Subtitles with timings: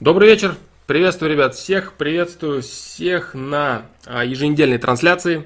[0.00, 0.56] Добрый вечер.
[0.88, 1.92] Приветствую, ребят, всех.
[1.92, 5.44] Приветствую всех на а, еженедельной трансляции.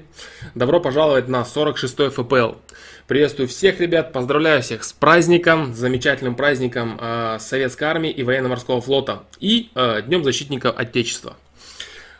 [0.55, 2.57] Добро пожаловать на 46-й ФПЛ.
[3.07, 4.11] Приветствую всех, ребят.
[4.11, 10.23] Поздравляю всех с праздником, замечательным праздником а, Советской Армии и Военно-Морского флота и а, Днем
[10.23, 11.37] Защитника Отечества.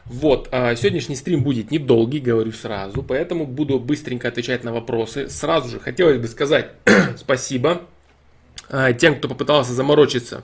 [0.06, 5.30] Вот, сегодняшний стрим будет недолгий, говорю сразу, поэтому буду быстренько отвечать на вопросы.
[5.30, 6.72] Сразу же хотелось бы сказать
[7.18, 7.82] спасибо
[8.98, 10.44] тем, кто попытался заморочиться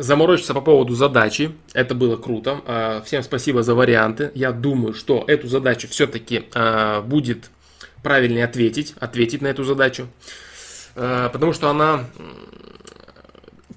[0.00, 1.52] заморочиться по поводу задачи.
[1.72, 2.60] Это было круто.
[2.66, 4.30] Э, всем спасибо за варианты.
[4.34, 7.50] Я думаю, что эту задачу все-таки э, будет
[8.02, 10.08] правильнее ответить, ответить на эту задачу.
[10.94, 12.04] Э, потому что она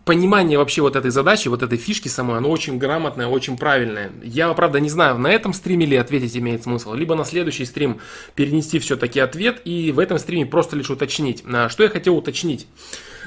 [0.06, 4.12] понимание вообще вот этой задачи, вот этой фишки самой, оно очень грамотное, очень правильное.
[4.22, 8.00] Я, правда, не знаю, на этом стриме ли ответить имеет смысл, либо на следующий стрим
[8.36, 11.44] перенести все-таки ответ и в этом стриме просто лишь уточнить.
[11.70, 12.68] Что я хотел уточнить?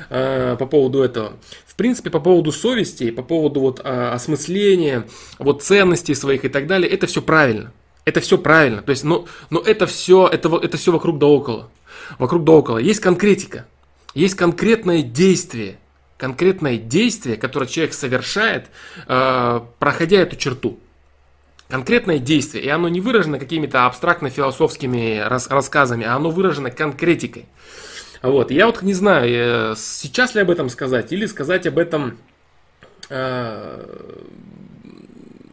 [0.09, 1.35] Э, по поводу этого.
[1.67, 5.07] В принципе, по поводу совести, по поводу вот э, осмысления,
[5.39, 7.73] вот ценностей своих и так далее, это все правильно.
[8.05, 8.83] Это все правильно.
[8.83, 11.71] То есть, но, но это все, это, это все вокруг да около.
[12.19, 12.79] Вокруг да около.
[12.79, 13.67] Есть конкретика.
[14.15, 15.79] Есть конкретное действие.
[16.17, 18.67] Конкретное действие, которое человек совершает,
[19.07, 20.79] э, проходя эту черту
[21.69, 27.47] конкретное действие, и оно не выражено какими-то абстрактно-философскими рас рассказами, а оно выражено конкретикой.
[28.23, 32.19] Вот, я вот не знаю, сейчас ли об этом сказать, или сказать об этом
[33.09, 34.23] э,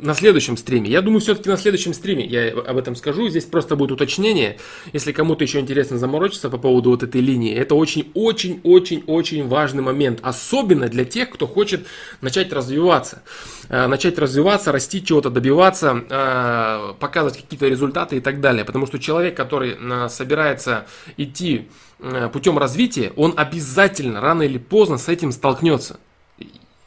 [0.04, 0.90] на следующем стриме.
[0.90, 3.28] Я думаю, все-таки на следующем стриме я об этом скажу.
[3.30, 4.58] Здесь просто будет уточнение.
[4.92, 10.20] Если кому-то еще интересно заморочиться по поводу вот этой линии, это очень-очень-очень-очень важный момент.
[10.22, 11.88] Особенно для тех, кто хочет
[12.22, 13.24] начать развиваться.
[13.70, 18.66] Э, начать развиваться, расти, чего-то добиваться, э, показывать какие-то результаты и так далее.
[18.66, 19.78] Потому что человек, который
[20.10, 20.86] собирается
[21.18, 21.68] идти
[22.06, 26.00] Э, путем развития, он обязательно рано или поздно с этим столкнется.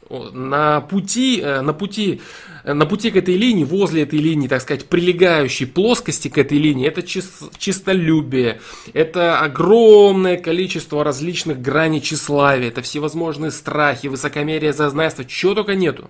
[0.09, 2.21] На пути, э, на пути,
[2.56, 6.57] э, на пути к этой линии, возле этой линии, так сказать, прилегающей плоскости к этой
[6.57, 8.59] линии, это чистолюбие,
[8.93, 16.09] это огромное количество различных граней тщеславия, это всевозможные страхи, высокомерие, зазнайство, чего только нету.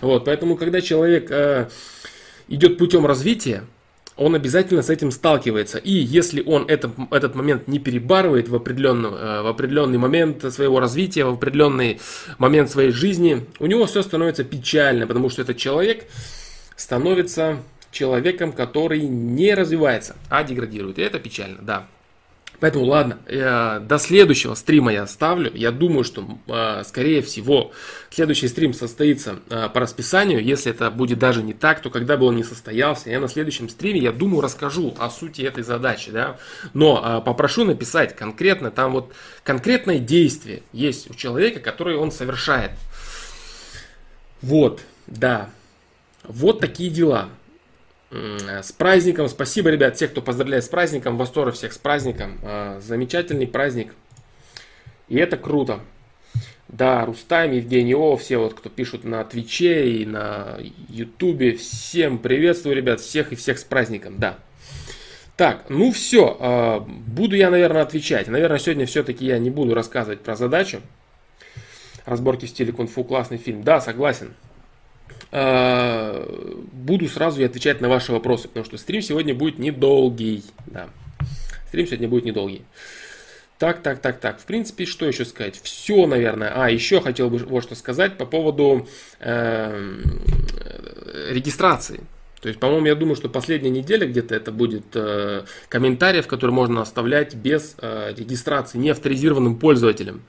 [0.00, 1.68] Вот, поэтому, когда человек э,
[2.48, 3.64] идет путем развития,
[4.16, 5.78] он обязательно с этим сталкивается.
[5.78, 11.24] И если он этот, этот момент не перебарывает в, э, в определенный момент своего развития,
[11.24, 12.00] в определенный
[12.38, 16.06] момент своей жизни, у него все становится печально, потому что этот человек
[16.76, 17.58] становится
[17.90, 20.98] человеком, который не развивается, а деградирует.
[20.98, 21.86] И это печально, да.
[22.62, 25.50] Поэтому ладно, я, до следующего стрима я оставлю.
[25.52, 27.72] Я думаю, что э, скорее всего
[28.08, 30.40] следующий стрим состоится э, по расписанию.
[30.40, 33.68] Если это будет даже не так, то когда бы он не состоялся, я на следующем
[33.68, 36.12] стриме, я думаю, расскажу о сути этой задачи.
[36.12, 36.38] Да?
[36.72, 39.12] Но э, попрошу написать конкретно, там вот
[39.42, 42.70] конкретное действие есть у человека, которое он совершает.
[44.40, 45.50] Вот, да.
[46.22, 47.28] Вот такие дела.
[48.12, 49.28] С праздником.
[49.28, 51.16] Спасибо, ребят, всех, кто поздравляет с праздником.
[51.16, 52.38] Восторг всех с праздником.
[52.42, 53.94] А, замечательный праздник.
[55.08, 55.80] И это круто.
[56.68, 60.58] Да, Рустам, Евгений О, все вот, кто пишут на Твиче и на
[60.88, 61.56] Ютубе.
[61.56, 64.38] Всем приветствую, ребят, всех и всех с праздником, да.
[65.36, 68.28] Так, ну все, а, буду я, наверное, отвечать.
[68.28, 70.82] Наверное, сегодня все-таки я не буду рассказывать про задачу.
[72.04, 73.62] Разборки в стиле кунг-фу, классный фильм.
[73.62, 74.34] Да, согласен.
[75.32, 76.26] Э,
[76.72, 80.44] буду сразу и отвечать на ваши вопросы, потому что стрим сегодня будет недолгий.
[80.66, 80.90] Да.
[81.68, 82.62] Стрим сегодня будет недолгий.
[83.58, 84.40] Так, так, так, так.
[84.40, 85.58] В принципе, что еще сказать?
[85.62, 86.52] Все, наверное.
[86.54, 88.86] А, еще хотел бы вот что сказать по поводу
[89.20, 90.00] э,
[91.30, 92.00] регистрации.
[92.42, 96.82] То есть, по-моему, я думаю, что последняя неделя где-то это будет э, комментариев, которые можно
[96.82, 100.22] оставлять без э, регистрации, не авторизированным пользователем.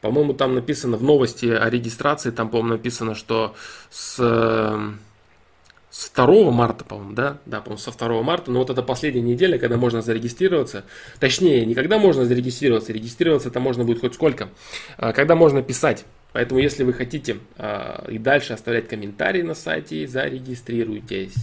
[0.00, 3.56] По-моему, там написано в новости о регистрации, там, по-моему, написано, что
[3.90, 4.16] с,
[5.90, 7.38] с 2 марта, по-моему, да?
[7.46, 10.84] Да, по-моему, со 2 марта, но вот это последняя неделя, когда можно зарегистрироваться.
[11.18, 14.50] Точнее, не когда можно зарегистрироваться, регистрироваться это можно будет хоть сколько,
[14.96, 16.04] а когда можно писать.
[16.32, 21.34] Поэтому, если вы хотите а, и дальше оставлять комментарии на сайте, зарегистрируйтесь.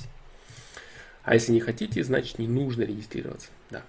[1.23, 3.49] А если не хотите, значит не нужно регистрироваться.
[3.71, 3.81] Да.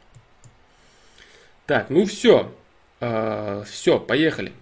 [1.66, 2.50] Так, ну все.
[3.00, 4.52] А, все, поехали.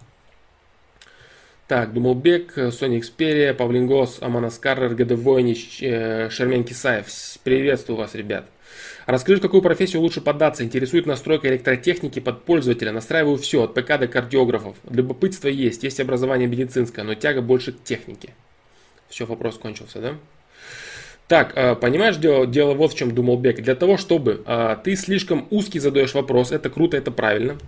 [1.66, 7.06] Так, Думалбек, Sony Xperia, Павлин Гос, Аманаскар, РГД Войнич, э, Шермен Кисаев.
[7.42, 8.46] Приветствую вас, ребят.
[9.06, 10.62] Расскажи, в какую профессию лучше податься.
[10.62, 12.92] Интересует настройка электротехники под пользователя.
[12.92, 14.76] Настраиваю все, от ПК до кардиографов.
[14.90, 18.34] Любопытство есть, есть образование медицинское, но тяга больше к технике.
[19.08, 20.14] Все, вопрос кончился, да?
[21.34, 23.60] Так, э, понимаешь, дело, дело вот в чем думал Бек.
[23.60, 27.58] Для того, чтобы а, ты слишком узкий задаешь вопрос, это круто, это правильно.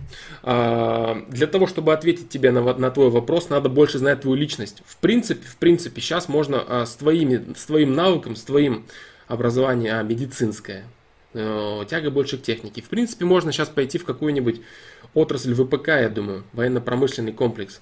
[0.41, 4.83] А, для того, чтобы ответить тебе на, на твой вопрос, надо больше знать твою личность.
[4.85, 8.85] В принципе, в принципе, сейчас можно с, твоими, с твоим навыком, с твоим
[9.27, 10.85] образованием а, медицинское,
[11.33, 12.81] тяга больше к технике.
[12.81, 14.61] В принципе, можно сейчас пойти в какую-нибудь
[15.13, 17.81] отрасль ВПК, я думаю, военно-промышленный комплекс.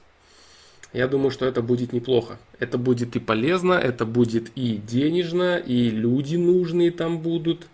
[0.95, 2.37] Я думаю, что это будет неплохо.
[2.57, 7.67] Это будет и полезно, это будет и денежно, и люди нужные там будут.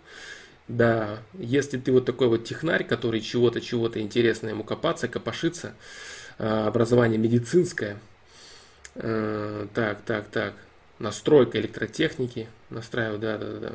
[0.66, 5.74] Да, если ты вот такой вот технарь, который чего-то, чего-то интересно ему копаться, копошиться,
[6.36, 8.00] а, образование медицинское,
[8.96, 10.54] э, так, так, так,
[10.98, 13.72] настройка электротехники, настраиваю, да, да, да.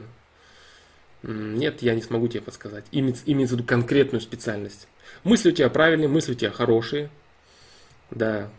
[1.24, 2.84] Нет, я не смогу тебе подсказать.
[2.92, 4.90] Имеется, имеется в виду конкретную специальность.
[5.24, 7.10] Мысли у тебя правильные, мысли у тебя хорошие.
[8.12, 8.50] Да,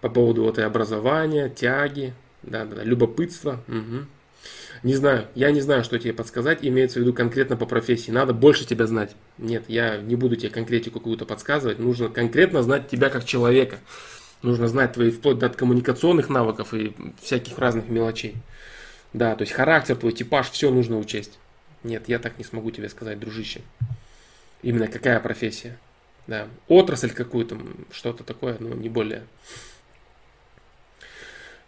[0.00, 3.62] по поводу вот и образования, тяги, да, да, да, любопытства.
[3.68, 4.06] Угу.
[4.82, 8.10] Не знаю, я не знаю, что тебе подсказать, имеется в виду конкретно по профессии.
[8.10, 9.14] Надо больше тебя знать.
[9.36, 11.78] Нет, я не буду тебе конкретику какую-то подсказывать.
[11.78, 13.78] Нужно конкретно знать тебя как человека.
[14.42, 18.36] Нужно знать твои вплоть до коммуникационных навыков и всяких разных мелочей.
[19.12, 21.38] Да, то есть характер твой, типаж, все нужно учесть.
[21.82, 23.60] Нет, я так не смогу тебе сказать, дружище.
[24.62, 25.78] Именно какая профессия.
[26.26, 27.58] Да, отрасль какую-то,
[27.90, 29.24] что-то такое, но не более.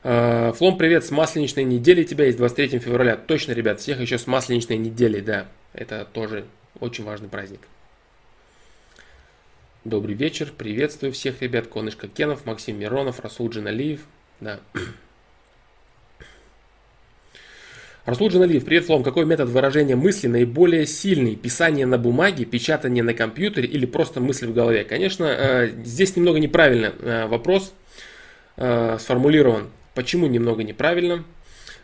[0.04, 3.16] Э, Флом, привет, с масленичной недели тебя есть 23 февраля.
[3.16, 5.46] Точно, ребят, всех еще с масленичной недели, да.
[5.72, 6.44] Это тоже
[6.80, 7.60] очень важный праздник.
[9.84, 11.68] Добрый вечер, приветствую всех ребят.
[11.68, 14.00] Конышка Кенов, Максим Миронов, Расул Джиналиев.
[14.40, 14.58] Да.
[18.04, 19.04] Расул Джиналиев, привет, Флом.
[19.04, 21.36] Какой метод выражения мысли наиболее сильный?
[21.36, 24.82] Писание на бумаге, печатание на компьютере или просто мысли в голове?
[24.82, 27.72] Конечно, э, здесь немного неправильно э, вопрос
[28.54, 29.70] сформулирован.
[29.94, 31.24] Почему немного неправильно?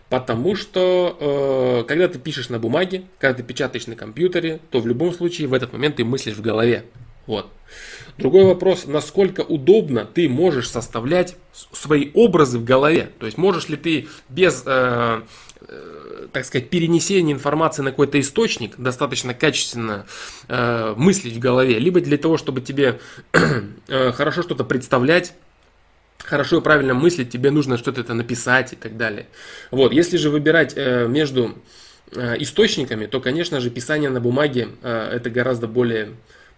[0.08, 4.86] Потому что э, когда ты пишешь на бумаге, когда ты печатаешь на компьютере, то в
[4.86, 6.84] любом случае в этот момент ты мыслишь в голове.
[7.26, 7.50] Вот.
[8.16, 13.10] Другой вопрос, насколько удобно ты можешь составлять свои образы в голове.
[13.18, 15.20] То есть можешь ли ты без, э,
[15.60, 20.06] э, так сказать, перенесения информации на какой-то источник достаточно качественно
[20.48, 22.98] э, мыслить в голове, либо для того, чтобы тебе
[23.88, 25.34] э, хорошо что-то представлять
[26.24, 29.26] хорошо и правильно мыслить, тебе нужно что-то это написать и так далее.
[29.70, 31.58] Вот, если же выбирать э, между
[32.12, 36.14] э, источниками, то, конечно же, писание на бумаге э, это гораздо более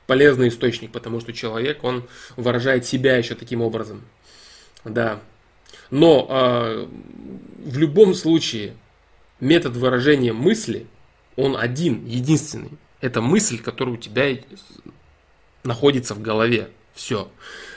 [0.07, 4.03] полезный источник, потому что человек, он выражает себя еще таким образом.
[4.85, 5.21] Да.
[5.91, 6.87] Но э,
[7.65, 8.75] в любом случае
[9.39, 10.87] метод выражения мысли,
[11.37, 12.73] он один, единственный.
[13.01, 14.37] Это мысль, которая у тебя
[15.65, 16.71] находится в голове.
[16.95, 17.31] Все.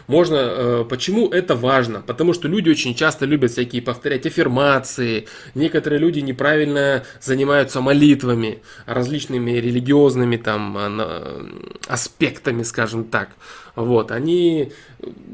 [0.08, 2.02] Можно, э, почему это важно?
[2.02, 9.52] Потому что люди очень часто любят всякие повторять аффирмации, некоторые люди неправильно занимаются молитвами, различными
[9.52, 11.48] религиозными там а,
[11.88, 13.30] аспектами, скажем так.
[13.75, 14.72] Вот, они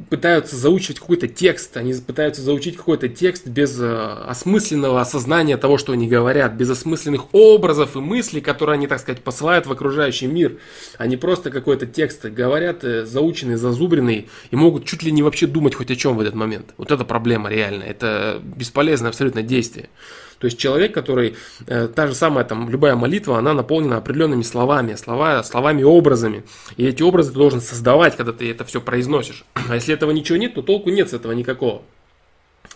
[0.09, 3.85] пытаются заучивать какой-то текст, они пытаются заучить какой-то текст без э,
[4.27, 9.21] осмысленного осознания того, что они говорят, без осмысленных образов и мыслей, которые они, так сказать,
[9.21, 10.57] посылают в окружающий мир.
[10.97, 15.75] Они просто какой-то текст говорят, э, заученный, зазубренный, и могут чуть ли не вообще думать
[15.75, 16.73] хоть о чем в этот момент.
[16.77, 19.89] Вот это проблема реально, это бесполезное абсолютно действие.
[20.39, 21.35] То есть человек, который,
[21.67, 26.43] э, та же самая там любая молитва, она наполнена определенными словами, слова, словами образами.
[26.77, 29.43] И эти образы ты должен создавать, когда ты это все произносишь.
[29.53, 31.81] А если этого ничего нет, то толку нет с этого никакого.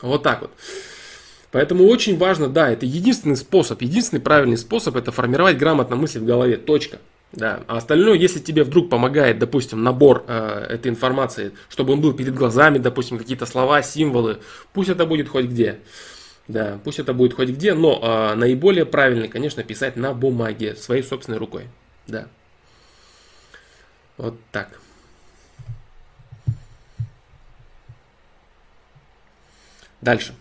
[0.02, 0.52] Вот так вот.
[1.52, 6.26] Поэтому очень важно, да, это единственный способ, единственный правильный способ это формировать грамотно мысли в
[6.26, 6.58] голове.
[6.58, 6.98] Точка.
[7.32, 7.62] Да.
[7.68, 12.34] А остальное, если тебе вдруг помогает, допустим, набор э, этой информации, чтобы он был перед
[12.36, 14.40] глазами, допустим, какие-то слова, символы,
[14.74, 15.80] пусть это будет хоть где.
[16.48, 21.02] Да, пусть это будет хоть где, но э, наиболее правильно, конечно, писать на бумаге, своей
[21.02, 21.68] собственной рукой.
[22.06, 22.28] Да.
[24.18, 24.80] Вот так.
[30.02, 30.36] Дальше.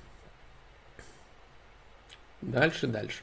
[2.41, 3.23] Дальше, дальше.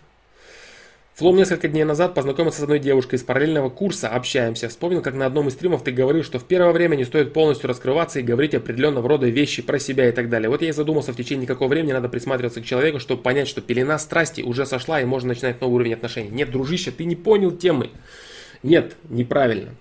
[1.20, 4.70] Флом несколько дней назад познакомился с одной девушкой из параллельного курса, общаемся.
[4.70, 7.68] Вспомнил, как на одном из стримов ты говорил, что в первое время не стоит полностью
[7.68, 10.50] раскрываться и говорить определенного рода вещи про себя и так далее.
[10.50, 13.60] Вот я и задумался, в течение какого времени надо присматриваться к человеку, чтобы понять, что
[13.60, 16.30] пелена страсти уже сошла и можно начинать новый уровень отношений.
[16.30, 17.90] Нет, дружище, ты не понял темы.
[18.64, 19.72] Нет, неправильно.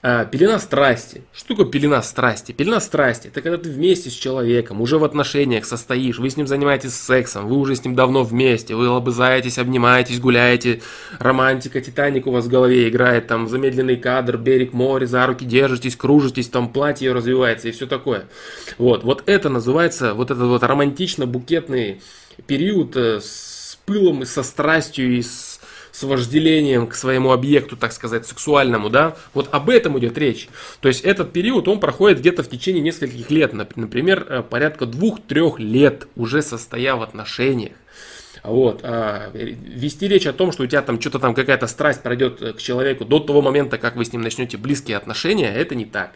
[0.00, 1.22] А, пелена страсти.
[1.34, 2.52] Что такое пелена страсти?
[2.52, 6.46] Пелена страсти– это когда ты вместе с человеком, уже в отношениях состоишь, вы с ним
[6.46, 10.82] занимаетесь сексом, вы уже с ним давно вместе, вы лобызаетесь, обнимаетесь, гуляете,
[11.18, 15.96] романтика, Титаник у вас в голове играет, там замедленный кадр, берег моря, за руки держитесь,
[15.96, 18.26] кружитесь, там платье развивается и все такое.
[18.78, 22.02] Вот, вот это называется, вот этот вот романтично-букетный
[22.46, 25.57] период э, с пылом, и со страстью, и с,
[25.98, 30.48] с вожделением к своему объекту, так сказать, сексуальному, да, вот об этом идет речь.
[30.80, 35.58] То есть этот период, он проходит где-то в течение нескольких лет, например, э, порядка двух-трех
[35.58, 37.72] лет уже состоя в отношениях.
[38.44, 42.56] Вот, а, вести речь о том, что у тебя там что-то там какая-то страсть пройдет
[42.56, 46.12] к человеку до того момента, как вы с ним начнете близкие отношения, это не так.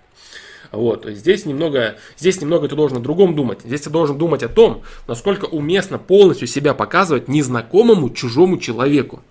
[0.71, 3.61] Вот, здесь немного, здесь немного ты должен о другом думать.
[3.65, 9.23] Здесь ты должен думать о том, насколько уместно полностью себя показывать незнакомому чужому человеку.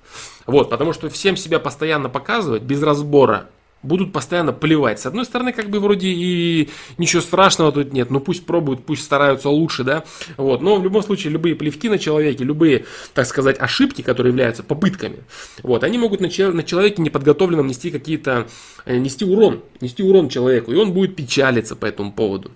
[0.45, 3.49] Вот, потому что всем себя постоянно показывать без разбора
[3.83, 4.99] будут постоянно плевать.
[4.99, 9.03] С одной стороны, как бы вроде и ничего страшного тут нет, ну пусть пробуют, пусть
[9.03, 10.03] стараются лучше, да,
[10.37, 14.63] вот, но в любом случае любые плевки на человеке, любые, так сказать, ошибки, которые являются
[14.63, 15.23] попытками,
[15.63, 18.47] вот, они могут на, на человеке неподготовленном нести какие-то,
[18.85, 22.51] э, нести урон, нести урон человеку, и он будет печалиться по этому поводу.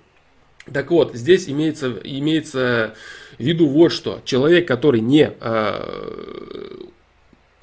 [0.72, 2.96] Так вот, здесь имеется, имеется
[3.38, 4.22] в виду вот что.
[4.26, 6.86] Человек, который не э,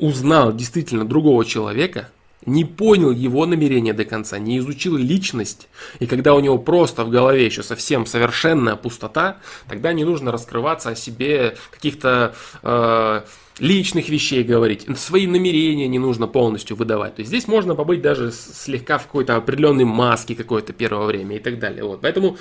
[0.03, 2.09] узнал действительно другого человека,
[2.45, 5.69] не понял его намерения до конца, не изучил личность,
[6.01, 10.91] и когда у него просто в голове еще совсем совершенная пустота, тогда не нужно раскрываться
[10.91, 13.21] о себе каких-то э,
[13.61, 17.15] личных вещей говорить, свои намерения не нужно полностью выдавать.
[17.15, 21.39] То есть здесь можно побыть даже слегка в какой-то определенной маске какое-то первое время и
[21.39, 21.85] так далее.
[21.85, 22.01] Вот.
[22.01, 22.39] Поэтому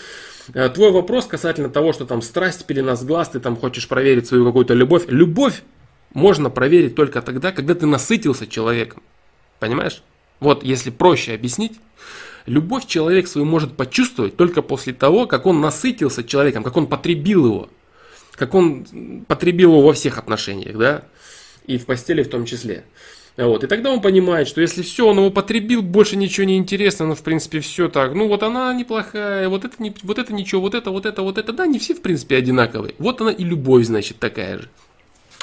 [0.56, 4.46] э, твой вопрос касательно того, что там страсть, пелена глаз, ты там хочешь проверить свою
[4.46, 5.04] какую-то любовь.
[5.10, 5.62] Любовь
[6.14, 9.02] можно проверить только тогда, когда ты насытился человеком.
[9.60, 10.04] Понимаешь?
[10.40, 11.74] Вот если проще объяснить,
[12.46, 17.46] любовь человек свою может почувствовать только после того, как он насытился человеком, как он потребил
[17.46, 17.70] его,
[18.34, 21.04] как он потребил его во всех отношениях, да,
[21.66, 22.86] и в постели в том числе.
[23.38, 23.64] Вот.
[23.64, 27.16] И тогда он понимает, что если все, он его потребил, больше ничего не интересно, ну,
[27.16, 28.14] в принципе, все так.
[28.14, 31.38] Ну, вот она неплохая, вот это, не, вот это ничего, вот это, вот это, вот
[31.38, 31.54] это.
[31.54, 32.94] Да, не все, в принципе, одинаковые.
[33.00, 34.70] Вот она и любовь, значит, такая же.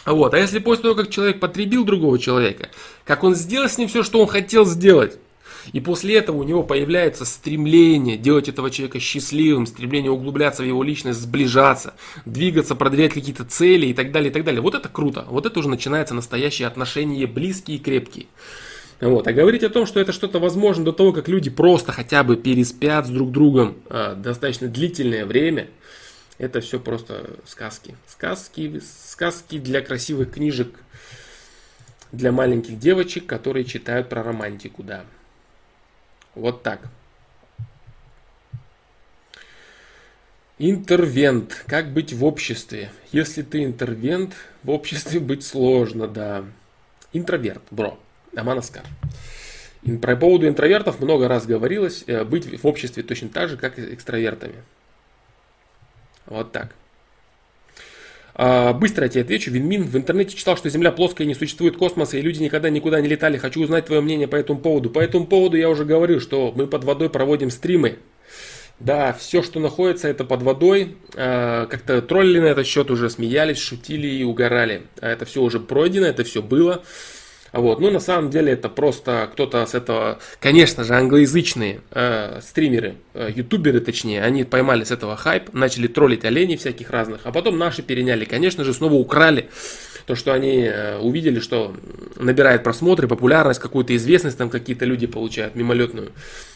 [0.07, 0.35] Вот.
[0.35, 2.71] А если после того, как человек потребил другого человека,
[3.05, 5.19] как он сделал с ним все, что он хотел сделать,
[5.73, 10.83] и после этого у него появляется стремление делать этого человека счастливым, стремление углубляться в его
[10.83, 14.61] личность, сближаться, двигаться, продвигать какие-то цели и так далее, и так далее.
[14.61, 15.27] Вот это круто.
[15.29, 18.27] Вот это уже начинается настоящие отношения близкие и крепкие.
[19.01, 19.29] Вот.
[19.29, 22.37] А говорить о том, что это что-то возможно до того, как люди просто хотя бы
[22.37, 25.69] переспят с друг другом э, достаточно длительное время,
[26.39, 27.97] это все просто сказки.
[28.07, 30.75] Сказки, сказки для красивых книжек,
[32.13, 35.05] для маленьких девочек, которые читают про романтику, да.
[36.35, 36.81] Вот так.
[40.59, 41.65] Интервент.
[41.67, 42.91] Как быть в обществе?
[43.13, 46.45] Если ты интервент, в обществе быть сложно, да.
[47.13, 47.99] Интроверт, бро.
[48.35, 48.85] Аманаскар.
[50.03, 53.95] По поводу интровертов много раз говорилось, э, быть в обществе точно так же, как и
[53.95, 54.57] экстравертами.
[56.29, 56.75] Вот так.
[58.35, 59.51] А, быстро я тебе отвечу.
[59.51, 63.09] Винмин в интернете читал, что Земля плоская, не существует космоса, и люди никогда никуда не
[63.09, 63.37] летали.
[63.37, 64.91] Хочу узнать твое мнение по этому поводу.
[64.91, 67.99] По этому поводу я уже говорил, что мы под водой проводим стримы.
[68.79, 70.97] Да, все, что находится, это под водой.
[71.17, 74.83] А, как-то тролли на этот счет уже смеялись, шутили и угорали.
[75.01, 76.85] А это все уже пройдено, это все было.
[77.59, 77.81] Вот.
[77.81, 83.31] Ну, на самом деле, это просто кто-то с этого, конечно же, англоязычные э, стримеры, э,
[83.35, 87.83] ютуберы точнее, они поймали с этого хайп, начали троллить оленей всяких разных, а потом наши
[87.83, 89.49] переняли, конечно же, снова украли
[90.07, 91.75] то, что они э, увидели, что
[92.17, 96.13] набирает просмотры, популярность, какую-то известность там какие-то люди получают, мимолетную.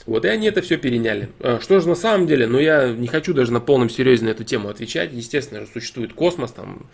[0.07, 1.31] Вот, и они это все переняли.
[1.41, 4.31] Э, что же на самом деле, ну, я не хочу даже на полном серьезе на
[4.31, 6.87] эту тему отвечать, естественно существует космос, там,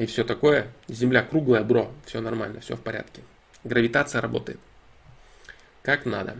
[0.00, 0.68] и все такое.
[0.88, 3.20] Земля круглая, бро, все нормально, все в порядке.
[3.64, 4.58] Гравитация работает.
[5.82, 6.36] Как надо.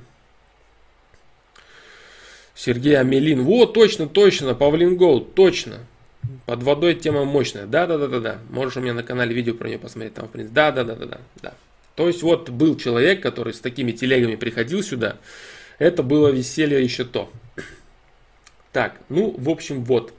[2.54, 3.42] Сергей Амелин.
[3.42, 5.80] Вот, точно, точно, Павлин Гол, точно.
[6.46, 7.66] Под водой тема мощная.
[7.66, 8.38] Да, да, да, да, да.
[8.48, 10.14] Можешь у меня на канале видео про нее посмотреть.
[10.14, 10.54] Там, в принципе.
[10.54, 11.54] Да, да, да, да, да, да.
[11.96, 15.18] То есть вот был человек, который с такими телегами приходил сюда.
[15.78, 17.30] Это было веселье еще то.
[18.72, 20.14] Так, ну, в общем, вот.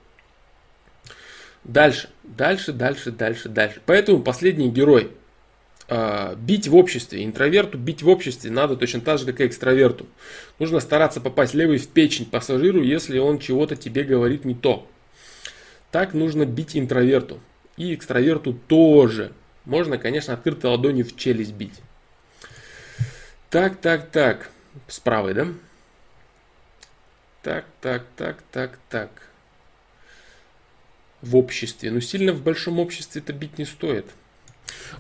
[1.64, 3.82] Дальше, дальше, дальше, дальше, дальше.
[3.86, 5.12] Поэтому последний герой.
[5.88, 7.24] Э, бить в обществе.
[7.24, 10.08] Интроверту бить в обществе надо точно так же, как и экстраверту.
[10.58, 14.88] Нужно стараться попасть левой в печень пассажиру, если он чего-то тебе говорит не то.
[15.92, 17.40] Так нужно бить интроверту.
[17.78, 19.34] И экстраверту тоже.
[19.66, 21.82] Можно, конечно, открытой ладонью в челюсть бить.
[23.50, 24.50] Так, так, так.
[24.88, 25.48] С правой, да?
[27.44, 29.31] Так, так, так, так, так
[31.22, 31.92] в обществе.
[31.92, 34.06] Но сильно в большом обществе это бить не стоит.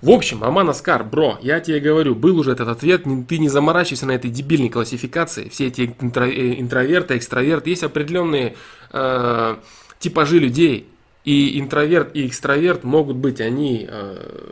[0.01, 4.05] В общем, Аман Аскар, бро, я тебе говорю, был уже этот ответ, ты не заморачивайся
[4.05, 5.49] на этой дебильной классификации.
[5.49, 8.55] Все эти интро, э, интроверты, экстраверты, есть определенные
[8.91, 9.55] э,
[9.99, 10.87] типажи людей.
[11.23, 14.51] и интроверт, и экстраверт могут быть, они э,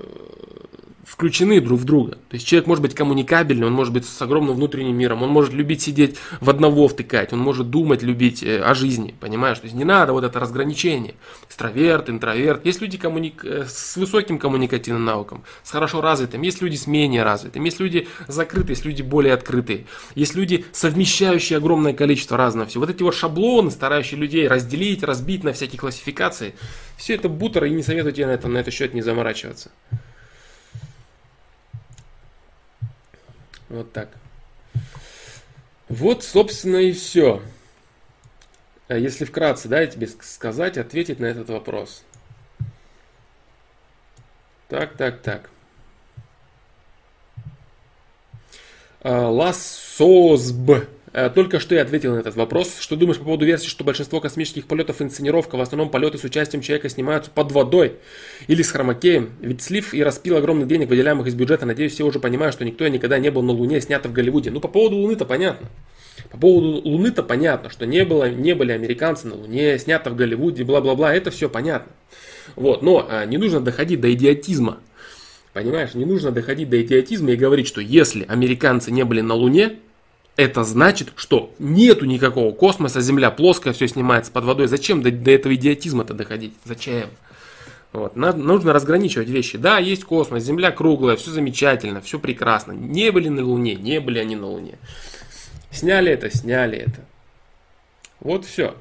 [1.09, 2.11] включены друг в друга.
[2.11, 5.53] То есть человек может быть коммуникабельный, он может быть с огромным внутренним миром, он может
[5.53, 9.57] любить сидеть в одного втыкать, он может думать, любить э, о жизни, понимаешь?
[9.57, 11.15] То есть не надо вот это разграничение.
[11.47, 12.63] Экстраверт, интроверт.
[12.65, 13.43] Есть люди коммуник...
[13.43, 18.07] Э, с высоким коммуникативным навыком, с хорошо развитым, есть люди с менее развитым, есть люди
[18.27, 22.81] закрытые, есть люди более открытые, есть люди, совмещающие огромное количество разного всего.
[22.81, 26.53] Вот эти вот шаблоны, старающие людей разделить, разбить на всякие классификации,
[26.97, 29.71] все это бутер, и не советую тебе на, этом, на этот счет не заморачиваться.
[33.69, 34.09] Вот так.
[35.87, 37.41] Вот, собственно, и все.
[38.87, 42.03] А если вкратце, да, я тебе сказать, ответить на этот вопрос.
[44.67, 45.49] Так, так, так.
[49.01, 50.71] А, Лассозб.
[50.71, 50.85] Э,
[51.35, 52.77] только что я ответил на этот вопрос.
[52.79, 56.61] Что думаешь по поводу версии, что большинство космических полетов инсценировка, в основном полеты с участием
[56.61, 57.95] человека снимаются под водой
[58.47, 59.31] или с хромакеем?
[59.41, 61.65] Ведь слив и распил огромных денег, выделяемых из бюджета.
[61.65, 64.51] Надеюсь, все уже понимают, что никто никогда не был на Луне, снято в Голливуде.
[64.51, 65.67] Ну, по поводу Луны-то понятно.
[66.29, 70.63] По поводу Луны-то понятно, что не, было, не были американцы на Луне, снято в Голливуде,
[70.63, 71.91] бла-бла-бла, это все понятно.
[72.55, 74.79] Вот, но а, не нужно доходить до идиотизма.
[75.53, 79.77] Понимаешь, не нужно доходить до идиотизма и говорить, что если американцы не были на Луне,
[80.39, 84.67] это значит, что нету никакого космоса, Земля плоская, все снимается под водой.
[84.67, 86.53] Зачем до, до этого идиотизма-то доходить?
[86.63, 87.09] Зачем?
[87.91, 88.15] Вот.
[88.15, 89.57] Надо, нужно разграничивать вещи.
[89.57, 92.71] Да, есть космос, Земля круглая, все замечательно, все прекрасно.
[92.71, 94.77] Не были на Луне, не были они на Луне.
[95.71, 97.05] Сняли это, сняли это.
[98.21, 98.75] Вот все.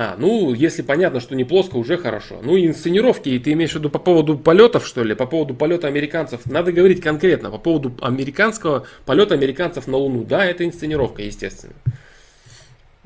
[0.00, 2.38] А, ну, если понятно, что не плоско, уже хорошо.
[2.40, 5.54] Ну, и инсценировки, и ты имеешь в виду по поводу полетов, что ли, по поводу
[5.54, 6.46] полета американцев.
[6.46, 10.22] Надо говорить конкретно, по поводу американского полета американцев на Луну.
[10.22, 11.72] Да, это инсценировка, естественно.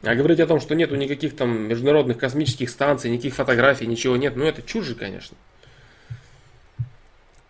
[0.03, 4.37] А говорить о том, что нету никаких там международных космических станций, никаких фотографий, ничего нет,
[4.37, 5.39] ну это чушь конечно.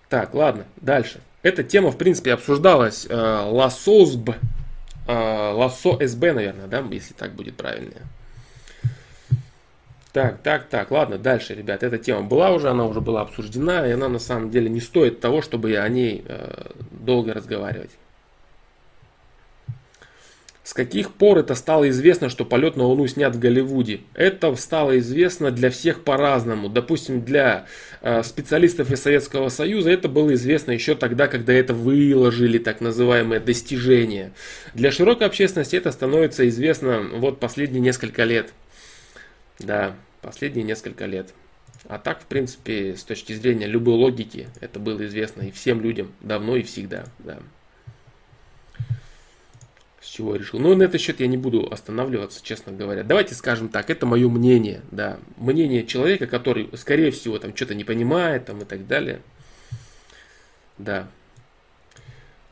[0.08, 1.20] Так, ладно, дальше.
[1.42, 4.30] Эта тема, в принципе, обсуждалась э, Лассосб,
[5.08, 8.02] э, Лассо СБ, наверное, да, если так будет правильнее.
[10.12, 13.92] Так, так, так, ладно, дальше, ребят, эта тема была уже, она уже была обсуждена, и
[13.92, 17.90] она на самом деле не стоит того, чтобы о ней э, долго разговаривать.
[20.64, 24.00] С каких пор это стало известно, что полет на Луну снят в Голливуде?
[24.14, 26.68] Это стало известно для всех по-разному.
[26.68, 27.66] Допустим, для
[28.00, 33.40] э, специалистов из Советского Союза это было известно еще тогда, когда это выложили так называемые
[33.40, 34.32] достижения.
[34.74, 38.52] Для широкой общественности это становится известно вот последние несколько лет.
[39.62, 41.34] Да, последние несколько лет.
[41.88, 46.12] А так, в принципе, с точки зрения любой логики, это было известно и всем людям
[46.20, 47.04] давно и всегда.
[47.18, 47.38] Да.
[50.00, 50.58] С чего я решил.
[50.58, 53.02] Но на этот счет я не буду останавливаться, честно говоря.
[53.02, 54.82] Давайте скажем так, это мое мнение.
[54.90, 55.18] Да.
[55.36, 59.20] Мнение человека, который, скорее всего, там что-то не понимает там, и так далее.
[60.78, 61.08] Да.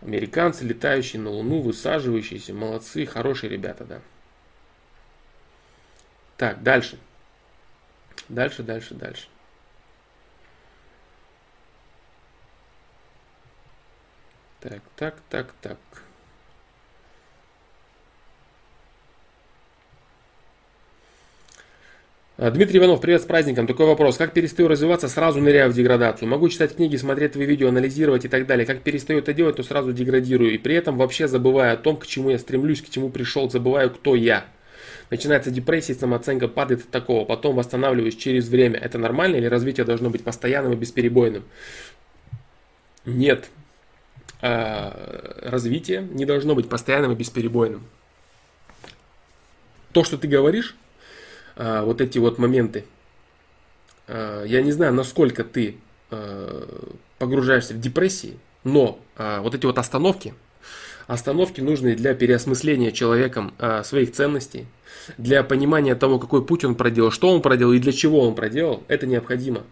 [0.01, 4.01] Американцы, летающие на Луну, высаживающиеся, молодцы, хорошие ребята, да.
[6.41, 6.99] Так, дальше.
[8.31, 9.27] Дальше, дальше, дальше.
[14.61, 15.77] Так, так, так, так.
[22.39, 23.67] А, Дмитрий Иванов, привет с праздником.
[23.67, 24.17] Такой вопрос.
[24.17, 26.27] Как перестаю развиваться, сразу ныряю в деградацию?
[26.27, 28.65] Могу читать книги, смотреть твои видео, анализировать и так далее.
[28.65, 30.55] Как перестаю это делать, то сразу деградирую.
[30.55, 33.91] И при этом вообще забываю о том, к чему я стремлюсь, к чему пришел, забываю,
[33.91, 34.47] кто я.
[35.11, 38.79] Начинается депрессия, самооценка падает от такого, потом восстанавливаюсь через время.
[38.79, 41.43] Это нормально или развитие должно быть постоянным и бесперебойным?
[43.05, 43.51] Нет.
[44.41, 47.87] А, развитие не должно быть постоянным и бесперебойным.
[49.93, 50.77] То, что ты говоришь,
[51.57, 52.85] а, вот эти вот моменты,
[54.07, 55.77] а, я не знаю, насколько ты
[57.19, 60.35] погружаешься в депрессии, но вот эти вот остановки,
[61.07, 64.67] Остановки нужны для переосмысления человеком своих ценностей,
[65.19, 68.83] для понимания того, какой путь он проделал, что он проделал и для чего он проделал.
[68.89, 69.63] Это необходимо.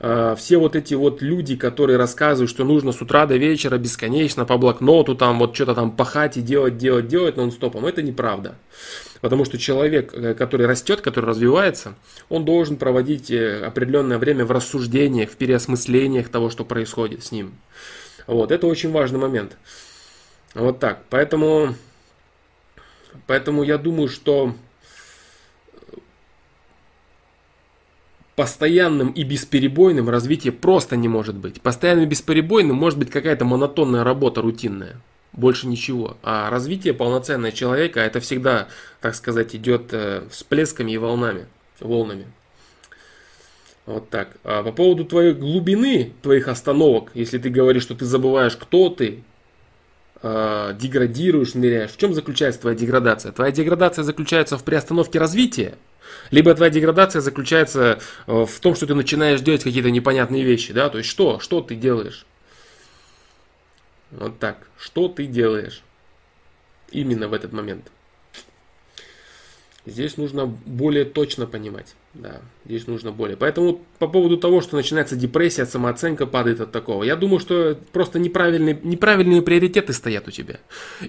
[0.00, 4.44] А, все вот эти вот люди, которые рассказывают, что нужно с утра до вечера бесконечно
[4.44, 8.56] по блокноту там вот что-то там пахать и делать, делать, делать нон-стопом, это неправда.
[9.20, 11.94] Потому что человек, э, который растет, который развивается,
[12.28, 17.54] он должен проводить э, определенное время в рассуждениях, в переосмыслениях того, что происходит с ним.
[18.26, 19.56] Вот, это очень важный момент.
[20.54, 21.00] Вот так.
[21.10, 21.74] Поэтому,
[23.26, 24.54] поэтому я думаю, что
[28.36, 31.60] постоянным и бесперебойным развитие просто не может быть.
[31.60, 34.96] Постоянным и бесперебойным может быть какая-то монотонная работа, рутинная.
[35.32, 36.16] больше ничего.
[36.22, 38.68] А развитие полноценного человека, это всегда,
[39.00, 41.46] так сказать, идет э, всплесками и волнами,
[41.80, 42.26] волнами.
[43.86, 44.36] Вот так.
[44.44, 49.22] А по поводу твоей глубины, твоих остановок, если ты говоришь, что ты забываешь, кто ты,
[50.24, 53.30] э, деградируешь, ныряешь, в чем заключается твоя деградация?
[53.30, 55.76] Твоя деградация заключается в приостановке развития,
[56.30, 60.88] либо твоя деградация заключается э, в том, что ты начинаешь делать какие-то непонятные вещи, да,
[60.88, 62.24] то есть что, что ты делаешь?
[64.10, 65.82] Вот так, что ты делаешь
[66.90, 67.90] именно в этот момент?
[69.84, 71.94] Здесь нужно более точно понимать.
[72.14, 73.36] Да, здесь нужно более.
[73.36, 77.02] Поэтому по поводу того, что начинается депрессия, самооценка падает от такого.
[77.02, 80.60] Я думаю, что просто неправильные, неправильные приоритеты стоят у тебя.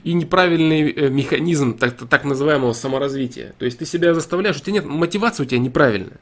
[0.04, 3.54] И неправильный э, механизм так, так называемого саморазвития.
[3.60, 6.20] То есть ты себя заставляешь, у тебя нет, мотивация у тебя неправильная.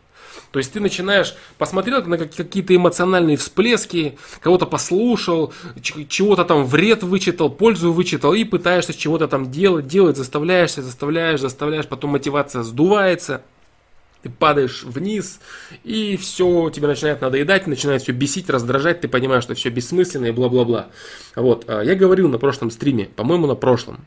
[0.52, 7.50] То есть ты начинаешь, посмотрел на какие-то эмоциональные всплески, кого-то послушал, чего-то там вред вычитал,
[7.50, 13.42] пользу вычитал и пытаешься чего-то там делать, делать, заставляешься, заставляешь, заставляешь, потом мотивация сдувается
[14.24, 15.40] ты падаешь вниз,
[15.84, 20.32] и все тебе начинает надоедать, начинает все бесить, раздражать, ты понимаешь, что все бессмысленно и
[20.32, 20.88] бла-бла-бла.
[21.36, 24.06] Вот, а, я говорил на прошлом стриме, по-моему, на прошлом,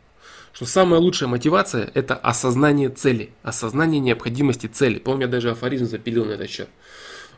[0.55, 4.99] что самая лучшая мотивация– это осознание цели, осознание необходимости цели.
[4.99, 6.69] Помню, я даже афоризм запилил на этот счет.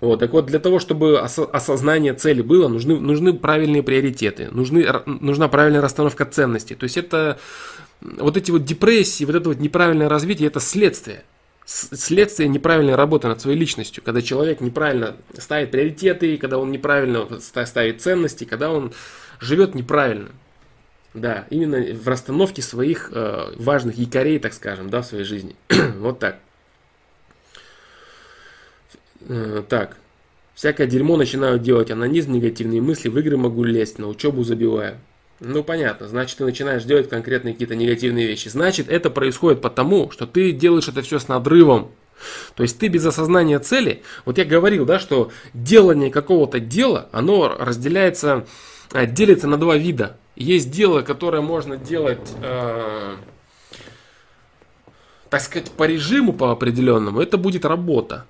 [0.01, 5.49] Вот, так вот, для того, чтобы осознание цели было, нужны, нужны правильные приоритеты, нужны, нужна
[5.49, 6.77] правильная расстановка ценностей.
[6.77, 7.41] То есть это
[8.01, 11.25] вот эти вот депрессии, вот это вот неправильное развитие, это следствие
[11.69, 18.01] следствие неправильной работы над своей личностью, когда человек неправильно ставит приоритеты, когда он неправильно ставит
[18.01, 18.95] ценности, когда он
[19.39, 20.31] живет неправильно.
[21.13, 25.57] Да, именно в расстановке своих э, важных якорей, так скажем, да, в своей жизни.
[25.99, 26.39] вот так.
[29.29, 29.97] Э, так.
[30.55, 34.99] Всякое дерьмо начинают делать анонизм, негативные мысли, в игры могу лезть, на учебу забиваю.
[35.41, 38.49] Ну понятно, значит ты начинаешь делать конкретные какие-то негативные вещи.
[38.49, 41.93] Значит это происходит потому, что ты делаешь это все с надрывом.
[42.57, 47.57] То есть ты без осознания цели, вот я говорил, да, что делание какого-то дела, оно
[47.57, 48.47] разделяется,
[48.93, 50.17] а, делится на два вида.
[50.35, 53.17] Есть дело, которое можно делать, э,
[55.31, 58.25] так сказать, по режиму, по определенному, это будет работа.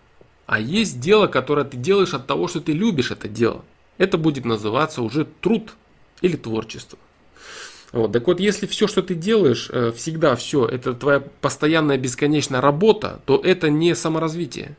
[0.47, 3.65] А есть дело, которое ты делаешь от того, что ты любишь это дело.
[3.97, 5.75] Это будет называться уже труд
[6.21, 6.99] или творчество.
[7.93, 8.13] Вот.
[8.13, 13.21] Так вот, если все, что ты делаешь, э, всегда все, это твоя постоянная бесконечная работа,
[13.25, 14.77] то это не саморазвитие.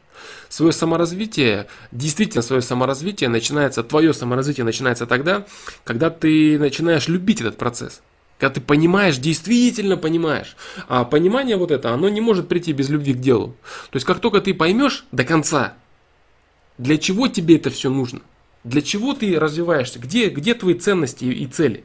[0.48, 5.46] Свое саморазвитие, действительно свое саморазвитие начинается, твое саморазвитие начинается тогда,
[5.86, 8.02] когда ты начинаешь любить этот процесс.
[8.38, 10.56] Когда ты понимаешь, действительно понимаешь.
[10.88, 13.56] А понимание вот это, оно не может прийти без любви к делу.
[13.92, 15.74] То есть, как только ты поймешь до конца,
[16.78, 18.22] для чего тебе это все нужно,
[18.64, 20.00] для чего ты развиваешься?
[20.00, 21.84] Где, где твои ценности и цели?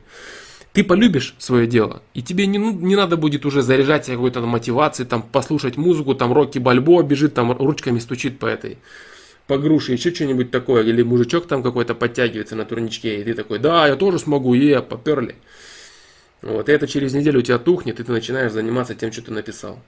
[0.72, 5.08] Ты полюбишь свое дело, и тебе не, не надо будет уже заряжать себя какой-то мотивацией,
[5.08, 8.78] там, послушать музыку, там, Рокки Бальбо бежит, там, ручками стучит по этой,
[9.46, 13.60] по груше, еще что-нибудь такое, или мужичок там какой-то подтягивается на турничке, и ты такой,
[13.60, 15.37] да, я тоже смогу, е, поперли.
[16.42, 19.30] Вот, и это через неделю у тебя тухнет, и ты начинаешь заниматься тем, что ты
[19.30, 19.78] написал.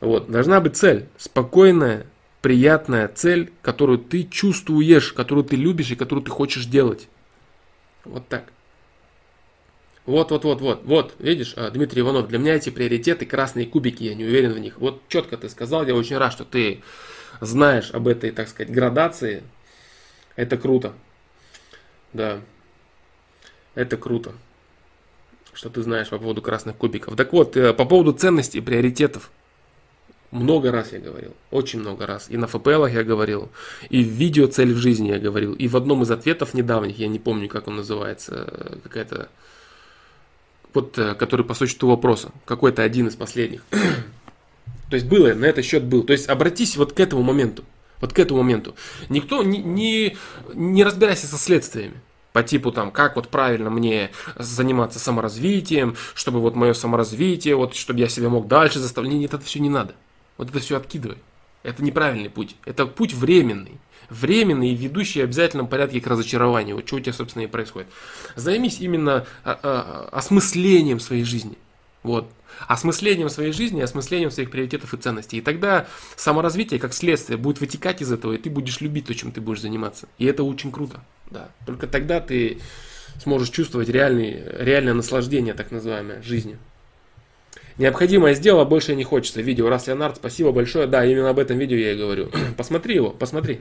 [0.00, 2.06] Вот, должна быть цель, спокойная,
[2.42, 7.08] приятная цель, которую ты чувствуешь, которую ты любишь и которую ты хочешь делать.
[8.04, 8.52] Вот так.
[10.06, 14.04] Вот, вот, вот, вот, вот, видишь, а, Дмитрий Иванов, для меня эти приоритеты, красные кубики,
[14.04, 14.78] я не уверен в них.
[14.78, 16.82] Вот четко ты сказал, я очень рад, что ты
[17.42, 19.42] знаешь об этой, так сказать, градации.
[20.34, 20.94] Это круто.
[22.14, 22.40] Да,
[23.74, 24.32] это круто,
[25.52, 27.14] что ты знаешь по поводу красных кубиков.
[27.14, 29.30] Так вот, э, по поводу ценностей и приоритетов.
[30.30, 32.26] Много раз я говорил, очень много раз.
[32.28, 33.48] И на ФПЛ я говорил,
[33.88, 37.08] и в видео «Цель в жизни» я говорил, и в одном из ответов недавних, я
[37.08, 39.30] не помню, как он называется, какая-то,
[40.74, 43.64] вот, э, который по существу вопроса, какой-то один из последних.
[44.90, 46.02] То есть было, на этот счет был.
[46.02, 47.64] То есть обратись вот к этому моменту.
[48.00, 48.74] Вот к этому моменту.
[49.08, 50.16] Никто не, не,
[50.54, 52.00] не разбирайся со следствиями.
[52.32, 58.00] По типу там, как вот правильно мне заниматься саморазвитием, чтобы вот мое саморазвитие, вот чтобы
[58.00, 59.14] я себя мог дальше заставлять.
[59.14, 59.94] Нет, это все не надо.
[60.38, 61.18] Вот это все откидывай.
[61.62, 62.56] Это неправильный путь.
[62.64, 63.78] Это путь временный.
[64.08, 66.76] Временный и ведущий в обязательном порядке к разочарованию.
[66.76, 67.88] Вот что у тебя, собственно, и происходит.
[68.36, 71.58] Займись именно а, а, осмыслением своей жизни.
[72.02, 72.30] Вот.
[72.66, 75.38] Осмыслением своей жизни, осмыслением своих приоритетов и ценностей.
[75.38, 79.30] И тогда саморазвитие, как следствие, будет вытекать из этого, и ты будешь любить то, чем
[79.30, 80.08] ты будешь заниматься.
[80.16, 81.02] И это очень круто.
[81.30, 81.50] Да.
[81.66, 82.60] Только тогда ты
[83.22, 86.58] сможешь чувствовать реальный, реальное наслаждение, так называемое, жизнью.
[87.78, 89.40] Необходимое сделала, больше не хочется.
[89.40, 90.88] Видео раз Леонард, спасибо большое.
[90.88, 92.30] Да, именно об этом видео я и говорю.
[92.56, 93.60] посмотри его, посмотри.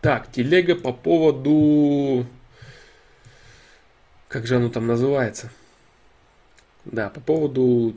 [0.00, 2.26] Так, телега по поводу...
[4.28, 5.50] Как же оно там называется?
[6.84, 7.94] Да, по поводу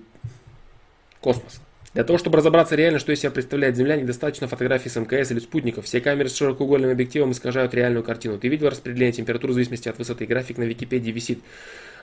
[1.22, 1.62] космоса.
[1.94, 5.40] Для того, чтобы разобраться реально, что из себя представляет Земля, недостаточно фотографий с МКС или
[5.40, 5.86] спутников.
[5.86, 8.38] Все камеры с широкоугольным объективом искажают реальную картину.
[8.38, 10.26] Ты видел распределение температуры в зависимости от высоты?
[10.26, 11.40] График на Википедии висит.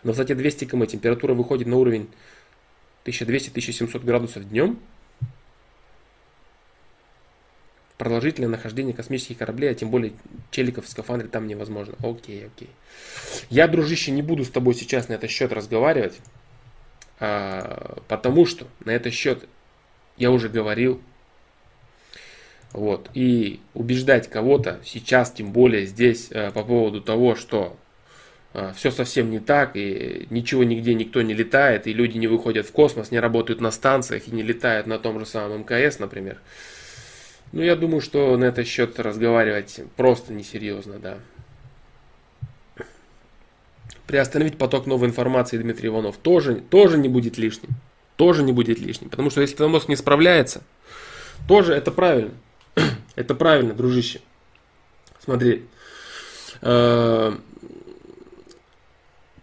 [0.03, 2.09] На высоте 200 км температура выходит на уровень
[3.05, 4.79] 1200-1700 градусов днем.
[7.99, 10.13] Продолжительное нахождение космических кораблей, а тем более
[10.51, 11.95] челиков в скафандре там невозможно.
[12.03, 12.69] Окей, окей.
[13.49, 16.19] Я, дружище, не буду с тобой сейчас на этот счет разговаривать,
[17.21, 19.49] а, потому что на этот счет
[20.19, 21.01] я уже говорил.
[22.73, 23.09] Вот.
[23.15, 27.79] И убеждать кого-то сейчас, тем более здесь, э, по поводу того, что
[28.77, 32.73] все совсем не так, и ничего нигде никто не летает, и люди не выходят в
[32.73, 36.38] космос, не работают на станциях и не летают на том же самом МКС, например.
[37.53, 41.19] Ну, я думаю, что на этот счет разговаривать просто несерьезно, да.
[44.07, 47.71] Приостановить поток новой информации Дмитрий Иванов тоже, тоже не будет лишним
[48.16, 49.11] тоже не будет лишним.
[49.11, 50.62] Потому что если твой мозг не справляется,
[51.47, 52.33] тоже это правильно.
[53.14, 54.21] это правильно, дружище.
[55.23, 55.66] Смотри.
[56.62, 57.37] Э,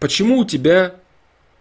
[0.04, 0.96] почему у тебя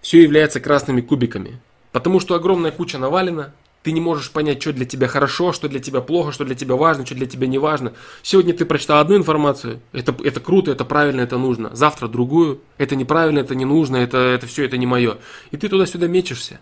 [0.01, 1.61] все является красными кубиками?
[1.93, 3.53] Потому что огромная куча навалена,
[3.83, 6.75] ты не можешь понять, что для тебя хорошо, что для тебя плохо, что для тебя
[6.75, 7.93] важно, что для тебя не важно.
[8.21, 11.73] Сегодня ты прочитал одну информацию, это, это круто, это правильно, это нужно.
[11.73, 15.19] Завтра другую, это неправильно, это не нужно, это, это все, это не мое.
[15.51, 16.59] И ты туда-сюда мечешься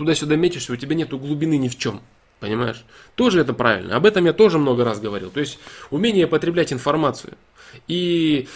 [0.00, 2.00] туда-сюда метишься, у тебя нету глубины ни в чем.
[2.40, 2.86] Понимаешь?
[3.16, 3.96] Тоже это правильно.
[3.96, 5.28] Об этом я тоже много раз говорил.
[5.28, 5.58] То есть
[5.90, 7.34] умение потреблять информацию.
[7.86, 8.48] И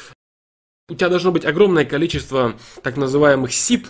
[0.91, 3.87] у тебя должно быть огромное количество так называемых сит,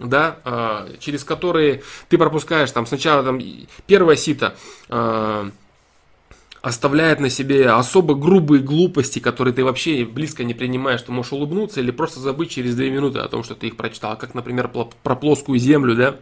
[0.00, 3.40] да, а, через которые ты пропускаешь там сначала там
[3.86, 4.56] первое сито
[4.88, 5.48] а,
[6.60, 11.78] оставляет на себе особо грубые глупости, которые ты вообще близко не принимаешь, ты можешь улыбнуться
[11.80, 15.14] или просто забыть через две минуты о том, что ты их прочитал, как, например, про
[15.14, 16.16] плоскую землю, да,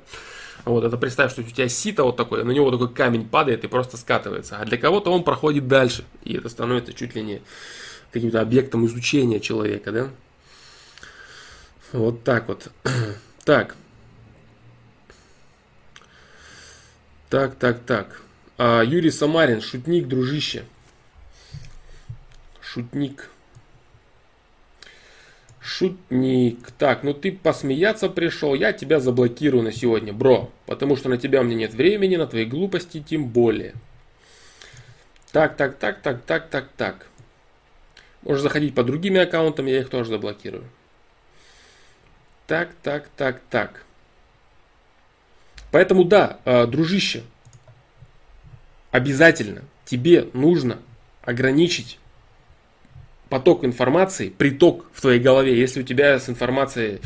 [0.66, 3.66] вот это представь, что у тебя сито вот такое, на него такой камень падает и
[3.66, 4.58] просто скатывается.
[4.58, 6.04] А для кого-то он проходит дальше.
[6.24, 7.40] И это становится чуть ли не
[8.12, 10.10] каким-то объектом изучения человека, да?
[11.92, 12.70] Вот так вот.
[13.44, 13.76] Так.
[17.30, 18.22] Так, так, так.
[18.58, 20.64] А, Юрий Самарин, шутник, дружище.
[22.60, 23.30] Шутник.
[25.60, 26.70] Шутник.
[26.78, 30.50] Так, ну ты посмеяться пришел, я тебя заблокирую на сегодня, бро.
[30.66, 33.74] Потому что на тебя у меня нет времени, на твои глупости тем более.
[35.32, 37.06] Так, так, так, так, так, так, так.
[38.26, 40.64] Можешь заходить по другими аккаунтам, я их тоже заблокирую.
[42.48, 43.84] Так, так, так, так.
[45.70, 47.22] Поэтому да, э, дружище,
[48.90, 50.80] обязательно тебе нужно
[51.22, 52.00] ограничить
[53.28, 57.00] поток информации, приток в твоей голове, если у тебя с информацией,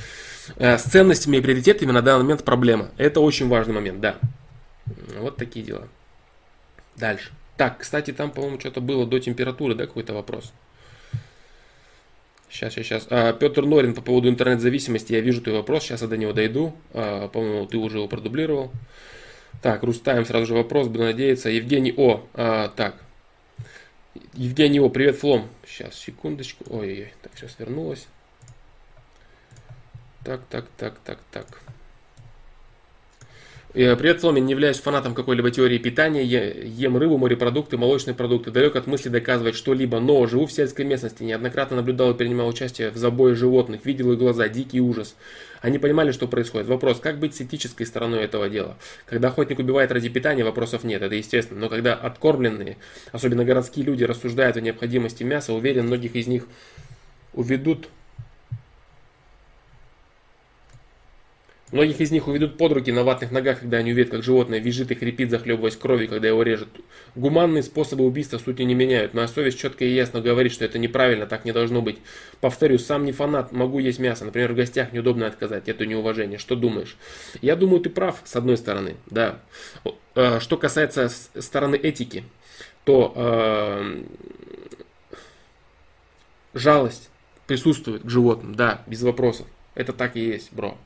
[0.56, 2.88] э, с ценностями и приоритетами на данный момент проблема.
[2.96, 4.16] Это очень важный момент, да.
[5.18, 5.86] Вот такие дела.
[6.96, 7.30] Дальше.
[7.58, 10.54] Так, кстати, там, по-моему, что-то было до температуры, да, какой-то вопрос.
[12.50, 13.06] Сейчас, сейчас, сейчас.
[13.10, 15.12] А, Петр Норин по поводу интернет-зависимости.
[15.12, 16.74] Я вижу твой вопрос, сейчас я до него дойду.
[16.92, 18.72] А, по-моему, ты уже его продублировал.
[19.62, 21.48] Так, Рустаем сразу же вопрос, буду надеяться.
[21.48, 22.22] Евгений О.
[22.34, 22.96] А, так,
[24.34, 25.48] Евгений О, привет, Флом.
[25.66, 26.64] Сейчас, секундочку.
[26.68, 28.06] Ой-ой-ой, так, все свернулось.
[30.24, 31.60] Так, так, так, так, так.
[33.72, 38.16] Э, привет, Флом, я не являюсь фанатом какой-либо теории питания, я ем рыбу, морепродукты, молочные
[38.16, 42.48] продукты, далек от мысли доказывать что-либо, но живу в сельской местности, неоднократно наблюдал и принимал
[42.48, 45.14] участие в забое животных, видел их глаза, дикий ужас.
[45.60, 46.66] Они понимали, что происходит.
[46.66, 48.76] Вопрос, как быть с этической стороной этого дела?
[49.06, 51.60] Когда охотник убивает ради питания, вопросов нет, это естественно.
[51.60, 52.76] Но когда откормленные,
[53.12, 56.48] особенно городские люди, рассуждают о необходимости мяса, уверен, многих из них
[57.34, 57.88] уведут
[61.72, 64.90] Многих из них уведут под руки на ватных ногах, когда они увидят, как животное визжит
[64.90, 66.68] и хрипит, захлебываясь кровью, когда его режут.
[67.14, 69.14] Гуманные способы убийства сути не меняют.
[69.14, 71.98] Моя совесть четко и ясно говорит, что это неправильно, так не должно быть.
[72.40, 74.24] Повторю, сам не фанат, могу есть мясо.
[74.24, 75.68] Например, в гостях неудобно отказать.
[75.68, 76.38] Это неуважение.
[76.38, 76.96] Что думаешь?
[77.40, 79.38] Я думаю, ты прав, с одной стороны, да.
[80.16, 82.24] Э, что касается стороны этики,
[82.84, 84.02] то э,
[86.54, 87.10] жалость
[87.46, 89.46] присутствует к животным, да, без вопросов.
[89.76, 90.76] Это так и есть, бро.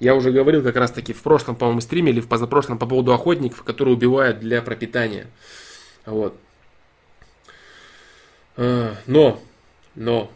[0.00, 3.12] Я уже говорил как раз таки в прошлом, по-моему, стриме или в позапрошлом по поводу
[3.12, 5.28] охотников, которые убивают для пропитания.
[6.04, 6.36] Вот.
[8.56, 9.40] А, но,
[9.94, 10.30] но,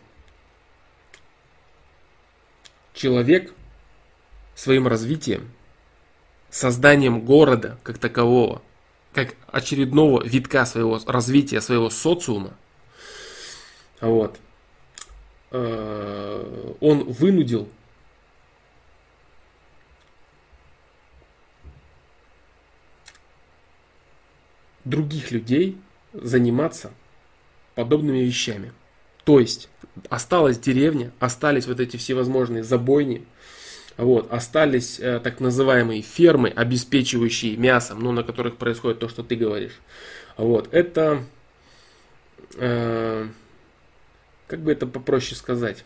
[2.95, 3.53] человек
[4.55, 5.51] своим развитием,
[6.51, 8.63] созданием города как такового,
[9.13, 12.55] как очередного витка своего развития, своего социума,
[14.01, 14.39] вот,
[15.51, 17.69] э, он вынудил
[24.89, 25.79] других людей
[26.13, 26.91] заниматься
[27.75, 28.73] подобными вещами.
[29.25, 29.69] То есть
[30.09, 33.25] осталась деревня, остались вот эти всевозможные забойни,
[33.97, 39.37] вот, остались э, так называемые фермы, обеспечивающие мясом, но на которых происходит то, что ты
[39.37, 39.81] говоришь.
[40.37, 41.25] Вот, это,
[42.57, 43.29] э,
[44.47, 45.85] как бы это попроще сказать,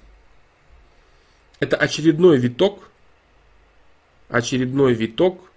[1.59, 2.91] это очередной виток,
[4.29, 5.52] очередной виток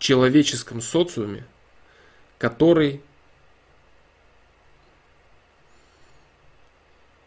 [0.00, 1.44] человеческом социуме,
[2.38, 3.00] который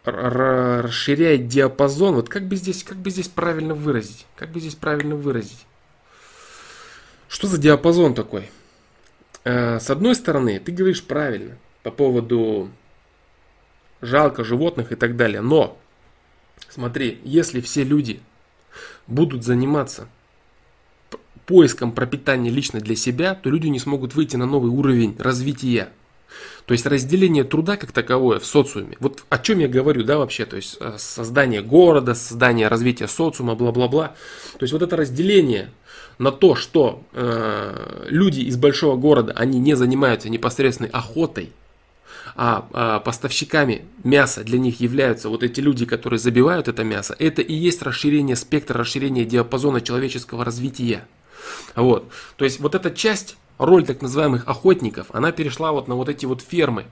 [0.04, 2.16] расширяет диапазон.
[2.16, 4.26] Вот как бы здесь, как бы здесь правильно выразить?
[4.36, 5.66] Как бы здесь правильно выразить?
[7.30, 8.52] Что за диапазон такой?
[9.46, 12.70] Э, с одной стороны, ты говоришь правильно по поводу
[14.02, 15.42] жалко животных и так далее.
[15.42, 15.78] Но,
[16.70, 18.20] смотри, если все люди
[19.08, 20.10] будут заниматься
[21.46, 25.90] поиском пропитания лично для себя, то люди не смогут выйти на новый уровень развития.
[26.66, 28.96] То есть разделение труда как таковое в социуме.
[29.00, 33.56] Вот о чем я говорю, да, вообще, то есть э, создание города, создание развития социума,
[33.56, 34.16] бла-бла-бла.
[34.58, 35.72] То есть вот это разделение
[36.20, 41.52] на то, что э, люди из большого города, они не занимаются непосредственной охотой,
[42.36, 47.42] а, а поставщиками мяса для них являются вот эти люди, которые забивают это мясо, это
[47.42, 51.06] и есть расширение спектра, расширение диапазона человеческого развития.
[51.76, 52.10] Вот.
[52.36, 56.26] То есть вот эта часть роль так называемых охотников, она перешла вот на вот эти
[56.26, 56.86] вот фермы.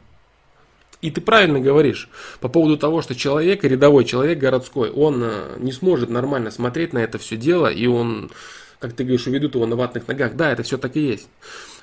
[1.01, 2.09] И ты правильно говоришь
[2.39, 6.99] по поводу того, что человек, рядовой человек городской, он э, не сможет нормально смотреть на
[6.99, 8.29] это все дело, и он,
[8.77, 10.35] как ты говоришь, уведут его на ватных ногах.
[10.35, 11.27] Да, это все так и есть.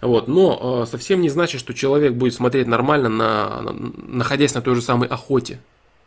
[0.01, 0.29] Вот.
[0.29, 4.77] Но э, совсем не значит, что человек будет смотреть нормально, на, на, находясь на той
[4.77, 5.59] же самой охоте.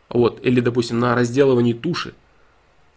[0.08, 0.40] Вот.
[0.46, 2.14] Или, допустим, на разделывании туши.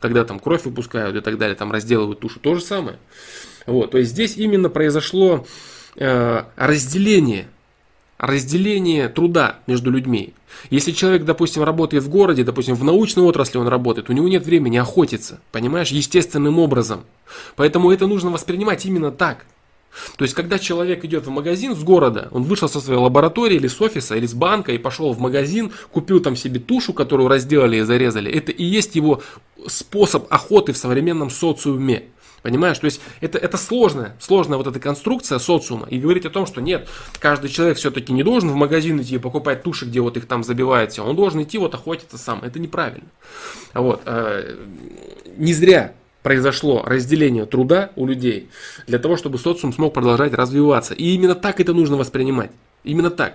[0.04, 2.38] Когда там кровь выпускают и так далее, там разделывают тушу.
[2.38, 2.98] То же самое.
[3.64, 3.92] Вот.
[3.92, 5.46] То есть здесь именно произошло
[5.96, 7.46] Э, разделение,
[8.18, 10.34] разделение труда между людьми.
[10.70, 14.44] Если человек, допустим, работает в городе, допустим, в научной отрасли он работает, у него нет
[14.44, 17.04] времени охотиться, понимаешь, естественным образом.
[17.54, 19.46] Поэтому это нужно воспринимать именно так.
[20.16, 23.68] То есть, когда человек идет в магазин с города, он вышел со своей лаборатории или
[23.68, 27.78] с офиса, или с банка и пошел в магазин, купил там себе тушу, которую разделали
[27.78, 29.22] и зарезали, это и есть его
[29.66, 32.04] способ охоты в современном социуме.
[32.42, 32.78] Понимаешь?
[32.78, 35.86] То есть это, это сложная, сложная вот эта конструкция социума.
[35.88, 36.86] И говорить о том, что нет,
[37.18, 40.44] каждый человек все-таки не должен в магазин идти и покупать туши, где вот их там
[40.44, 41.02] забивают все.
[41.02, 42.40] Он должен идти вот охотиться сам.
[42.42, 43.08] Это неправильно.
[43.72, 44.02] Вот.
[44.04, 44.56] Э,
[45.38, 48.48] не зря произошло разделение труда у людей
[48.86, 50.94] для того, чтобы социум смог продолжать развиваться.
[50.94, 52.50] И именно так это нужно воспринимать.
[52.82, 53.34] Именно так.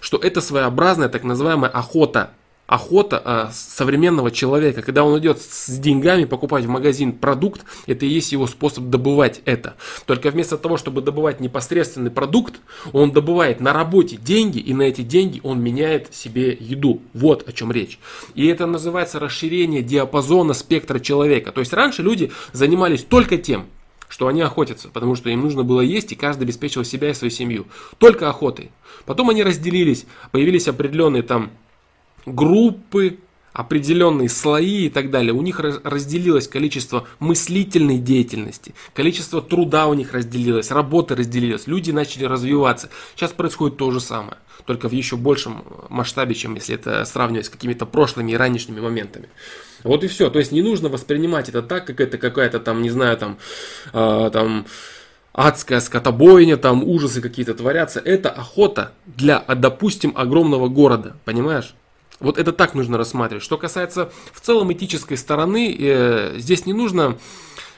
[0.00, 2.30] Что это своеобразная так называемая охота
[2.70, 4.82] охота а, современного человека.
[4.82, 9.42] Когда он идет с деньгами покупать в магазин продукт, это и есть его способ добывать
[9.44, 9.74] это.
[10.06, 12.60] Только вместо того, чтобы добывать непосредственный продукт,
[12.92, 17.02] он добывает на работе деньги, и на эти деньги он меняет себе еду.
[17.12, 17.98] Вот о чем речь.
[18.36, 21.50] И это называется расширение диапазона спектра человека.
[21.50, 23.66] То есть раньше люди занимались только тем,
[24.08, 27.32] что они охотятся, потому что им нужно было есть, и каждый обеспечивал себя и свою
[27.32, 27.66] семью.
[27.98, 28.70] Только охотой.
[29.06, 31.50] Потом они разделились, появились определенные там
[32.26, 33.18] группы,
[33.52, 35.32] определенные слои и так далее.
[35.32, 42.24] У них разделилось количество мыслительной деятельности, количество труда у них разделилось, работы разделилось, люди начали
[42.24, 42.90] развиваться.
[43.14, 47.50] Сейчас происходит то же самое, только в еще большем масштабе, чем если это сравнивать с
[47.50, 49.28] какими-то прошлыми и ранними моментами.
[49.82, 50.30] Вот и все.
[50.30, 53.38] То есть не нужно воспринимать это так, как это какая-то там, не знаю, там,
[53.92, 54.66] э, там
[55.32, 58.00] адская скотобойня, там ужасы какие-то творятся.
[58.00, 61.74] Это охота для, допустим, огромного города, понимаешь?
[62.20, 63.42] Вот это так нужно рассматривать.
[63.42, 67.18] Что касается в целом этической стороны, э, здесь не нужно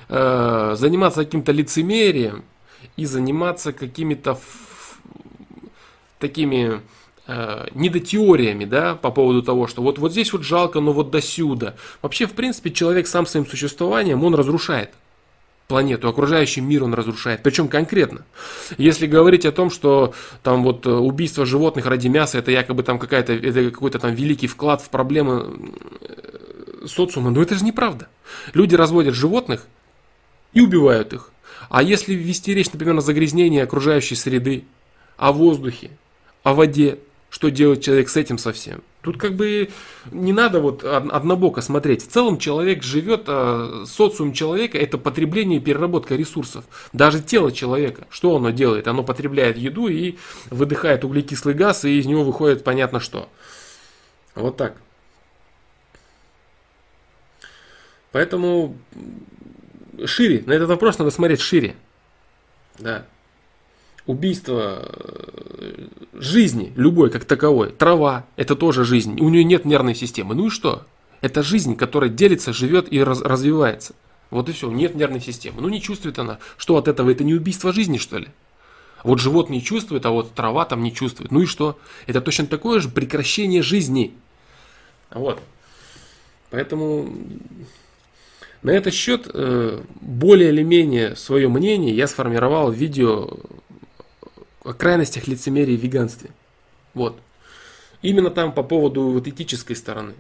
[0.08, 2.44] э, заниматься каким-то лицемерием
[2.96, 4.38] и заниматься какими-то
[6.18, 6.80] такими
[7.28, 11.22] э, недотеориями, да, по поводу того, что вот, вот здесь вот жалко, но вот до
[11.22, 11.76] сюда.
[12.02, 14.90] Вообще, в принципе, человек сам своим существованием, он разрушает
[15.68, 17.42] планету, окружающий мир он разрушает.
[17.42, 18.24] Причем конкретно.
[18.78, 22.98] Если говорить о том, что там вот э, убийство животных ради мяса, это якобы там
[22.98, 25.56] какая-то, это какой-то там великий вклад в проблемы
[26.00, 28.08] э, социума, но это же неправда.
[28.54, 29.66] Люди разводят животных
[30.52, 31.30] и убивают их.
[31.68, 34.64] А если вести речь, например, о загрязнении окружающей среды,
[35.16, 35.90] о воздухе,
[36.42, 36.98] о воде,
[37.32, 38.82] что делает человек с этим совсем?
[39.00, 39.70] Тут как бы
[40.10, 42.06] не надо вот однобоко смотреть.
[42.06, 46.66] В целом человек живет, а социум человека это потребление и переработка ресурсов.
[46.92, 48.86] Даже тело человека, что оно делает?
[48.86, 50.18] Оно потребляет еду и
[50.50, 53.30] выдыхает углекислый газ, и из него выходит понятно что.
[54.34, 54.76] Вот так.
[58.12, 58.76] Поэтому
[60.04, 61.76] шире, на этот вопрос надо смотреть шире.
[62.78, 63.06] Да.
[64.06, 69.20] Убийство э, жизни, любой как таковой, трава, это тоже жизнь.
[69.20, 70.34] У нее нет нервной системы.
[70.34, 70.84] Ну и что?
[71.20, 73.94] Это жизнь, которая делится, живет и раз, развивается.
[74.30, 75.60] Вот и все, нет нервной системы.
[75.60, 76.38] Ну не чувствует она.
[76.56, 77.10] Что от этого?
[77.10, 78.28] Это не убийство жизни, что ли?
[79.04, 81.30] Вот животные чувствуют, а вот трава там не чувствует.
[81.30, 81.78] Ну и что?
[82.06, 84.14] Это точно такое же прекращение жизни.
[85.10, 85.40] Вот.
[86.50, 87.12] Поэтому
[88.62, 93.38] на этот счет э, более или менее свое мнение я сформировал в видео
[94.64, 96.30] о крайностях лицемерия и веганстве.
[96.94, 97.20] Вот.
[98.02, 100.14] Именно там по поводу вот этической стороны.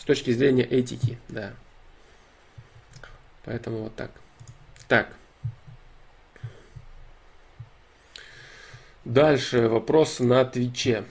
[0.00, 1.52] С точки зрения этики, да.
[3.44, 4.10] Поэтому вот так.
[4.88, 5.14] Так.
[9.04, 11.04] Дальше вопрос на Твиче.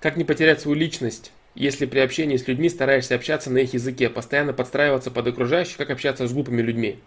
[0.00, 4.10] Как не потерять свою личность, если при общении с людьми стараешься общаться на их языке,
[4.10, 7.00] постоянно подстраиваться под окружающих, как общаться с глупыми людьми?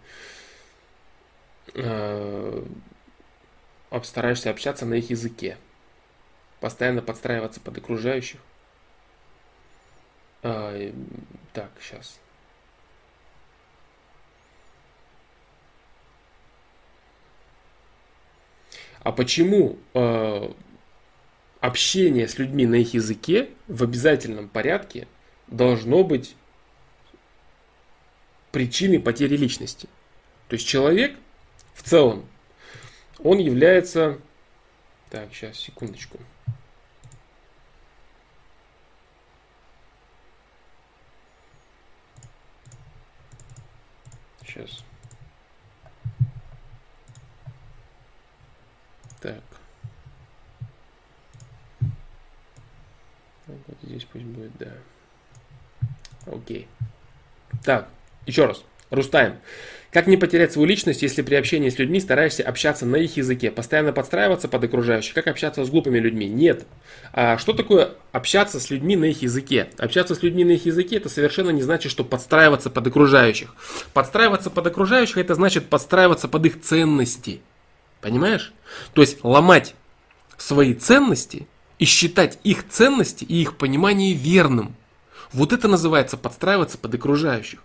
[1.74, 2.64] Э,
[3.90, 5.56] общаться на их языке,
[6.60, 8.40] постоянно подстраиваться под окружающих.
[10.42, 10.92] А,
[11.52, 12.18] так, сейчас.
[19.02, 20.52] А почему э,
[21.60, 25.08] общение с людьми на их языке в обязательном порядке
[25.46, 26.36] должно быть
[28.52, 29.88] причиной потери личности?
[30.48, 31.16] То есть человек
[31.80, 32.28] в целом,
[33.24, 34.18] он является...
[35.08, 36.18] Так, сейчас, секундочку.
[44.44, 44.84] Сейчас.
[49.20, 49.42] Так.
[53.46, 54.72] Вот здесь пусть будет, да.
[56.26, 56.68] Окей.
[57.64, 57.88] Так,
[58.26, 58.62] еще раз.
[58.90, 59.40] Рустайм.
[59.92, 63.50] Как не потерять свою личность, если при общении с людьми стараешься общаться на их языке,
[63.50, 65.14] постоянно подстраиваться под окружающих?
[65.14, 66.28] Как общаться с глупыми людьми?
[66.28, 66.64] Нет.
[67.12, 69.68] А что такое общаться с людьми на их языке?
[69.78, 73.52] Общаться с людьми на их языке это совершенно не значит, что подстраиваться под окружающих.
[73.92, 77.40] Подстраиваться под окружающих это значит подстраиваться под их ценности.
[78.00, 78.52] Понимаешь?
[78.94, 79.74] То есть ломать
[80.36, 81.48] свои ценности
[81.80, 84.76] и считать их ценности и их понимание верным.
[85.32, 87.58] Вот это называется подстраиваться под окружающих.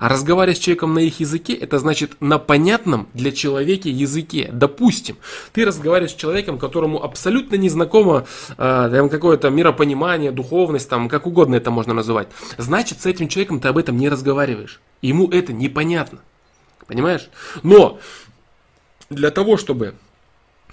[0.00, 4.50] А разговаривать с человеком на их языке, это значит на понятном для человека языке.
[4.52, 5.16] Допустим,
[5.52, 11.70] ты разговариваешь с человеком, которому абсолютно незнакомо э, какое-то миропонимание, духовность, там, как угодно это
[11.70, 12.28] можно называть.
[12.56, 14.80] Значит, с этим человеком ты об этом не разговариваешь.
[15.00, 16.20] Ему это непонятно.
[16.86, 17.28] Понимаешь?
[17.62, 17.98] Но
[19.10, 19.94] для того, чтобы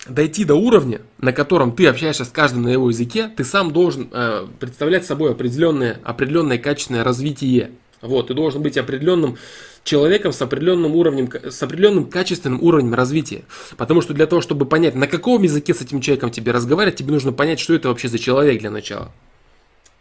[0.07, 4.09] дойти до уровня, на котором ты общаешься с каждым на его языке, ты сам должен
[4.11, 7.71] э, представлять собой определенное, определенное качественное развитие.
[8.05, 9.37] Вот, ты должен быть определенным
[9.83, 13.43] человеком с определенным уровнем, с определенным качественным уровнем развития.
[13.77, 17.11] Потому что для того, чтобы понять, на каком языке с этим человеком тебе разговаривать, тебе
[17.11, 19.11] нужно понять, что это вообще за человек для начала.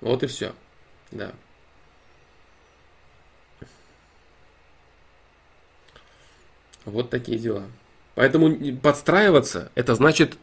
[0.01, 0.53] Вот и все.
[1.13, 1.33] Да.
[6.85, 7.65] Вот такие дела.
[8.15, 10.37] Поэтому подстраиваться, это значит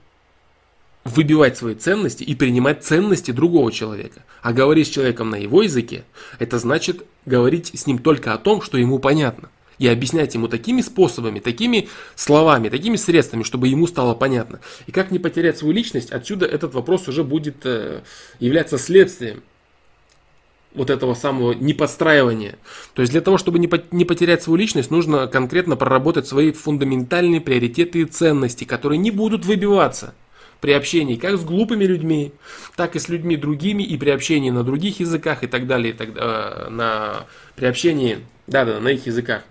[1.03, 4.23] выбивать свои ценности и принимать ценности другого человека.
[4.41, 6.03] А говорить с человеком на его языке,
[6.39, 9.49] это значит говорить с ним только о том, что ему понятно.
[9.79, 14.59] И объяснять ему такими способами, такими словами, такими средствами, чтобы ему стало понятно.
[14.85, 18.01] И как не потерять свою личность, отсюда этот вопрос уже будет э,
[18.39, 19.41] являться следствием
[20.75, 22.59] вот этого самого неподстраивания.
[22.93, 28.01] То есть для того, чтобы не потерять свою личность, нужно конкретно проработать свои фундаментальные приоритеты
[28.01, 30.13] и ценности, которые не будут выбиваться
[30.61, 32.31] при общении как с глупыми людьми,
[32.75, 35.97] так и с людьми другими, и при общении на других языках и так далее, и
[35.97, 39.43] так, э, на, при общении, да-да, на их языках,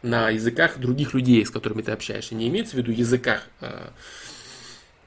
[0.00, 2.36] на языках других людей, с которыми ты общаешься.
[2.36, 3.88] Не имеется в виду языках э,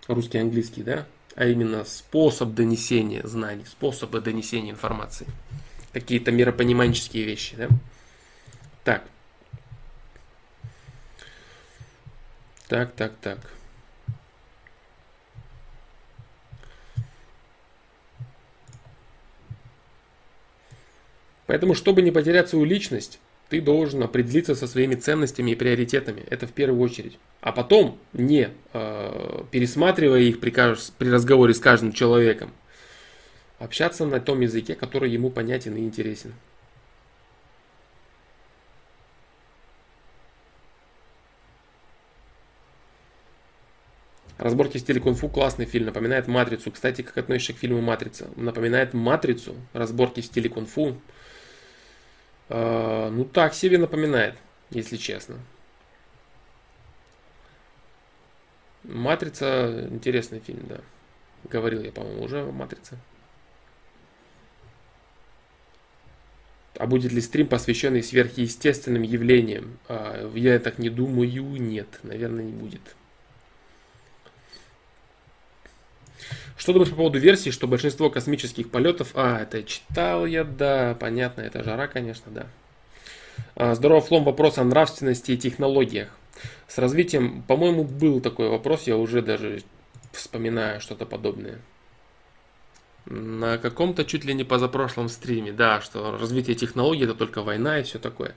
[0.07, 5.27] русский, английский, да, а именно способ донесения знаний, способы донесения информации.
[5.93, 7.69] Какие-то миропониманческие вещи, да.
[8.83, 9.03] Так.
[12.67, 13.39] Так, так, так.
[21.51, 26.23] Поэтому, чтобы не потерять свою личность, ты должен определиться со своими ценностями и приоритетами.
[26.29, 27.19] Это в первую очередь.
[27.41, 30.51] А потом, не э, пересматривая их при,
[30.97, 32.51] при разговоре с каждым человеком,
[33.59, 36.33] общаться на том языке, который ему понятен и интересен.
[44.37, 46.71] Разборки в стиле кунг-фу классный фильм, напоминает «Матрицу».
[46.71, 48.29] Кстати, как относишься к фильму «Матрица»?
[48.37, 50.95] Напоминает «Матрицу», разборки в стиле кунг-фу.
[52.51, 54.35] Э, ну, так себе напоминает,
[54.71, 55.37] если честно.
[58.83, 60.81] «Матрица» интересный фильм, да.
[61.49, 62.97] Говорил я, по-моему, уже о «Матрице».
[66.77, 69.77] А будет ли стрим, посвященный сверхъестественным явлениям?
[69.87, 72.81] А, я так не думаю, нет, наверное, не будет.
[76.61, 79.13] Что думаешь по поводу версии, что большинство космических полетов...
[79.15, 82.45] А, это читал я, да, понятно, это жара, конечно, да.
[83.55, 86.09] А, здорово, Флом, вопрос о нравственности и технологиях.
[86.67, 89.63] С развитием, по-моему, был такой вопрос, я уже даже
[90.11, 91.57] вспоминаю что-то подобное
[93.07, 97.83] на каком-то чуть ли не позапрошлом стриме, да, что развитие технологий это только война и
[97.83, 98.35] все такое.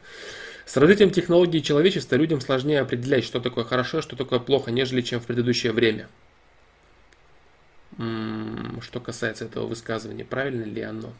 [0.64, 5.20] С развитием технологий человечества людям сложнее определять, что такое хорошо, что такое плохо, нежели чем
[5.20, 6.08] в предыдущее время.
[7.96, 11.12] Что касается этого высказывания, правильно ли оно?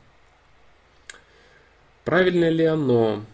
[2.05, 3.25] Правильно ли оно?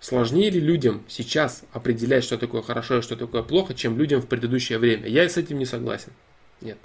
[0.00, 4.26] Сложнее ли людям сейчас определять, что такое хорошо и что такое плохо, чем людям в
[4.26, 5.06] предыдущее время?
[5.06, 6.12] Я с этим не согласен.
[6.60, 6.78] Нет.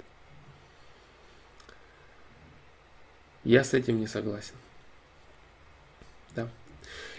[3.42, 4.54] Я с этим не согласен.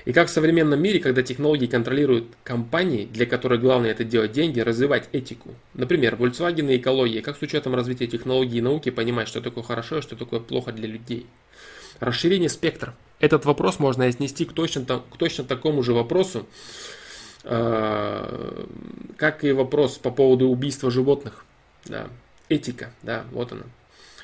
[0.09, 4.59] И как в современном мире, когда технологии контролируют компании, для которых главное это делать деньги,
[4.59, 5.53] развивать этику.
[5.75, 9.99] Например, Volkswagen и экология, как с учетом развития технологий и науки понимать, что такое хорошо
[9.99, 11.27] и что такое плохо для людей.
[11.99, 12.95] Расширение спектра.
[13.19, 16.47] Этот вопрос можно отнести к точно, к точно такому же вопросу,
[17.43, 18.65] э,
[19.15, 21.45] как и вопрос по поводу убийства животных.
[21.85, 22.07] Да.
[22.47, 23.65] Этика, да, вот она.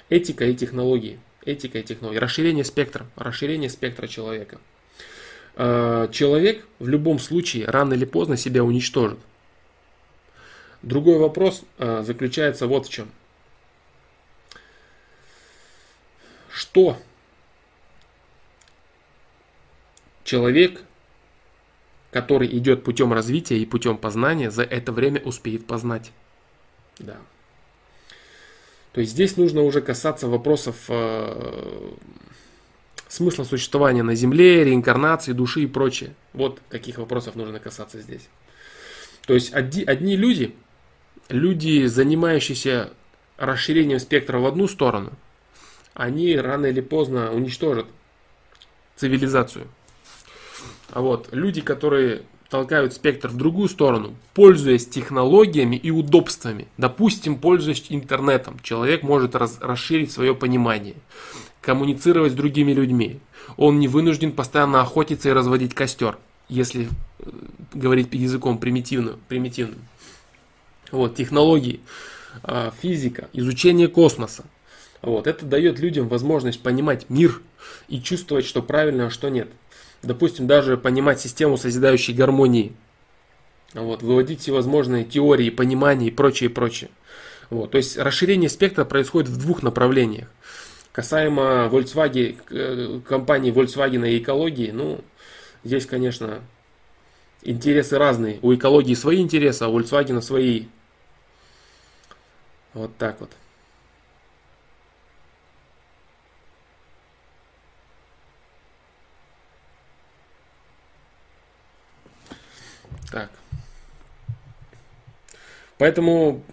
[0.09, 2.19] Этика и технологии этика и технология.
[2.19, 4.59] Расширение спектра, расширение спектра человека.
[5.57, 9.19] Э, человек в любом случае рано или поздно себя уничтожит.
[10.81, 13.09] Другой вопрос э, заключается вот в чем.
[16.49, 16.97] Что
[20.23, 20.81] человек,
[22.11, 26.11] который идет путем развития и путем познания, за это время успеет познать?
[26.99, 27.17] Да.
[28.91, 31.93] То есть здесь нужно уже касаться вопросов э,
[33.07, 36.15] смысла существования на Земле, реинкарнации, души и прочее.
[36.33, 38.27] Вот каких вопросов нужно касаться здесь.
[39.25, 40.55] То есть одни, одни люди,
[41.29, 42.91] люди, занимающиеся
[43.37, 45.13] расширением спектра в одну сторону,
[45.93, 47.87] они рано или поздно уничтожат
[48.95, 49.67] цивилизацию.
[50.89, 56.67] А вот люди, которые толкают спектр в другую сторону, пользуясь технологиями и удобствами.
[56.77, 60.95] Допустим, пользуясь интернетом, человек может раз, расширить свое понимание,
[61.61, 63.19] коммуницировать с другими людьми.
[63.57, 66.17] Он не вынужден постоянно охотиться и разводить костер,
[66.49, 66.87] если
[67.19, 67.29] э,
[67.73, 69.19] говорить языком примитивным.
[69.27, 69.79] примитивным.
[70.91, 71.79] Вот, технологии,
[72.43, 74.45] э, физика, изучение космоса.
[75.01, 77.41] Вот, это дает людям возможность понимать мир
[77.87, 79.49] и чувствовать, что правильно, а что нет
[80.05, 82.73] допустим, даже понимать систему созидающей гармонии,
[83.73, 86.89] вот, выводить всевозможные теории, понимания и прочее, прочее.
[87.49, 90.27] Вот, то есть расширение спектра происходит в двух направлениях.
[90.91, 95.01] Касаемо Volkswagen, э, компании Volkswagen и экологии, ну,
[95.63, 96.41] здесь, конечно,
[97.41, 98.39] интересы разные.
[98.41, 100.65] У экологии свои интересы, а у Volkswagen свои.
[102.73, 103.31] Вот так вот.
[113.11, 113.29] Так.
[115.77, 116.43] Поэтому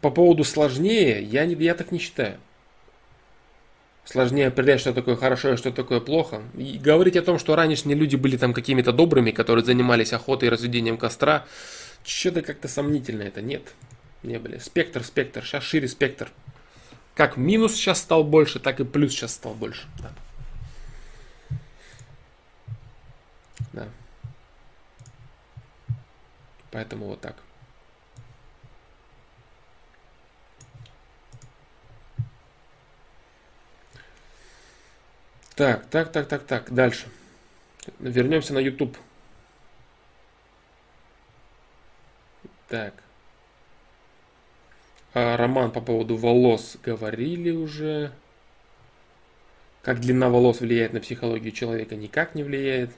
[0.00, 2.38] по поводу сложнее, я, не, я так не считаю.
[4.04, 6.42] Сложнее определять, что такое хорошо и что такое плохо.
[6.56, 10.50] И говорить о том, что ранешние люди были там какими-то добрыми, которые занимались охотой и
[10.50, 11.44] разведением костра,
[12.04, 13.42] что-то как-то сомнительно это.
[13.42, 13.62] Нет,
[14.22, 14.58] не были.
[14.58, 16.30] Спектр, спектр, сейчас шире спектр.
[17.16, 19.88] Как минус сейчас стал больше, так и плюс сейчас стал больше.
[19.98, 20.12] Да.
[26.76, 27.36] Поэтому вот так.
[35.54, 36.70] Так, так, так, так, так.
[36.70, 37.08] Дальше.
[37.98, 38.98] Вернемся на YouTube.
[42.68, 42.92] Так.
[45.14, 48.12] А, Роман по поводу волос говорили уже.
[49.80, 52.90] Как длина волос влияет на психологию человека, никак не влияет.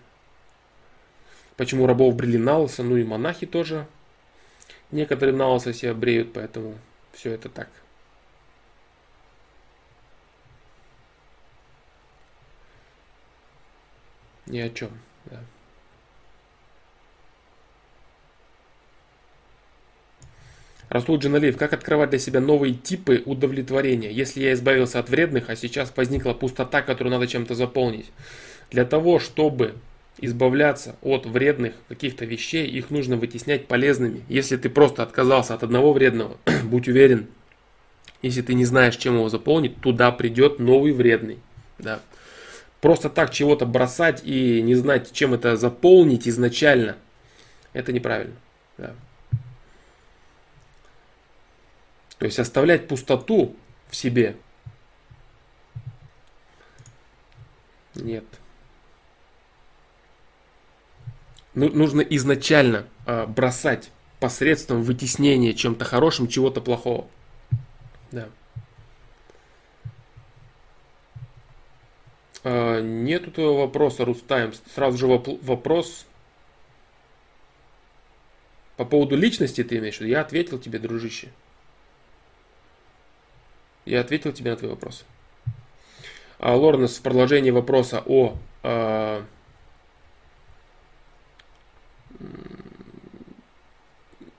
[1.59, 3.89] Почему рабов брили на лысо, ну и монахи тоже.
[4.93, 6.79] Некоторые на лысо себя бреют, поэтому
[7.13, 7.69] все это так.
[14.47, 14.91] Ни о чем.
[15.25, 15.41] Да.
[20.89, 25.57] Расул Джаналиев, как открывать для себя новые типы удовлетворения, если я избавился от вредных, а
[25.57, 28.13] сейчас возникла пустота, которую надо чем-то заполнить?
[28.71, 29.75] Для того, чтобы
[30.21, 34.25] избавляться от вредных каких-то вещей, их нужно вытеснять полезными.
[34.29, 37.29] Если ты просто отказался от одного вредного, будь уверен,
[38.23, 41.39] если ты не знаешь, чем его заполнить, туда придет новый вредный.
[41.79, 42.01] Да.
[42.81, 46.97] Просто так чего-то бросать и не знать, чем это заполнить изначально,
[47.73, 48.37] это неправильно.
[48.77, 48.95] Да.
[52.19, 53.55] То есть оставлять пустоту
[53.89, 54.37] в себе.
[57.95, 58.25] Нет.
[61.59, 63.91] Ну, нужно изначально э, бросать
[64.21, 67.09] посредством вытеснения чем-то хорошим чего-то плохого.
[68.13, 68.29] Да.
[72.45, 74.53] Э, нет твоего вопроса, Рустайм.
[74.73, 76.07] Сразу же вопрос
[78.77, 80.13] по поводу личности ты имеешь в виду?
[80.13, 81.31] Я ответил тебе, дружище.
[83.85, 85.05] Я ответил тебе на твой вопрос.
[86.39, 89.23] А, Лоренс в продолжении вопроса о э,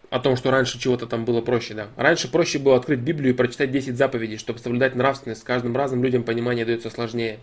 [0.09, 1.89] о том, что раньше чего-то там было проще, да.
[1.95, 5.41] Раньше проще было открыть Библию и прочитать 10 заповедей, чтобы соблюдать нравственность.
[5.41, 7.39] С каждым разом людям понимание дается сложнее.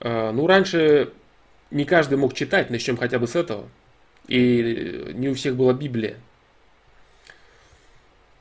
[0.00, 1.12] Э, ну, раньше
[1.70, 3.68] не каждый мог читать, начнем хотя бы с этого.
[4.26, 6.16] И не у всех была Библия.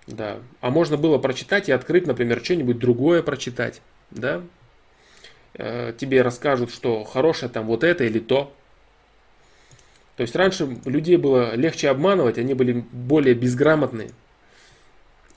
[0.08, 0.40] Да.
[0.62, 3.82] А можно было прочитать и открыть, например, что-нибудь другое прочитать.
[4.10, 4.42] Да?
[5.54, 8.52] Э, тебе расскажут, что хорошее там вот это или то.
[10.16, 14.12] То есть раньше людей было легче обманывать, они были более безграмотные.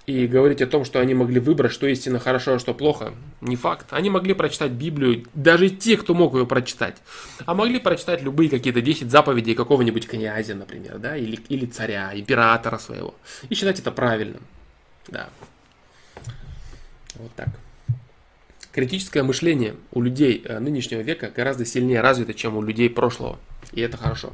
[0.06, 3.12] И говорить о том, что они могли выбрать, что истинно хорошо, а что плохо,
[3.42, 3.88] не факт.
[3.90, 6.96] Они могли прочитать Библию, даже те, кто мог ее прочитать.
[7.44, 12.78] А могли прочитать любые какие-то 10 заповедей какого-нибудь князя, например, да, или, или царя, императора
[12.78, 13.14] своего.
[13.50, 14.40] И считать это правильным.
[15.08, 15.28] Да.
[17.16, 17.48] Вот так.
[18.72, 23.38] Критическое мышление у людей э, нынешнего века гораздо сильнее развито, чем у людей прошлого.
[23.72, 24.32] И это хорошо.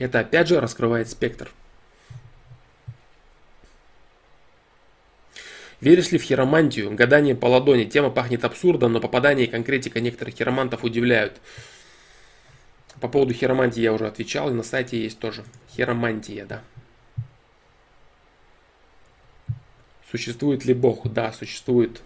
[0.00, 1.52] Это опять же раскрывает спектр.
[5.82, 6.94] Веришь ли в хиромантию?
[6.94, 7.84] Гадание по ладони.
[7.84, 11.38] Тема пахнет абсурдом, но попадание и конкретика некоторых хиромантов удивляют.
[13.02, 15.44] По поводу хиромантии я уже отвечал, и на сайте есть тоже.
[15.70, 16.62] Хиромантия, да.
[20.10, 21.12] Существует ли Бог?
[21.12, 22.00] Да, существует.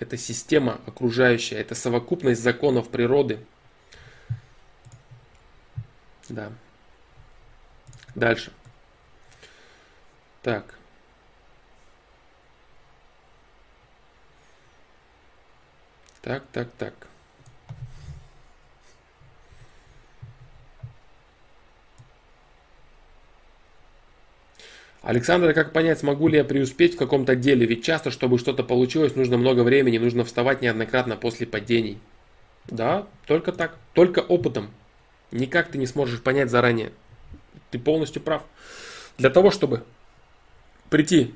[0.00, 3.38] Это система окружающая, это совокупность законов природы.
[6.28, 6.52] Да.
[8.14, 8.52] Дальше.
[10.42, 10.74] Так.
[16.22, 16.94] Так, так, так.
[25.02, 27.64] Александр, как понять, смогу ли я преуспеть в каком-то деле?
[27.64, 31.98] Ведь часто, чтобы что-то получилось, нужно много времени, нужно вставать неоднократно после падений.
[32.66, 34.70] Да, только так, только опытом.
[35.30, 36.92] Никак ты не сможешь понять заранее.
[37.70, 38.42] Ты полностью прав.
[39.18, 39.84] Для того, чтобы
[40.90, 41.34] прийти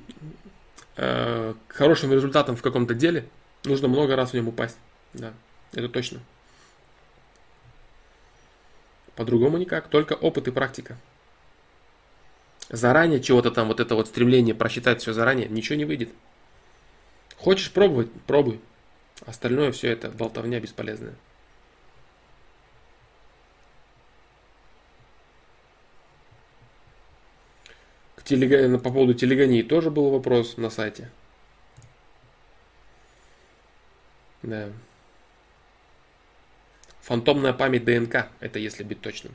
[0.97, 3.27] э, к хорошим результатам в каком-то деле,
[3.65, 4.77] нужно много раз в нем упасть.
[5.15, 5.33] Да,
[5.73, 6.21] это точно.
[9.17, 10.97] По-другому никак, только опыт и практика
[12.73, 16.09] заранее чего-то там, вот это вот стремление просчитать все заранее, ничего не выйдет.
[17.37, 18.61] Хочешь пробовать, пробуй.
[19.25, 21.15] Остальное все это болтовня бесполезная.
[28.33, 28.83] К телег...
[28.83, 31.11] По поводу телегонии тоже был вопрос на сайте.
[34.43, 34.71] Да.
[37.03, 39.35] Фантомная память ДНК, это если быть точным.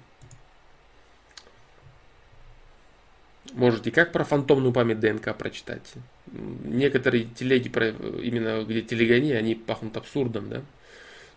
[3.53, 5.93] Можете как про фантомную память ДНК прочитать.
[6.25, 10.63] Некоторые телеги, про, именно где телегония, они пахнут абсурдом, да.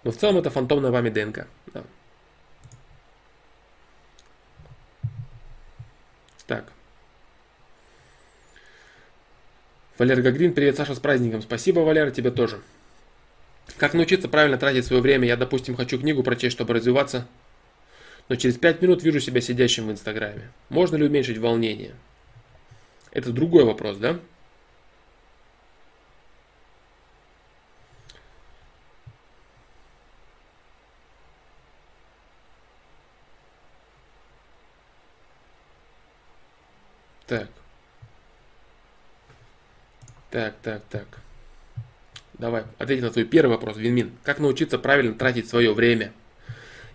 [0.02, 1.46] Но в целом это фантомная память ДНК.
[1.74, 1.84] Да.
[6.46, 6.72] Так.
[10.00, 11.42] Валер Гагрин, привет, Саша, с праздником.
[11.42, 12.62] Спасибо, Валера, тебе тоже.
[13.76, 15.28] Как научиться правильно тратить свое время?
[15.28, 17.26] Я, допустим, хочу книгу прочесть, чтобы развиваться
[18.30, 20.52] но через 5 минут вижу себя сидящим в Инстаграме.
[20.70, 21.94] Можно ли уменьшить волнение?
[23.12, 24.18] Это другой вопрос, да?
[37.26, 37.59] Так.
[40.30, 41.06] Так, так, так.
[42.38, 44.12] Давай, ответь на твой первый вопрос, Винмин.
[44.22, 46.12] Как научиться правильно тратить свое время?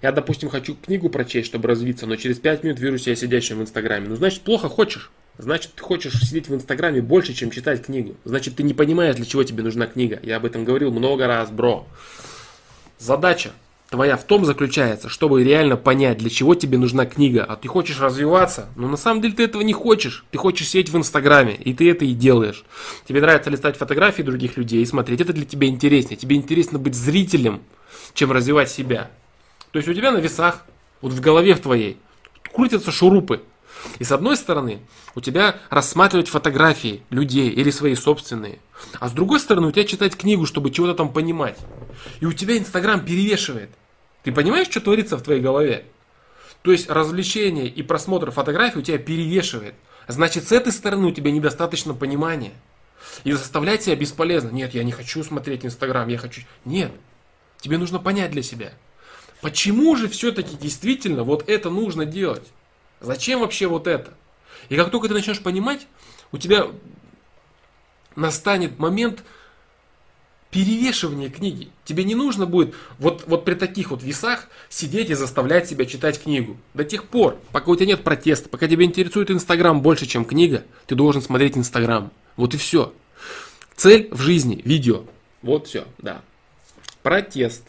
[0.01, 3.61] Я, допустим, хочу книгу прочесть, чтобы развиться, но через 5 минут вижу себя сидящим в
[3.61, 4.07] Инстаграме.
[4.07, 5.11] Ну, значит, плохо хочешь.
[5.37, 8.15] Значит, ты хочешь сидеть в Инстаграме больше, чем читать книгу.
[8.23, 10.19] Значит, ты не понимаешь, для чего тебе нужна книга.
[10.23, 11.87] Я об этом говорил много раз, бро.
[12.97, 13.51] Задача
[13.89, 17.43] твоя в том заключается, чтобы реально понять, для чего тебе нужна книга.
[17.43, 20.25] А ты хочешь развиваться, но на самом деле ты этого не хочешь.
[20.31, 22.63] Ты хочешь сидеть в Инстаграме, и ты это и делаешь.
[23.07, 25.21] Тебе нравится листать фотографии других людей и смотреть.
[25.21, 26.17] Это для тебя интереснее.
[26.17, 27.61] Тебе интересно быть зрителем,
[28.13, 29.11] чем развивать себя.
[29.71, 30.65] То есть у тебя на весах,
[31.01, 31.97] вот в голове в твоей,
[32.53, 33.41] крутятся шурупы.
[33.99, 34.79] И с одной стороны,
[35.15, 38.59] у тебя рассматривать фотографии людей или свои собственные.
[38.99, 41.57] А с другой стороны, у тебя читать книгу, чтобы чего-то там понимать.
[42.19, 43.69] И у тебя Инстаграм перевешивает.
[44.23, 45.85] Ты понимаешь, что творится в твоей голове?
[46.61, 49.75] То есть развлечение и просмотр фотографий у тебя перевешивает.
[50.07, 52.53] Значит, с этой стороны у тебя недостаточно понимания.
[53.23, 54.49] И заставлять себя бесполезно.
[54.49, 56.41] Нет, я не хочу смотреть Инстаграм, я хочу...
[56.63, 56.91] Нет,
[57.59, 58.73] тебе нужно понять для себя.
[59.41, 62.47] Почему же все-таки действительно вот это нужно делать?
[62.99, 64.13] Зачем вообще вот это?
[64.69, 65.85] И как только ты начнешь понимать,
[66.31, 66.67] у тебя
[68.15, 69.23] настанет момент
[70.55, 71.67] перевешивания книги.
[71.83, 76.23] Тебе не нужно будет вот, вот при таких вот весах сидеть и заставлять себя читать
[76.23, 76.55] книгу.
[76.73, 80.63] До тех пор, пока у тебя нет протеста, пока тебя интересует Инстаграм больше, чем книга,
[80.85, 82.09] ты должен смотреть Инстаграм.
[82.37, 82.93] Вот и все.
[83.75, 85.03] Цель в жизни, видео.
[85.41, 86.21] Вот все, да.
[87.03, 87.63] Протест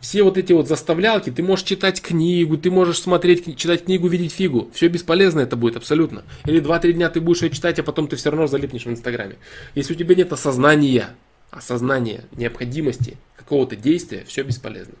[0.00, 4.32] все вот эти вот заставлялки, ты можешь читать книгу, ты можешь смотреть, читать книгу, видеть
[4.32, 4.70] фигу.
[4.72, 6.24] Все бесполезно это будет абсолютно.
[6.46, 9.36] Или 2-3 дня ты будешь ее читать, а потом ты все равно залипнешь в Инстаграме.
[9.74, 11.10] Если у тебя нет осознания,
[11.50, 14.94] осознания необходимости какого-то действия, все бесполезно.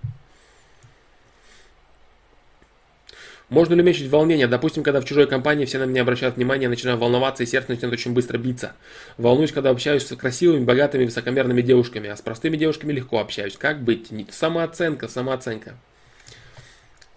[3.48, 4.46] Можно ли уменьшить волнение?
[4.46, 7.70] Допустим, когда в чужой компании все на меня обращают внимание, я начинаю волноваться и сердце
[7.70, 8.74] начинает очень быстро биться.
[9.16, 13.56] Волнуюсь, когда общаюсь с красивыми, богатыми, высокомерными девушками, а с простыми девушками легко общаюсь.
[13.56, 14.10] Как быть?
[14.30, 15.76] Самооценка, самооценка.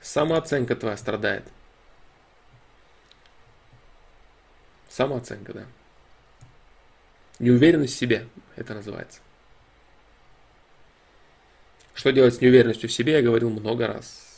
[0.01, 1.43] Самооценка твоя страдает.
[4.89, 5.65] Самооценка, да.
[7.39, 9.19] Неуверенность в себе, это называется.
[11.93, 14.31] Что делать с неуверенностью в себе, я говорил много раз.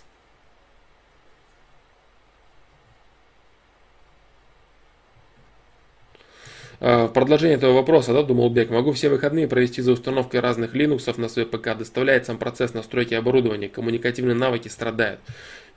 [6.86, 10.76] А, в продолжение этого вопроса, да, думал Бек, могу все выходные провести за установкой разных
[10.76, 15.22] Linux на свой ПК, доставляет сам процесс настройки оборудования, коммуникативные навыки страдают.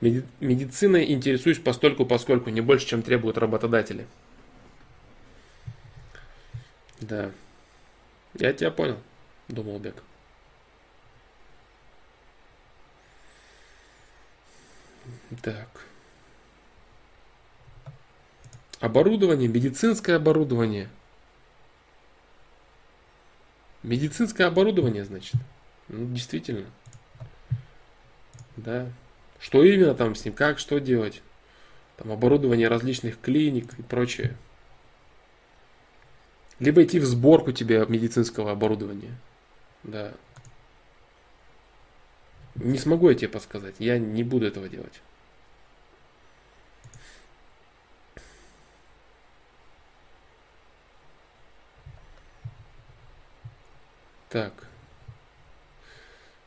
[0.01, 4.07] Меди- медициной интересуюсь постольку, поскольку не больше, чем требуют работодатели.
[7.01, 7.30] Да.
[8.39, 8.99] Я тебя понял,
[9.49, 10.03] думал Бек.
[15.43, 15.68] Так.
[18.80, 20.89] Оборудование, медицинское оборудование.
[23.82, 25.34] Медицинское оборудование, значит.
[25.89, 26.66] Ну, действительно.
[28.57, 28.91] Да.
[29.39, 31.22] Что именно там с ним, как, что делать.
[31.97, 34.37] Там оборудование различных клиник и прочее.
[36.59, 39.14] Либо идти в сборку тебе медицинского оборудования.
[39.82, 40.14] Да.
[42.54, 43.74] Не смогу я тебе подсказать.
[43.78, 45.02] Я не буду этого делать.
[54.30, 54.66] Так.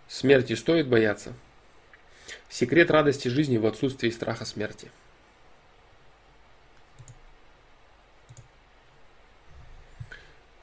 [0.07, 1.33] Смерти стоит бояться?
[2.49, 4.91] Секрет радости жизни в отсутствии страха смерти.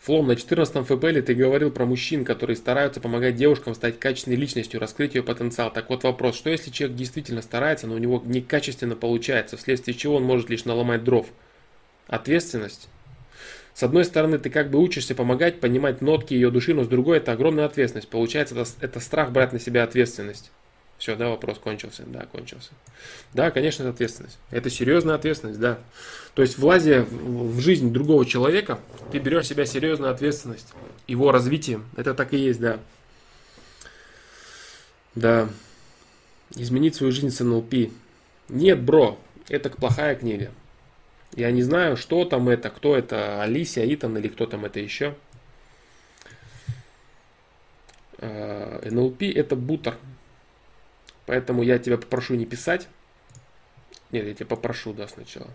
[0.06, 4.78] Флом, на 14 ФПЛ ты говорил про мужчин, которые стараются помогать девушкам стать качественной личностью,
[4.78, 5.72] раскрыть ее потенциал.
[5.72, 10.14] Так вот вопрос, что если человек действительно старается, но у него некачественно получается, вследствие чего
[10.14, 11.26] он может лишь наломать дров?
[12.06, 12.88] Ответственность?
[13.74, 17.16] С одной стороны, ты как бы учишься помогать, понимать нотки ее души, но с другой
[17.16, 18.08] это огромная ответственность.
[18.08, 20.52] Получается, это, это страх брать на себя ответственность.
[20.98, 22.04] Все, да, вопрос кончился.
[22.06, 22.70] Да, кончился.
[23.34, 24.38] Да, конечно, это ответственность.
[24.50, 25.78] Это серьезная ответственность, да.
[26.34, 28.78] То есть, влазя в жизнь другого человека,
[29.12, 30.72] ты берешь себя серьезную ответственность.
[31.06, 31.84] Его развитием.
[31.96, 32.80] Это так и есть, да.
[35.14, 35.48] Да.
[36.54, 37.90] Изменить свою жизнь с НЛП.
[38.48, 39.18] Нет, бро,
[39.48, 40.50] это плохая книга.
[41.34, 45.14] Я не знаю, что там это, кто это, Алисия, Итан или кто там это еще.
[48.18, 49.98] А, это бутер.
[51.26, 52.88] Поэтому я тебя попрошу не писать.
[54.12, 55.50] Нет, я тебя попрошу, да, сначала.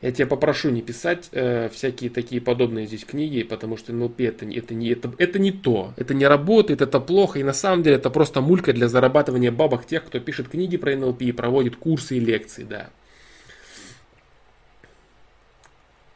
[0.00, 4.44] Я тебя попрошу не писать э, всякие такие подобные здесь книги, потому что NLP это,
[4.46, 5.94] это, не, это, это не то.
[5.96, 7.38] Это не работает, это плохо.
[7.38, 10.92] И на самом деле это просто мулька для зарабатывания бабок тех, кто пишет книги про
[10.92, 12.90] NLP и проводит курсы и лекции, да.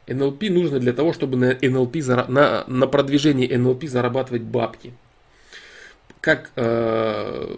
[0.05, 4.93] NLP нужно для того, чтобы на, NLP, на, на продвижении NLP зарабатывать бабки.
[6.19, 7.57] Как э,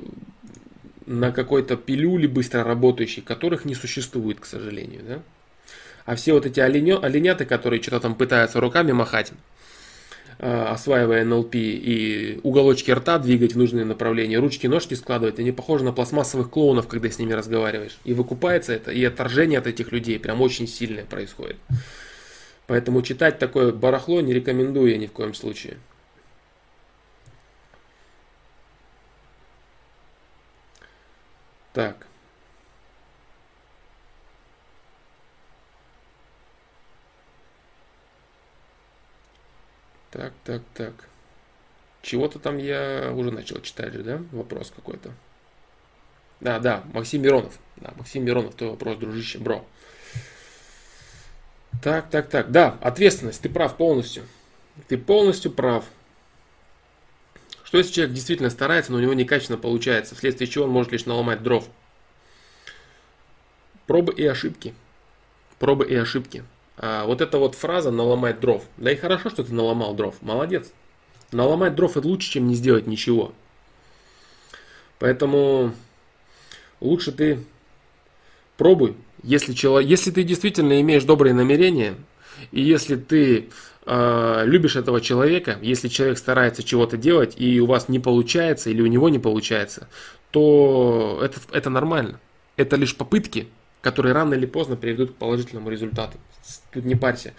[1.06, 5.02] на какой-то пилюле быстро работающей, которых не существует, к сожалению.
[5.08, 5.20] Да?
[6.06, 9.32] А все вот эти оленё, оленяты, которые что-то там пытаются руками махать,
[10.40, 15.84] э, осваивая НЛП и уголочки рта двигать в нужные направления, ручки, ножки складывать, они похожи
[15.84, 17.98] на пластмассовых клоунов, когда с ними разговариваешь.
[18.04, 21.58] И выкупается это, и отторжение от этих людей прям очень сильное происходит.
[22.68, 25.78] Поэтому читать такое барахло не рекомендую я ни в коем случае.
[31.74, 32.08] Так.
[40.12, 40.94] Так, так, так.
[42.02, 44.22] Чего-то там я уже начал читать же, да?
[44.32, 45.12] Вопрос какой-то.
[46.42, 47.58] Да, да, Максим Миронов.
[47.78, 49.66] Да, Максим Миронов, твой вопрос, дружище, бро.
[51.82, 52.52] Так, так, так.
[52.52, 54.24] Да, ответственность, ты прав полностью.
[54.88, 55.86] Ты полностью прав.
[57.72, 61.06] Что если человек действительно старается, но у него некачественно получается, вследствие чего он может лишь
[61.06, 61.70] наломать дров?
[63.88, 64.74] Пробы и ошибки.
[65.58, 66.44] Пробы и ошибки.
[66.76, 68.66] А вот эта вот фраза «наломать дров».
[68.76, 70.22] Да и хорошо, что ты наломал дров.
[70.22, 70.74] Молодец.
[71.32, 73.34] Наломать дров это лучше, чем не сделать ничего.
[75.00, 75.74] Поэтому
[76.82, 77.46] лучше ты
[78.58, 78.98] пробуй.
[79.24, 81.96] Если, человек, если ты действительно имеешь добрые намерения,
[82.52, 83.50] и если ты
[83.86, 88.82] э, любишь этого человека, если человек старается чего-то делать, и у вас не получается, или
[88.82, 89.88] у него не получается,
[90.32, 92.20] то это, это нормально.
[92.58, 93.48] Это лишь попытки,
[93.82, 96.18] которые рано или поздно приведут к положительному результату.
[96.72, 97.34] Тут не парься.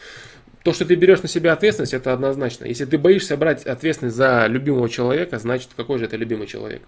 [0.64, 2.66] То, что ты берешь на себя ответственность, это однозначно.
[2.66, 6.82] Если ты боишься брать ответственность за любимого человека, значит, какой же это любимый человек?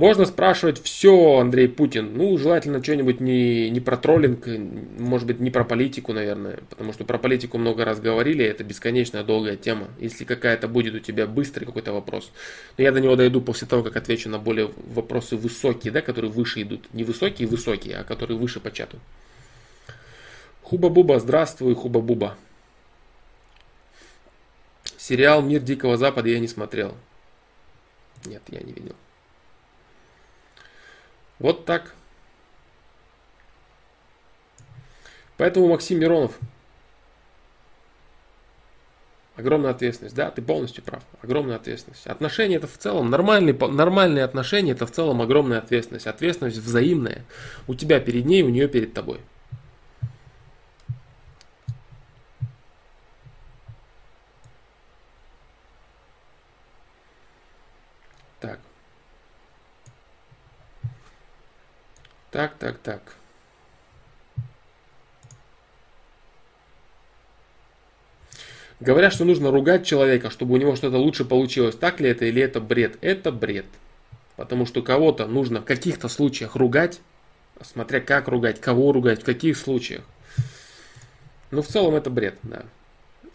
[0.00, 2.16] Можно спрашивать все, Андрей Путин.
[2.16, 4.46] Ну, желательно что-нибудь не, не про троллинг,
[4.98, 6.60] может быть, не про политику, наверное.
[6.70, 9.88] Потому что про политику много раз говорили, это бесконечная долгая тема.
[9.98, 12.32] Если какая-то будет у тебя быстрый какой-то вопрос.
[12.78, 16.30] Но я до него дойду после того, как отвечу на более вопросы высокие, да, которые
[16.30, 16.88] выше идут.
[16.94, 18.98] Не высокие высокие, а которые выше по чату.
[20.62, 22.38] Хуба-буба, здравствуй, Хуба-буба.
[24.96, 26.96] Сериал «Мир Дикого Запада» я не смотрел.
[28.24, 28.94] Нет, я не видел.
[31.40, 31.94] Вот так.
[35.38, 36.38] Поэтому Максим Миронов.
[39.36, 40.14] Огромная ответственность.
[40.14, 41.02] Да, ты полностью прав.
[41.22, 42.06] Огромная ответственность.
[42.06, 46.06] Отношения это в целом, нормальные, нормальные отношения это в целом огромная ответственность.
[46.06, 47.24] Ответственность взаимная.
[47.66, 49.20] У тебя перед ней, у нее перед тобой.
[58.40, 58.60] Так,
[62.30, 63.00] так, так.
[68.80, 71.76] Говорят, что нужно ругать человека, чтобы у него что-то лучше получилось.
[71.76, 72.96] Так ли это или это бред?
[73.02, 73.66] Это бред.
[74.36, 77.00] Потому что кого-то нужно в каких-то случаях ругать,
[77.62, 80.02] смотря как ругать, кого ругать, в каких случаях.
[81.50, 82.64] Ну, в целом это бред, да.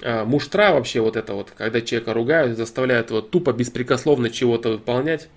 [0.02, 5.30] А муштра вообще вот это вот, когда человека ругают, заставляют его тупо беспрекословно чего-то выполнять,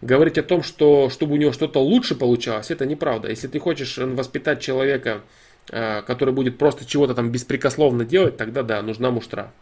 [0.00, 3.28] говорить о том, что чтобы у него что-то лучше получалось, это неправда.
[3.28, 5.22] Если ты хочешь воспитать человека,
[5.70, 9.52] э, который будет просто чего-то там беспрекословно делать, тогда да, нужна муштра.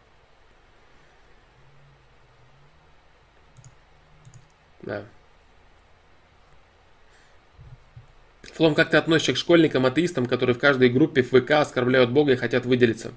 [4.81, 5.03] Да.
[8.59, 12.35] Флом, как ты относишься к школьникам-атеистам, которые в каждой группе в ВК оскорбляют Бога и
[12.35, 13.13] хотят выделиться?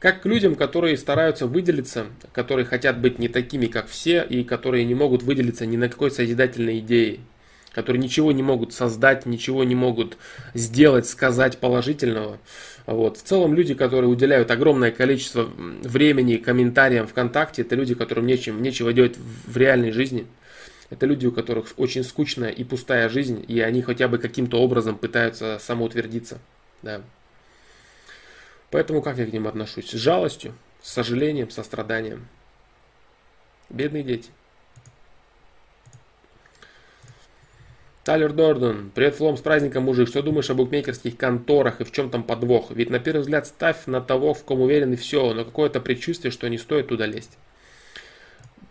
[0.00, 4.84] Как к людям, которые стараются выделиться, которые хотят быть не такими, как все, и которые
[4.84, 7.20] не могут выделиться ни на какой созидательной идее,
[7.70, 10.16] которые ничего не могут создать, ничего не могут
[10.54, 12.38] сделать, сказать положительного.
[12.86, 13.16] Вот.
[13.16, 15.48] В целом люди, которые уделяют огромное количество
[15.84, 19.14] времени комментариям ВКонтакте, это люди, которым нечем, нечего делать
[19.46, 20.26] в реальной жизни–
[20.90, 24.98] это люди, у которых очень скучная и пустая жизнь, и они хотя бы каким-то образом
[24.98, 26.38] пытаются самоутвердиться.
[26.82, 27.02] Да.
[28.70, 29.90] Поэтому как я к ним отношусь?
[29.90, 32.26] С жалостью, с сожалением, состраданием.
[33.68, 34.30] Бедные дети.
[38.02, 40.08] Тайлер Дордон, привет, Флом, с праздником, мужик.
[40.08, 42.70] Что думаешь о букмекерских конторах и в чем там подвох?
[42.70, 46.32] Ведь на первый взгляд ставь на того, в ком уверен и все, но какое-то предчувствие,
[46.32, 47.38] что не стоит туда лезть.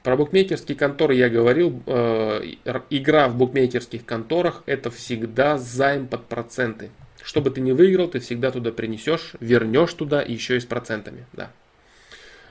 [0.03, 1.83] Про букмекерские конторы я говорил.
[1.85, 2.41] Э,
[2.89, 6.89] игра в букмекерских конторах это всегда займ под проценты.
[7.21, 11.25] Что бы ты ни выиграл, ты всегда туда принесешь, вернешь туда еще и с процентами.
[11.33, 11.51] Да.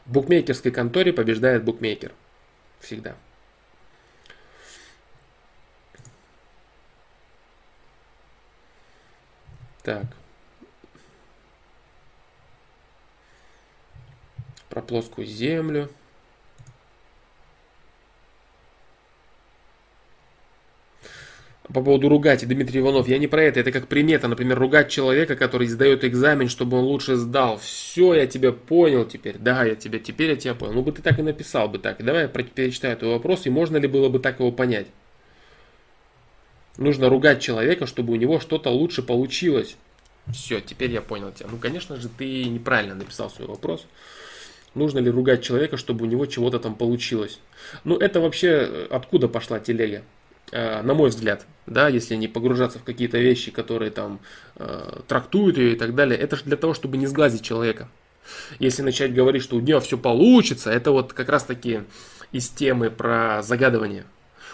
[0.05, 2.13] В букмекерской конторе побеждает букмекер.
[2.81, 3.17] Всегда.
[9.83, 10.05] Так.
[14.69, 15.89] Про плоскую землю.
[21.73, 25.37] По поводу ругать, Дмитрий Иванов, я не про это, это как примета, например, ругать человека,
[25.37, 27.59] который сдает экзамен, чтобы он лучше сдал.
[27.59, 30.73] Все, я тебя понял теперь, да, я тебя, теперь я тебя понял.
[30.73, 32.03] Ну бы ты так и написал бы так.
[32.03, 34.87] Давай я перечитаю твой вопрос, и можно ли было бы так его понять.
[36.79, 39.77] Нужно ругать человека, чтобы у него что-то лучше получилось.
[40.33, 41.49] Все, теперь я понял тебя.
[41.51, 43.87] Ну, конечно же, ты неправильно написал свой вопрос.
[44.75, 47.41] Нужно ли ругать человека, чтобы у него чего-то там получилось?
[47.85, 50.03] Ну, это вообще э, откуда пошла телега?
[50.51, 54.21] Э, на мой взгляд, да, если не погружаться в какие-то вещи, которые там
[54.57, 57.89] э, трактуют ее и так далее, это же для того, чтобы не сглазить человека.
[58.59, 61.81] Если начать говорить, что у нее все получится, это вот как раз таки
[62.33, 64.05] из темы про загадывание.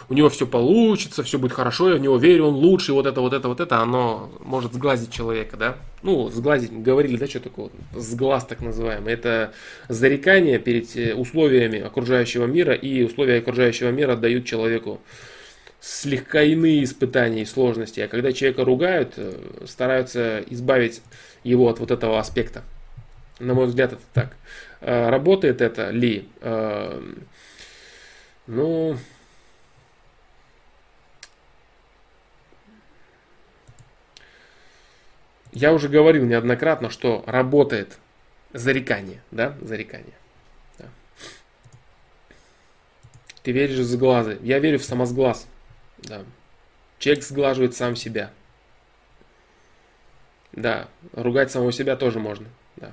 [0.09, 3.21] У него все получится, все будет хорошо, я в него верю, он лучший, вот это,
[3.21, 5.77] вот это, вот это, оно может сглазить человека, да?
[6.03, 7.71] Ну, сглазить, говорили, да, что такое?
[7.95, 9.15] Сглаз так называемый.
[9.15, 9.55] Это
[9.89, 15.01] зарекание перед э, условиями окружающего мира, и условия окружающего мира дают человеку
[15.85, 18.01] слегка иные испытания и сложности.
[18.01, 21.03] А когда человека ругают, э, стараются избавить
[21.43, 22.63] его от вот этого аспекта.
[23.39, 24.37] На мой взгляд, это так.
[24.81, 26.27] Э, работает это ли?
[26.41, 27.03] Э,
[28.47, 28.97] ну,
[35.53, 37.99] я уже говорил неоднократно, что работает
[38.55, 40.15] зарекание, да, зарекание.
[40.79, 40.87] Да.
[43.43, 44.39] Ты веришь в сглазы.
[44.41, 45.47] Я верю в самосглаз.
[46.05, 46.23] Да.
[46.99, 48.31] Человек сглаживает сам себя.
[50.53, 52.47] Да, ругать самого себя тоже можно.
[52.77, 52.93] Да.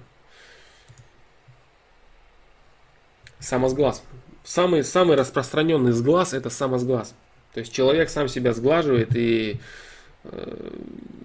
[3.40, 4.04] Самосглаз.
[4.44, 7.14] Самый, самый распространенный сглаз это самосглаз.
[7.54, 9.60] То есть человек сам себя сглаживает и
[10.24, 10.70] э,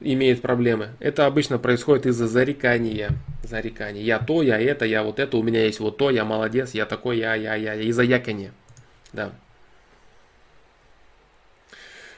[0.00, 0.90] имеет проблемы.
[0.98, 3.10] Это обычно происходит из-за зарекания.
[3.42, 4.02] Зарекания.
[4.02, 6.84] Я то, я это, я вот это, у меня есть вот то, я молодец, я
[6.84, 7.74] такой, я, я, я.
[7.74, 8.52] Из-за якания.
[9.12, 9.32] Да.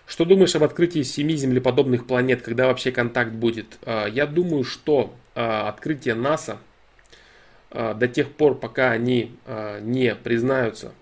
[0.08, 3.78] Что думаешь об открытии семи землеподобных планет, когда вообще контакт будет?
[3.82, 6.58] А, я думаю, что а, открытие НАСА
[7.70, 9.36] а, до тех пор, пока они
[9.82, 10.94] не признаются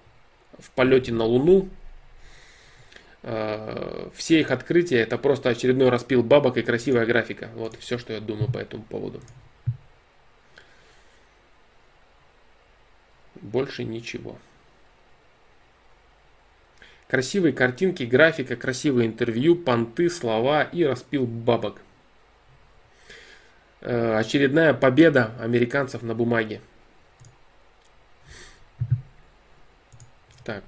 [0.58, 1.68] в полете на Луну,
[3.22, 7.50] все их открытия это просто очередной распил бабок и красивая графика.
[7.54, 9.20] Вот все, что я думаю по этому поводу.
[13.34, 14.38] Больше ничего.
[17.08, 21.80] Красивые картинки, графика, красивые интервью, понты, слова и распил бабок.
[23.80, 26.60] Э, очередная победа американцев на бумаге.
[30.42, 30.64] Так.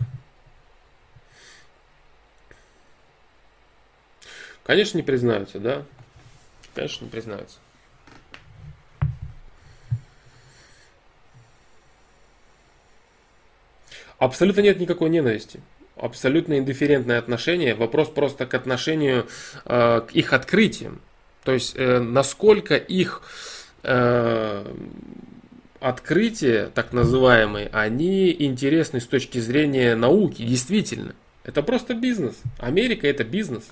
[4.62, 5.84] Конечно, не признаются, да?
[6.74, 7.58] Конечно, не признаются.
[14.18, 15.60] Абсолютно нет никакой ненависти
[16.00, 17.74] абсолютно индифферентное отношение.
[17.74, 19.26] Вопрос просто к отношению
[19.64, 21.00] э, к их открытиям.
[21.44, 23.22] То есть, э, насколько их
[23.82, 24.74] э,
[25.80, 31.14] открытия, так называемые, они интересны с точки зрения науки, действительно.
[31.44, 32.36] Это просто бизнес.
[32.58, 33.68] Америка это бизнес.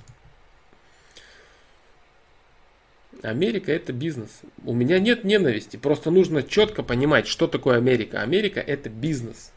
[3.23, 4.31] Америка это бизнес.
[4.65, 5.77] У меня нет ненависти.
[5.77, 8.23] Просто нужно четко понимать, что такое Америка.
[8.23, 9.53] Америка это бизнес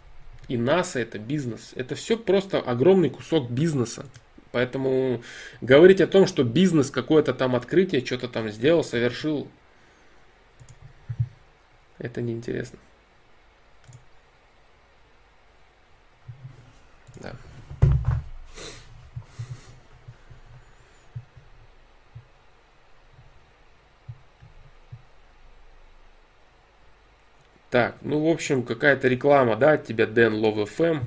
[0.50, 1.72] и НАСА это бизнес.
[1.76, 4.06] Это все просто огромный кусок бизнеса.
[4.52, 5.22] Поэтому
[5.62, 9.48] говорить о том, что бизнес какое-то там открытие, что-то там сделал, совершил,
[12.00, 12.80] это неинтересно.
[27.70, 31.04] Так, ну, в общем, какая-то реклама, да, от тебя, Дэн Лов FM.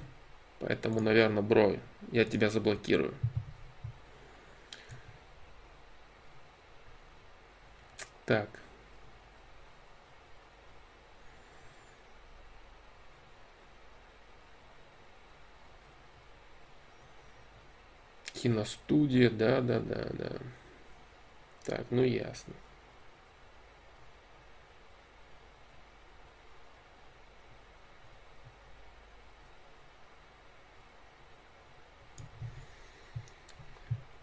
[0.60, 1.76] Поэтому, наверное, бро,
[2.12, 3.14] я тебя заблокирую.
[8.26, 8.48] Так.
[18.34, 20.30] Киностудия, да, да, да, да.
[21.64, 22.54] Так, ну ясно.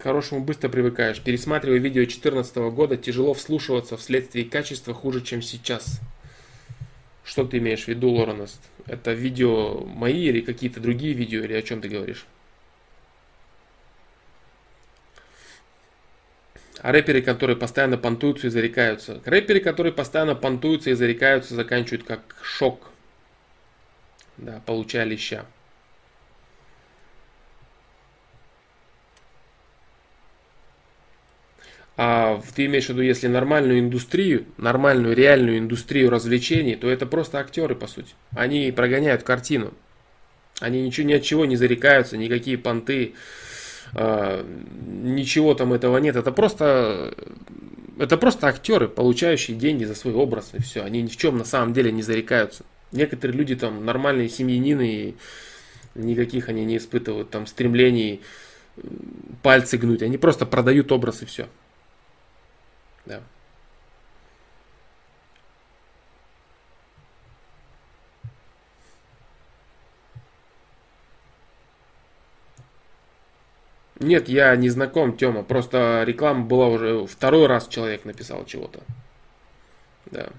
[0.09, 1.21] Хорошему быстро привыкаешь.
[1.21, 6.01] Пересматривая видео 2014 года, тяжело вслушиваться вследствие качества хуже, чем сейчас.
[7.23, 8.59] Что ты имеешь в виду, Лореност?
[8.87, 12.25] Это видео мои или какие-то другие видео, или о чем ты говоришь?
[16.81, 19.21] А рэперы, которые постоянно понтуются и зарекаются.
[19.25, 22.89] Рэперы, которые постоянно понтуются и зарекаются, заканчивают как шок.
[24.37, 25.45] Да, получая леща.
[32.01, 37.39] А ты имеешь в виду, если нормальную индустрию, нормальную реальную индустрию развлечений, то это просто
[37.39, 38.13] актеры, по сути.
[38.31, 39.73] Они прогоняют картину.
[40.61, 43.15] Они ничего ни от чего не зарекаются, никакие понты,
[43.95, 44.45] э,
[44.87, 46.15] ничего там этого нет.
[46.15, 47.13] Это просто,
[47.99, 50.83] это просто актеры, получающие деньги за свой образ, и все.
[50.83, 52.63] Они ни в чем на самом деле не зарекаются.
[52.93, 55.15] Некоторые люди там нормальные семьянины, и
[55.95, 58.21] никаких они не испытывают там стремлений
[59.41, 60.01] пальцы гнуть.
[60.01, 61.49] Они просто продают образ и все.
[63.05, 63.21] Да.
[73.99, 75.43] Нет, я не знаком, Тёма.
[75.43, 78.81] Просто реклама была уже второй раз человек написал чего-то.
[80.05, 80.29] Да.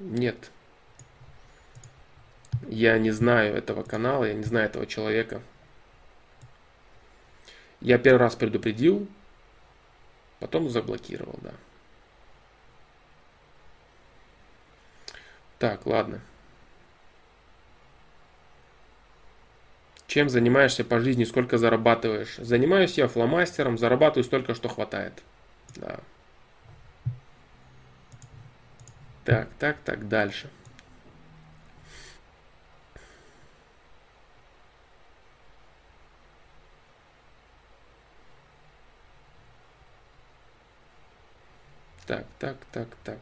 [0.00, 0.50] Нет.
[2.68, 5.42] Я не знаю этого канала, я не знаю этого человека.
[7.82, 9.08] Я первый раз предупредил,
[10.38, 11.52] потом заблокировал, да.
[15.58, 16.20] Так, ладно.
[20.06, 22.36] Чем занимаешься по жизни, сколько зарабатываешь?
[22.36, 25.20] Занимаюсь я фломастером, зарабатываю столько, что хватает.
[25.74, 25.98] Да.
[29.24, 30.48] Так, так, так, дальше.
[42.12, 43.18] Так, так, так, так.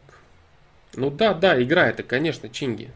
[0.97, 2.91] Ну да, да, игра это, конечно, Чинги.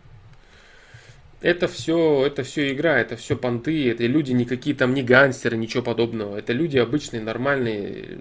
[1.40, 5.84] Это все, это все игра, это все понты, это люди никакие там не гангстеры, ничего
[5.84, 6.36] подобного.
[6.36, 8.18] Это люди обычные, нормальные,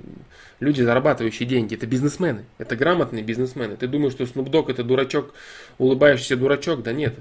[0.59, 1.74] люди, зарабатывающие деньги.
[1.74, 3.76] Это бизнесмены, это грамотные бизнесмены.
[3.76, 5.34] Ты думаешь, что Snoop это дурачок,
[5.80, 6.84] улыбающийся дурачок?
[6.84, 7.15] Да нет.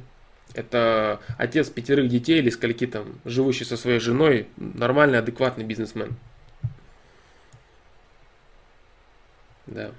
[0.53, 6.15] Это отец пятерых детей или скольки там, живущий со своей женой, нормальный, адекватный бизнесмен.
[9.67, 9.93] Да.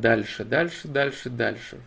[0.00, 1.78] Дальше, дальше, дальше, дальше.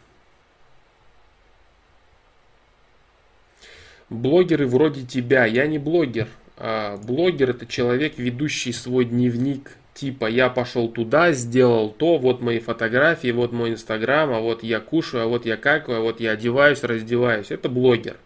[4.09, 5.45] Блогеры вроде тебя.
[5.45, 6.27] Я не блогер.
[6.57, 9.71] А блогер это человек, ведущий свой дневник.
[9.95, 14.79] Типа я пошел туда, сделал то, вот мои фотографии, вот мой инстаграм, а вот я
[14.79, 17.51] кушаю, а вот я какаю, а вот я одеваюсь, раздеваюсь.
[17.51, 18.17] Это блогер.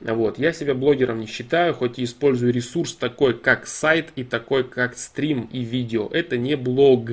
[0.00, 0.38] Вот.
[0.38, 4.96] Я себя блогером не считаю, хоть и использую ресурс такой, как сайт и такой, как
[4.96, 6.08] стрим и видео.
[6.12, 7.12] Это не блог.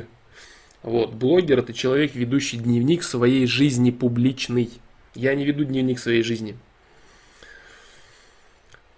[0.84, 4.70] Вот, блогер это человек, ведущий дневник своей жизни публичный.
[5.16, 6.58] Я не веду дневник своей жизни.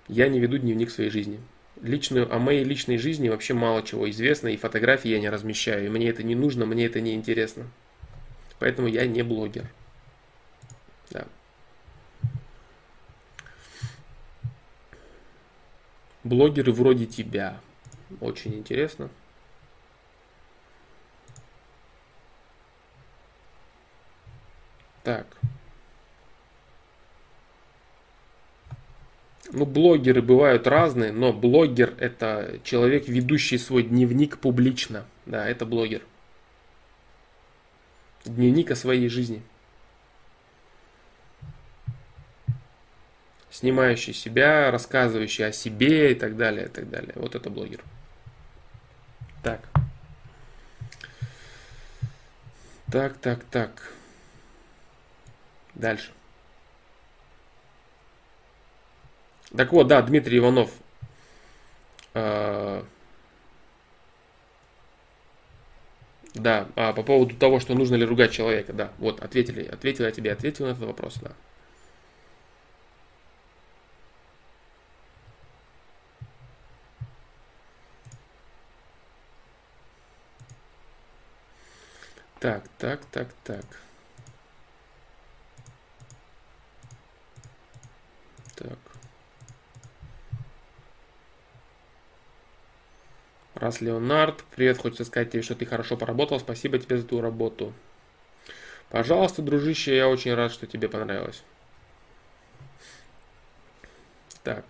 [0.07, 1.39] Я не веду дневник своей жизни.
[1.81, 5.85] Личную, о моей личной жизни вообще мало чего известно, и фотографии я не размещаю.
[5.85, 7.67] И мне это не нужно, мне это не интересно.
[8.57, 9.69] Поэтому я не блогер.
[11.11, 11.27] Да.
[16.23, 17.59] Блогеры вроде тебя.
[18.21, 19.11] Очень интересно.
[25.05, 25.27] Так.
[29.51, 35.05] Ну, блогеры бывают разные, но блогер это человек, ведущий свой дневник публично.
[35.27, 36.01] Да, это блогер.
[38.25, 39.43] Дневник о своей жизни.
[43.51, 47.13] Снимающий себя, рассказывающий о себе и так далее, и так далее.
[47.15, 47.83] Вот это блогер.
[49.43, 49.61] Так.
[52.91, 53.94] Так, так, так.
[55.75, 56.11] Дальше.
[59.55, 60.71] Так вот, да, Дмитрий Иванов.
[62.13, 62.83] А,
[66.33, 70.11] да, а, по поводу того, что нужно ли ругать человека, да, вот, ответили, ответил я
[70.11, 71.31] тебе, ответил на этот вопрос, да.
[82.39, 83.65] Так, так, так, так.
[88.55, 88.77] Так.
[93.55, 97.73] Раз Леонард, привет, хочется сказать тебе, что ты хорошо поработал, спасибо тебе за твою работу.
[98.89, 101.43] Пожалуйста, дружище, я очень рад, что тебе понравилось.
[104.43, 104.65] Так.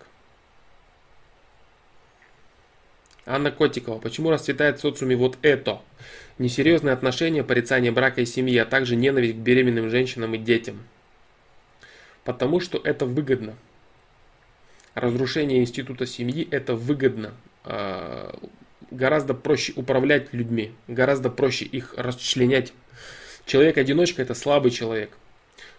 [3.26, 3.98] Анна Котикова.
[3.98, 5.82] Почему расцветает в социуме вот это?
[6.38, 10.86] Несерьезные отношения, порицание брака и семьи, а также ненависть к беременным женщинам и детям.
[12.24, 13.56] Потому что это выгодно
[14.96, 17.34] разрушение института семьи это выгодно.
[17.64, 18.36] А,
[18.90, 22.72] гораздо проще управлять людьми, гораздо проще их расчленять.
[23.44, 25.16] Человек-одиночка это слабый человек.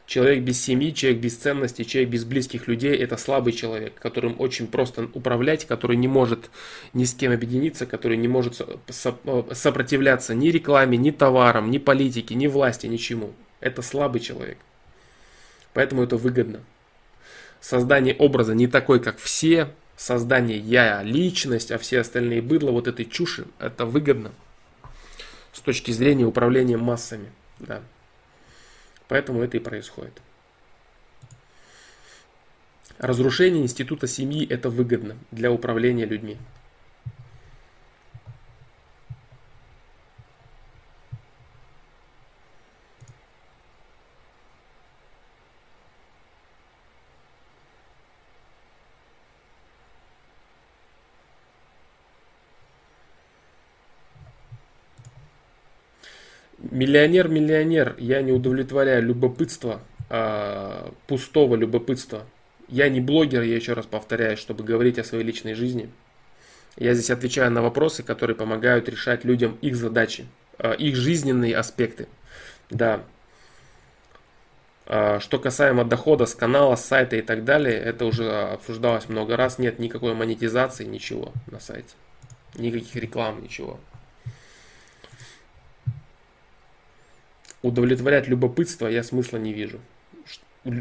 [0.05, 4.67] Человек без семьи, человек без ценностей, человек без близких людей– это слабый человек, которым очень
[4.67, 6.49] просто управлять, который не может
[6.93, 12.47] ни с кем объединиться, который не может сопротивляться ни рекламе, ни товарам, ни политике, ни
[12.47, 13.33] власти, ничему.
[13.59, 14.59] Это слабый человек.
[15.73, 16.61] Поэтому это выгодно.
[17.59, 23.05] Создание образа не такой, как все, создание я, личность, а все остальные быдло, вот этой
[23.05, 24.31] чуши, это выгодно
[25.51, 27.31] с точки зрения управления массами.
[27.59, 27.81] Да.
[29.07, 30.21] Поэтому это и происходит.
[32.99, 36.37] Разрушение института семьи это выгодно для управления людьми.
[56.77, 59.81] Миллионер, миллионер, я не удовлетворяю любопытство,
[60.11, 62.23] а, пустого любопытства.
[62.67, 65.89] Я не блогер, я еще раз повторяю, чтобы говорить о своей личной жизни.
[66.75, 70.27] Я здесь отвечаю на вопросы, которые помогают решать людям их задачи,
[70.59, 72.07] а, их жизненные аспекты.
[72.69, 73.01] Да.
[74.85, 79.35] А, что касаемо дохода с канала, с сайта и так далее, это уже обсуждалось много
[79.35, 79.57] раз.
[79.57, 81.95] Нет никакой монетизации, ничего на сайте.
[82.53, 83.79] Никаких реклам, ничего.
[87.67, 89.79] Удовлетворять любопытство я смысла не вижу.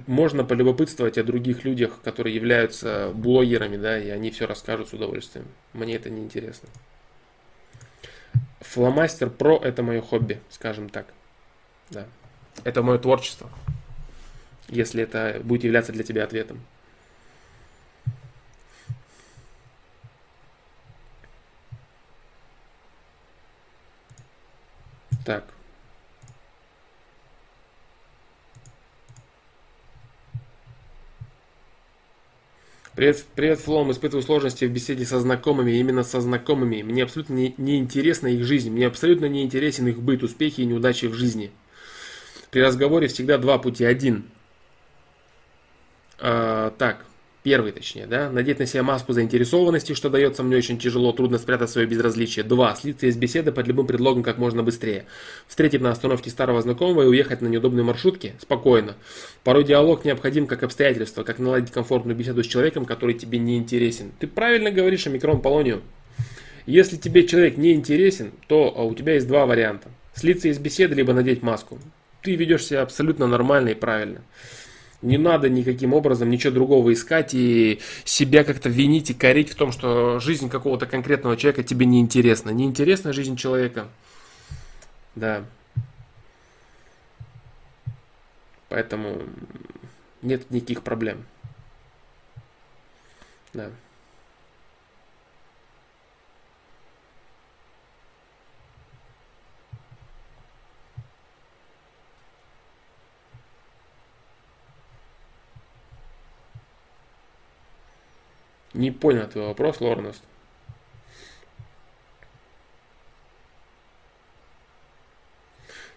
[0.07, 5.47] Можно полюбопытствовать о других людях, которые являются блогерами, да, и они все расскажут с удовольствием.
[5.73, 6.69] Мне это не интересно.
[8.61, 11.07] Фломастер Про это мое хобби, скажем так.
[11.91, 12.07] Да.
[12.65, 13.49] Это мое творчество.
[14.69, 16.61] Если это будет являться для тебя ответом.
[25.25, 25.45] Так.
[32.97, 33.93] Привет, привет, Флом.
[33.93, 36.81] Испытываю сложности в беседе со знакомыми, именно со знакомыми.
[36.81, 40.65] Мне абсолютно не, не интересна их жизнь, мне абсолютно не интересен их быт, успехи и
[40.65, 41.51] неудачи в жизни.
[42.51, 43.85] При разговоре всегда два пути.
[43.85, 44.25] Один.
[46.19, 47.05] А, так,
[47.47, 51.71] Первый, точнее, да, надеть на себя маску заинтересованности, что дается мне очень тяжело, трудно спрятать
[51.71, 52.45] свое безразличие.
[52.45, 55.05] Два, слиться из беседы под любым предлогом как можно быстрее.
[55.47, 58.97] Встретить на остановке старого знакомого и уехать на неудобной маршрутке спокойно.
[59.45, 64.11] Порой диалог необходим как обстоятельство, как наладить комфортную беседу с человеком, который тебе не интересен.
[64.19, 65.83] Ты правильно говоришь о микрон полонию.
[66.67, 69.89] Если тебе человек не интересен, то а, у тебя есть два варианта.
[70.15, 71.79] Слиться из беседы, либо надеть маску.
[72.23, 74.23] Ты ведешь себя абсолютно нормально и правильно.
[75.03, 79.71] Не надо никаким образом ничего другого искать и себя как-то винить и корить в том,
[79.71, 82.51] что жизнь какого-то конкретного человека тебе не интересна.
[82.51, 83.89] Не интересна жизнь человека.
[85.15, 85.45] Да.
[88.69, 89.23] Поэтому
[90.23, 91.25] нет никаких проблем.
[93.53, 93.71] Да.
[108.77, 110.23] Не понял твой вопрос, Лорнест.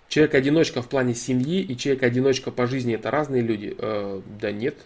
[0.07, 3.75] Человек-одиночка в плане семьи и человек-одиночка по жизни это разные люди?
[3.77, 4.77] Э, да нет.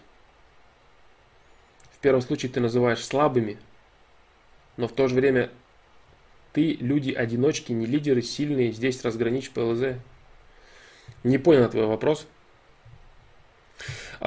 [1.92, 3.58] В первом случае ты называешь слабыми,
[4.76, 5.50] но в то же время
[6.52, 8.72] ты люди-одиночки, не лидеры, сильные.
[8.72, 9.94] Здесь разграничь ПЛЗ.
[11.22, 12.26] Не понял твой вопрос.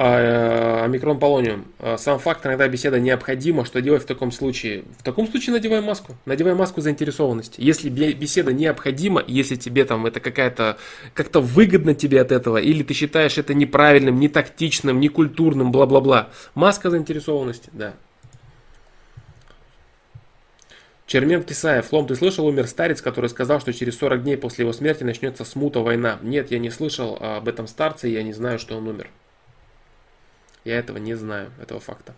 [0.00, 1.64] А, омикрон полониум.
[1.80, 3.64] А, сам факт, иногда беседа необходима.
[3.64, 4.84] Что делать в таком случае?
[4.96, 6.14] В таком случае надевай маску.
[6.24, 7.60] Надевай маску заинтересованности.
[7.60, 10.78] Если беседа необходима, если тебе там это какая-то
[11.14, 16.28] как-то выгодно тебе от этого, или ты считаешь это неправильным, не тактичным, не культурным, бла-бла-бла.
[16.54, 17.94] Маска заинтересованности, да.
[21.08, 24.72] Чермен Кисаев, Лом, ты слышал, умер старец, который сказал, что через 40 дней после его
[24.72, 26.20] смерти начнется смута, война.
[26.22, 29.10] Нет, я не слышал об этом старце, я не знаю, что он умер.
[30.68, 32.12] Я этого не знаю, этого факта.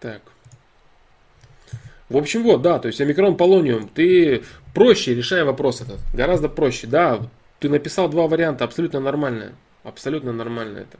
[0.00, 0.20] Так.
[2.10, 4.44] В общем, вот, да, то есть омикрон полониум, ты
[4.74, 7.22] проще решай вопрос этот, гораздо проще, да,
[7.58, 10.98] ты написал два варианта, абсолютно нормально, абсолютно нормально это.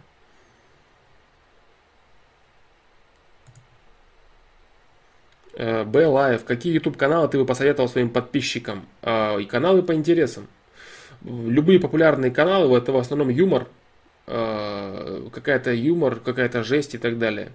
[5.56, 6.44] Б Лайв.
[6.44, 8.86] Какие YouTube каналы ты бы посоветовал своим подписчикам?
[9.02, 10.48] Э, и каналы по интересам.
[11.24, 13.68] любые популярные каналы, это в основном юмор,
[14.26, 17.52] э, какая-то юмор, какая-то жесть и так далее.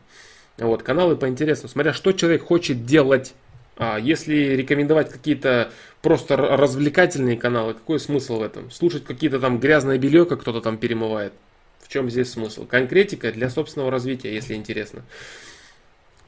[0.57, 3.33] Вот, каналы по интересам, смотря что человек хочет делать.
[3.79, 5.71] А если рекомендовать какие-то
[6.01, 8.71] просто развлекательные каналы, какой смысл в этом?
[8.71, 11.33] Слушать какие-то там грязное белье, как кто-то там перемывает.
[11.81, 12.65] В чем здесь смысл?
[12.65, 15.03] Конкретика для собственного развития, если интересно.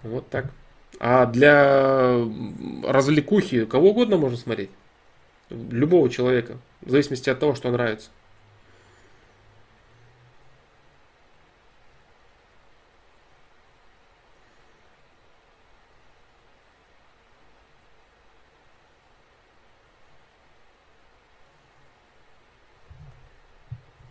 [0.04, 0.52] Вот так.
[1.00, 2.26] А для
[2.84, 4.70] развлекухи кого угодно можно смотреть.
[5.50, 6.58] Любого человека.
[6.82, 8.10] В зависимости от того, что нравится.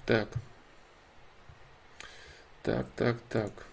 [0.07, 0.29] Так.
[2.63, 3.68] Так, так, так.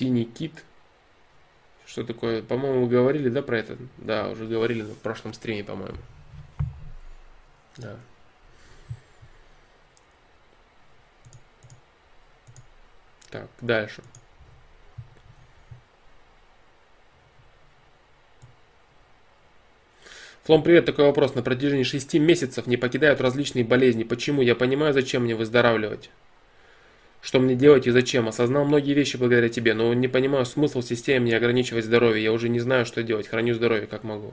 [0.00, 0.64] Синий кит.
[1.84, 2.42] Что такое?
[2.42, 3.76] По-моему, говорили, да, про это?
[3.98, 5.98] Да, уже говорили в прошлом стриме, по-моему.
[7.76, 7.98] Да.
[13.28, 14.02] Так, дальше.
[20.44, 21.34] Флом, привет, такой вопрос.
[21.34, 24.04] На протяжении 6 месяцев не покидают различные болезни.
[24.04, 24.40] Почему?
[24.40, 26.08] Я понимаю, зачем мне выздоравливать.
[27.20, 28.28] Что мне делать и зачем?
[28.28, 32.24] Осознал многие вещи благодаря тебе, но не понимаю смысл системы не ограничивать здоровье.
[32.24, 33.28] Я уже не знаю, что делать.
[33.28, 34.32] Храню здоровье, как могу.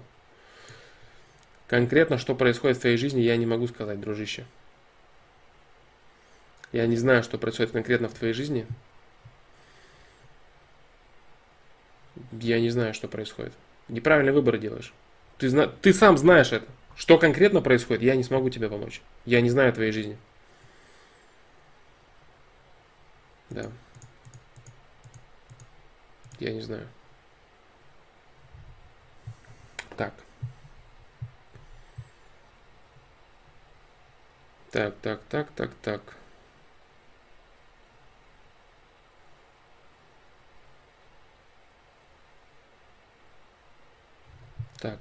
[1.67, 4.45] Конкретно, что происходит в твоей жизни, я не могу сказать, дружище.
[6.71, 8.65] Я не знаю, что происходит конкретно в твоей жизни.
[12.31, 13.53] Я не знаю, что происходит.
[13.89, 14.93] Неправильный выбор делаешь.
[15.37, 15.67] Ты, зна...
[15.67, 16.65] ты сам знаешь это.
[16.95, 19.01] Что конкретно происходит, я не смогу тебе помочь.
[19.25, 20.17] Я не знаю твоей жизни.
[23.57, 23.71] Да.
[26.39, 26.87] Я не знаю.
[29.95, 30.13] Так.
[34.69, 36.01] Так, так, так, так, так.
[44.79, 44.99] Так.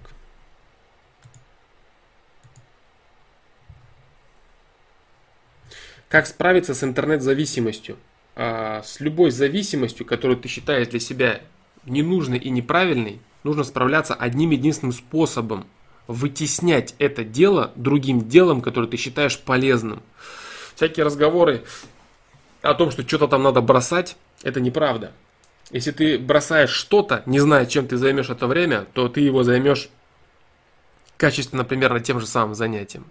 [6.09, 7.99] Как справиться с интернет-зависимостью?
[8.37, 11.41] А, с любой зависимостью, которую ты считаешь для себя
[11.87, 15.67] ненужной и неправильной, нужно справляться одним единственным способом.
[16.07, 20.03] Вытеснять это дело другим делом, которое ты считаешь полезным.
[20.75, 21.65] Всякие разговоры
[22.61, 25.13] о том, что что-то там надо бросать, это неправда.
[25.71, 29.89] Если ты бросаешь что-то, не зная, чем ты займешь это время, то ты его займешь
[31.17, 33.07] качественно, примерно тем же самым занятием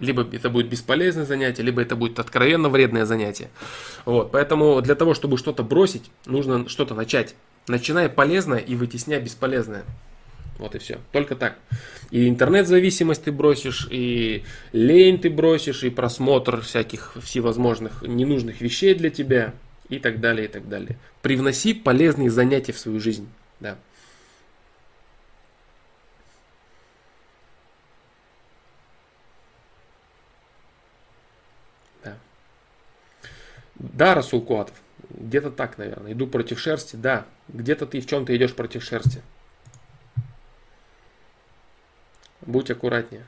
[0.00, 3.48] либо это будет бесполезное занятие, либо это будет откровенно вредное занятие.
[4.04, 7.34] Вот, поэтому для того, чтобы что-то бросить, нужно что-то начать.
[7.66, 9.84] Начинай полезное и вытесняй бесполезное.
[10.58, 10.98] Вот и все.
[11.12, 11.58] Только так.
[12.10, 19.10] И интернет-зависимость ты бросишь, и лень ты бросишь, и просмотр всяких всевозможных ненужных вещей для
[19.10, 19.54] тебя,
[19.88, 20.98] и так далее, и так далее.
[21.22, 23.28] Привноси полезные занятия в свою жизнь.
[23.60, 23.78] Да.
[33.78, 34.74] Да, Расул Куатов,
[35.10, 36.12] где-то так, наверное.
[36.12, 37.26] Иду против шерсти, да.
[37.48, 39.22] Где-то ты в чем-то идешь против шерсти.
[42.40, 43.24] Будь аккуратнее.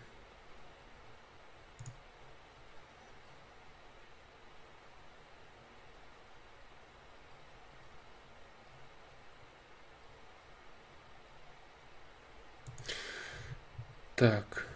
[14.17, 14.70] Так.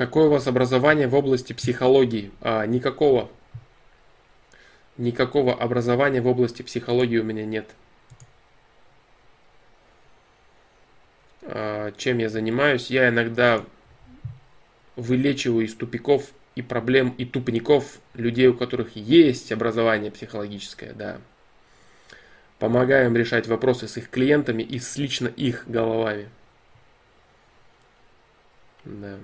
[0.00, 2.30] Какое у вас образование в области психологии?
[2.40, 3.28] А, никакого.
[4.96, 7.68] Никакого образования в области психологии у меня нет.
[11.42, 12.88] А, чем я занимаюсь?
[12.88, 13.62] Я иногда
[14.96, 21.20] вылечиваю из тупиков и проблем и тупников людей, у которых есть образование психологическое, да.
[22.58, 26.30] Помогаем решать вопросы с их клиентами и с лично их головами.
[28.86, 29.18] Да.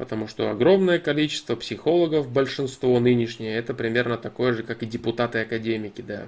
[0.00, 6.00] Потому что огромное количество психологов, большинство нынешнее, это примерно такое же, как и депутаты академики,
[6.00, 6.26] да.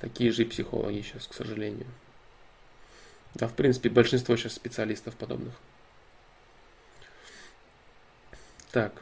[0.00, 1.86] Такие же психологи сейчас, к сожалению.
[3.34, 5.54] Да, в принципе, большинство сейчас специалистов подобных.
[8.72, 8.92] Так.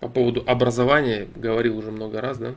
[0.00, 2.54] По поводу образования говорил уже много раз, да?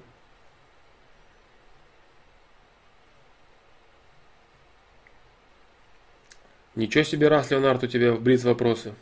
[6.76, 8.93] Ничего себе, раз, Леонард, у тебя бриз вопросы.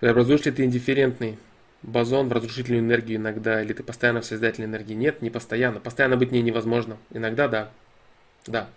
[0.00, 1.38] Преобразуешь ли ты индифферентный
[1.82, 4.94] бозон в разрушительную энергию иногда, или ты постоянно в созидательной энергии?
[4.94, 5.80] Нет, не постоянно.
[5.80, 6.96] Постоянно быть не невозможно.
[7.10, 7.70] Иногда да.
[8.46, 8.68] Да.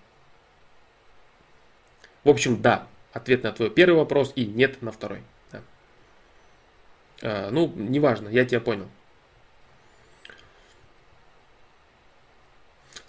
[2.23, 2.87] В общем, да.
[3.13, 5.21] Ответ на твой первый вопрос и нет на второй.
[5.51, 5.61] Да.
[7.21, 8.87] А, ну, неважно, я тебя понял.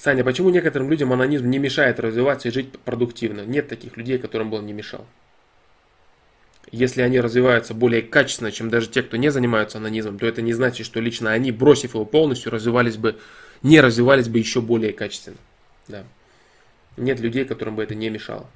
[0.00, 3.42] Саня, почему некоторым людям анонизм не мешает развиваться и жить продуктивно?
[3.42, 5.06] Нет таких людей, которым бы он не мешал.
[6.72, 10.54] Если они развиваются более качественно, чем даже те, кто не занимаются анонизмом, то это не
[10.54, 13.18] значит, что лично они, бросив его полностью, развивались бы,
[13.62, 15.36] не развивались бы еще более качественно.
[15.86, 16.04] Да.
[16.96, 18.46] Нет людей, которым бы это не мешало.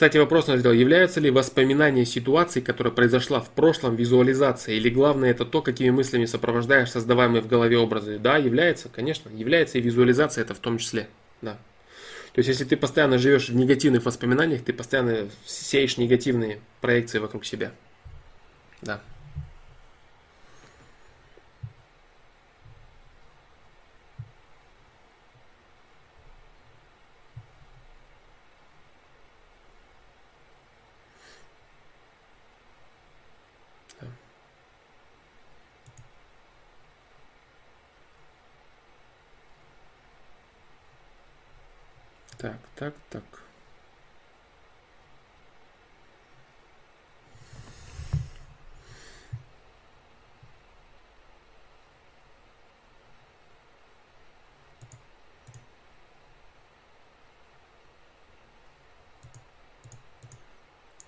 [0.00, 0.74] Кстати, вопрос на сделал.
[0.74, 4.78] Является ли воспоминание ситуации, которая произошла в прошлом, визуализацией?
[4.78, 8.18] Или главное это то, какими мыслями сопровождаешь создаваемые в голове образы?
[8.18, 9.28] Да, является, конечно.
[9.28, 11.06] Является и визуализация это в том числе.
[11.42, 11.58] Да.
[12.32, 17.44] То есть, если ты постоянно живешь в негативных воспоминаниях, ты постоянно сеешь негативные проекции вокруг
[17.44, 17.70] себя.
[18.80, 19.02] Да.
[42.40, 42.92] Так, так.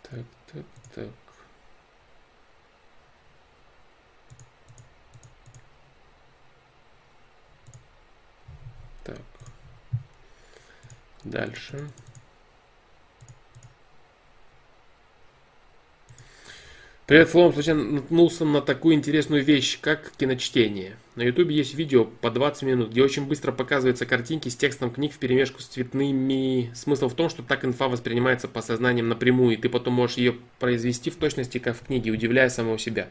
[0.02, 0.64] Так, так,
[0.94, 1.08] так.
[9.04, 9.16] Так.
[11.24, 11.88] Дальше.
[17.06, 20.96] Привет, Флом, случайно наткнулся на такую интересную вещь, как киночтение.
[21.14, 25.12] На ютубе есть видео по 20 минут, где очень быстро показываются картинки с текстом книг
[25.12, 26.72] в перемешку с цветными.
[26.74, 30.36] Смысл в том, что так инфа воспринимается по сознанием напрямую, и ты потом можешь ее
[30.58, 33.10] произвести в точности, как в книге, удивляя самого себя.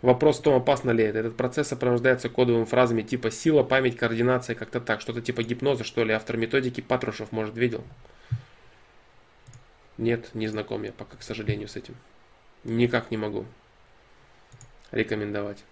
[0.00, 1.18] Вопрос в том, опасно ли это.
[1.18, 5.00] Этот процесс сопровождается кодовыми фразами типа сила, память, координация, как-то так.
[5.00, 6.12] Что-то типа гипноза, что ли.
[6.12, 7.84] Автор методики Патрушев, может, видел?
[9.96, 11.96] Нет, не знаком я пока, к сожалению, с этим.
[12.62, 13.44] Никак не могу
[14.92, 15.64] рекомендовать.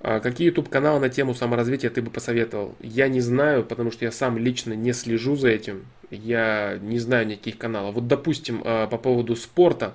[0.00, 2.76] А какие YouTube каналы на тему саморазвития ты бы посоветовал?
[2.80, 5.86] Я не знаю, потому что я сам лично не слежу за этим.
[6.10, 7.96] Я не знаю никаких каналов.
[7.96, 9.94] Вот, допустим, а, по поводу спорта,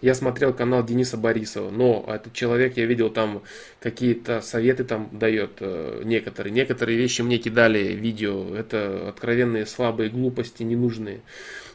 [0.00, 3.42] я смотрел канал Дениса Борисова, но этот человек, я видел там
[3.80, 6.52] какие-то советы там дает э, некоторые.
[6.52, 8.54] Некоторые вещи мне кидали видео.
[8.56, 11.20] Это откровенные слабые глупости, ненужные.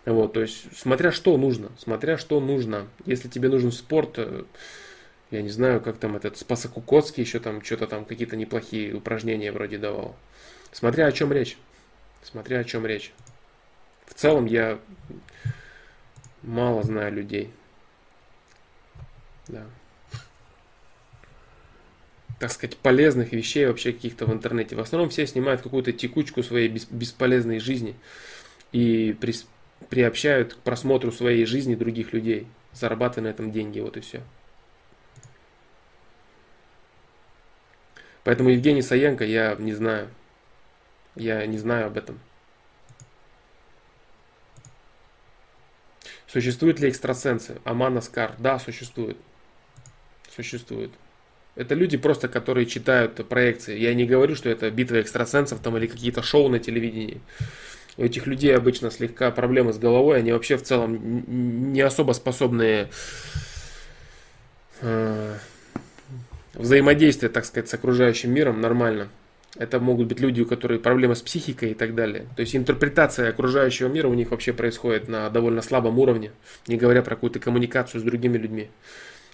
[0.05, 2.88] Вот, то есть, смотря что нужно, смотря что нужно.
[3.05, 4.43] Если тебе нужен спорт, э,
[5.31, 9.77] я не знаю, как там этот Спасокукоцкий еще там что-то там какие-то неплохие упражнения вроде
[9.77, 10.15] давал.
[10.72, 11.57] Смотря о чем речь.
[12.23, 13.14] Смотря о чем речь.
[14.18, 14.80] Целом я
[16.41, 17.53] мало знаю людей.
[19.48, 19.64] Да.
[22.39, 24.76] Так сказать, полезных вещей вообще каких-то в интернете.
[24.76, 27.95] В основном все снимают какую-то текучку своей бесполезной жизни
[28.72, 29.35] и при,
[29.89, 34.23] приобщают к просмотру своей жизни других людей, зарабатывая на этом деньги, вот и все.
[38.23, 40.10] Поэтому Евгений Саенко я не знаю.
[41.15, 42.19] Я не знаю об этом.
[46.27, 47.57] Существуют ли экстрасенсы?
[47.63, 48.35] Аман Аскар.
[48.37, 49.17] Да, существует.
[50.35, 50.91] Существует.
[51.55, 53.79] Это люди просто, которые читают проекции.
[53.79, 57.21] Я не говорю, что это битва экстрасенсов там или какие-то шоу на телевидении.
[57.97, 60.19] У этих людей обычно слегка проблемы с головой.
[60.19, 62.89] Они вообще в целом не особо способны
[64.81, 65.37] э,
[66.53, 69.07] взаимодействие, так сказать, с окружающим миром нормально.
[69.59, 72.27] Это могут быть люди, у которых проблемы с психикой и так далее.
[72.35, 76.31] То есть интерпретация окружающего мира у них вообще происходит на довольно слабом уровне,
[76.67, 78.69] не говоря про какую-то коммуникацию с другими людьми.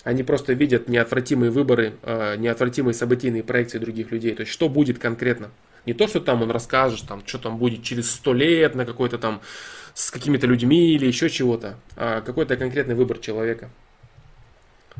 [0.03, 4.33] Они просто видят неотвратимые выборы, э, неотвратимые событийные проекции других людей.
[4.35, 5.51] То есть что будет конкретно.
[5.85, 9.17] Не то, что там он расскажет, там, что там будет через сто лет на какой-то
[9.17, 9.41] там
[9.93, 13.69] с какими-то людьми или еще чего-то, а какой-то конкретный выбор человека.
[14.95, 14.99] А,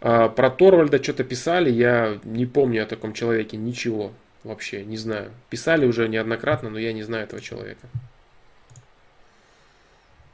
[0.00, 4.12] про Торвальда что-то писали, я не помню о таком человеке ничего
[4.44, 5.32] вообще, не знаю.
[5.50, 7.86] Писали уже неоднократно, но я не знаю этого человека.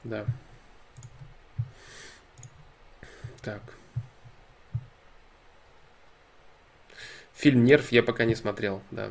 [0.04, 0.24] Да.
[3.42, 3.60] Так.
[7.34, 9.10] Фильм «Нерв» я пока не смотрел, да.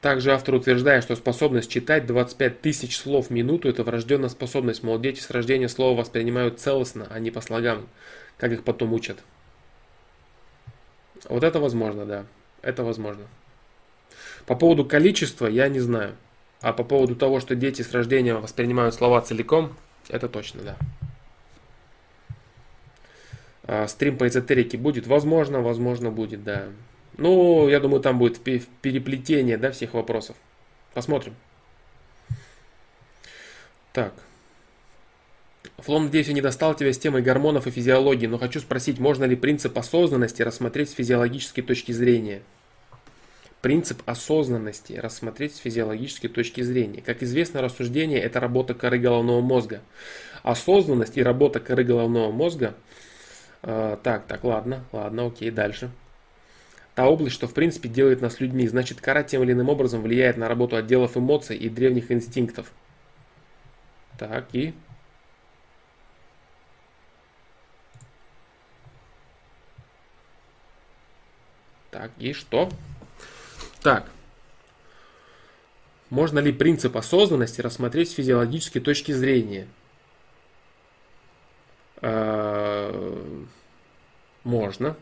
[0.00, 4.82] Также автор утверждает, что способность читать 25 тысяч слов в минуту– это врожденная способность.
[4.82, 7.86] Мол, дети с рождения слова воспринимают целостно, а не по слогам,
[8.38, 9.18] как их потом учат.
[11.28, 12.24] Вот это возможно, да.
[12.62, 13.24] Это возможно.
[14.46, 16.14] По поводу количества я не знаю.
[16.62, 19.76] А по поводу того, что дети с рождения воспринимают слова целиком,
[20.08, 20.76] это точно, да.
[23.64, 25.06] А, стрим по эзотерике будет?
[25.06, 26.68] Возможно, возможно будет, да.
[27.20, 30.36] Ну, я думаю, там будет переплетение да, всех вопросов.
[30.94, 31.34] Посмотрим.
[33.92, 34.14] Так.
[35.76, 39.24] Флом, надеюсь, я не достал тебя с темой гормонов и физиологии, но хочу спросить, можно
[39.24, 42.40] ли принцип осознанности рассмотреть с физиологической точки зрения?
[43.60, 47.02] Принцип осознанности рассмотреть с физиологической точки зрения.
[47.02, 49.82] Как известно, рассуждение– это работа коры головного мозга.
[50.42, 52.74] Осознанность и работа коры головного мозга
[53.60, 55.90] э, так, так, ладно, ладно, окей, дальше
[56.94, 58.66] та область, что в принципе делает нас людьми.
[58.66, 62.72] Значит, кора тем или иным образом влияет на работу отделов эмоций и древних инстинктов.
[64.18, 64.74] Так, и...
[71.90, 72.68] Так, и что?
[73.82, 74.10] Так.
[76.08, 79.68] Можно ли принцип осознанности рассмотреть с физиологической точки зрения?
[82.02, 83.34] А,
[84.44, 84.96] можно.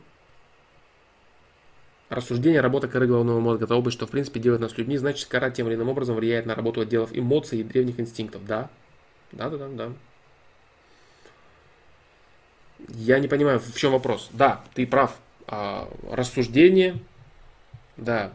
[2.09, 3.67] Рассуждение работы коры головного мозга.
[3.67, 6.47] Это область, что в принципе делает нас людьми, значит кора тем или иным образом влияет
[6.47, 8.47] на работу отделов эмоций и древних инстинктов.
[8.47, 8.71] Да.
[9.33, 9.93] Да, да, да, да.
[12.89, 14.31] Я не понимаю, в чем вопрос.
[14.33, 15.19] Да, ты прав.
[15.47, 16.99] А, рассуждение,
[17.97, 18.33] да.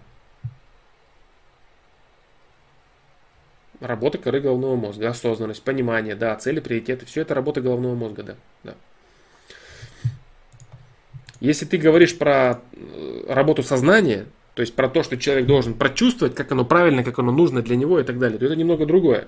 [3.80, 7.06] Работа коры головного мозга, осознанность, понимание, да, цели, приоритеты.
[7.06, 8.36] Все это работа головного мозга, да.
[8.64, 8.76] да.
[11.44, 16.36] Если ты говоришь про э, работу сознания, то есть про то, что человек должен прочувствовать,
[16.36, 19.28] как оно правильно, как оно нужно для него и так далее, то это немного другое.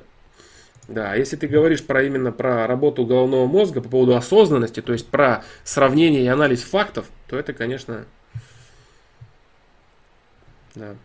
[0.88, 4.94] Да, а если ты говоришь про именно про работу головного мозга по поводу осознанности, то
[4.94, 8.06] есть про сравнение и анализ фактов, то это, конечно,
[10.74, 10.96] да.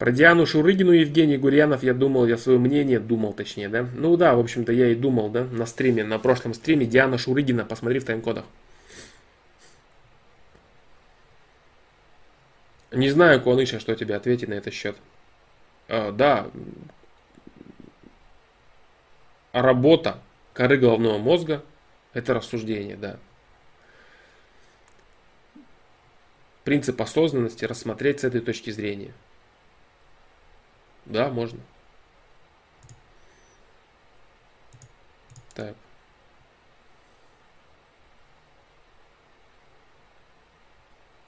[0.00, 3.86] Про Диану Шурыгину и Евгений Гурьянов я думал, я свое мнение думал, точнее, да.
[3.94, 7.66] Ну да, в общем-то, я и думал, да, на стриме, на прошлом стриме Диана Шурыгина,
[7.66, 8.46] посмотри в тайм-кодах.
[12.92, 14.96] Не знаю, Куаныша, что тебе ответить на этот счет.
[15.86, 16.50] А, да,
[19.52, 20.16] работа
[20.54, 21.62] коры головного мозга–
[22.14, 23.18] это рассуждение, да.
[26.64, 29.12] Принцип осознанности рассмотреть с этой точки зрения–
[31.10, 31.58] да, можно.
[35.54, 35.74] Так.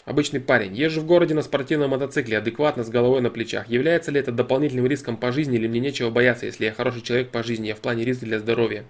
[0.04, 0.74] Обычный парень.
[0.74, 3.68] Езжу в городе на спортивном мотоцикле, адекватно, с головой на плечах.
[3.68, 7.30] Является ли это дополнительным риском по жизни или мне нечего бояться, если я хороший человек
[7.30, 8.84] по жизни, я в плане риска для здоровья?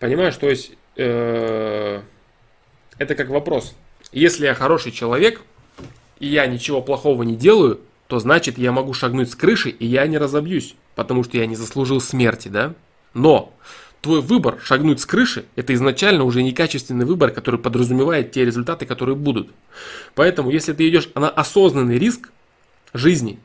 [0.00, 2.02] Понимаешь, то есть э,
[2.98, 3.74] это как вопрос.
[4.12, 5.42] Если я хороший человек,
[6.18, 10.06] и я ничего плохого не делаю, то значит я могу шагнуть с крыши и я
[10.06, 12.74] не разобьюсь, потому что я не заслужил смерти, да?
[13.14, 13.54] Но
[14.00, 19.14] твой выбор шагнуть с крыши– это изначально уже некачественный выбор, который подразумевает те результаты, которые
[19.14, 19.50] будут.
[20.14, 22.30] Поэтому, если ты идешь на осознанный риск
[22.94, 23.38] жизни,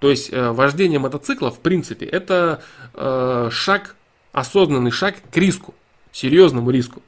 [0.00, 2.60] то есть э, вождение мотоцикла, в принципе, это
[2.94, 3.94] э, шаг,
[4.32, 5.74] осознанный шаг к риску,
[6.10, 7.02] серьезному риску.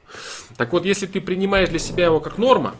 [0.55, 2.75] Так вот, если ты принимаешь для себя его как норма,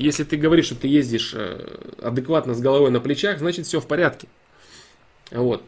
[0.00, 3.86] если ты говоришь, что ты ездишь э, адекватно с головой на плечах, значит все в
[3.86, 4.28] порядке.
[5.30, 5.62] Вот.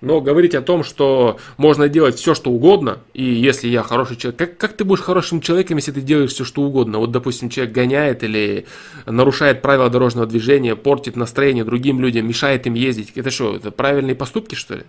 [0.00, 4.38] Но говорить о том, что можно делать все, что угодно, и если я хороший человек,
[4.38, 6.98] как, как ты будешь хорошим человеком, если ты делаешь все, что угодно?
[6.98, 8.66] Вот, допустим, человек гоняет или
[9.06, 13.12] нарушает правила дорожного движения, портит настроение другим людям, мешает им ездить.
[13.14, 14.84] Это что, это правильные поступки, что ли?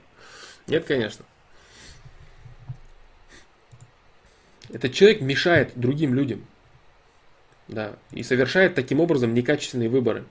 [0.67, 1.23] Нет, конечно.
[4.69, 6.41] Этот человек мешает другим людям.
[7.67, 10.25] Да, и совершает таким образом некачественные выборы.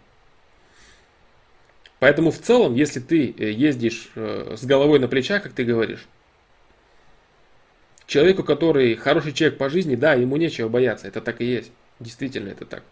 [1.98, 6.06] Поэтому в целом, если ты э, ездишь э, с головой на плечах, как ты говоришь,
[8.06, 11.08] Человеку, который хороший человек по жизни, да, ему нечего бояться.
[11.08, 11.72] Это так и есть.
[12.00, 12.82] Действительно, это так.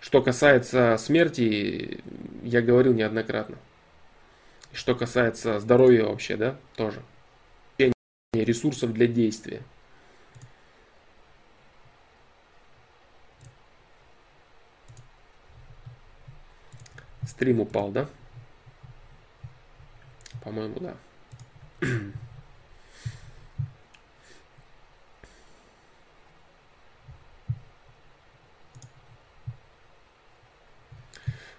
[0.00, 2.00] Что касается смерти,
[2.42, 3.56] я говорил неоднократно.
[4.72, 7.02] Что касается здоровья вообще, да, тоже.
[8.32, 9.62] Ресурсов для действия.
[17.26, 18.08] Стрим упал, да?
[20.44, 20.94] По-моему, да.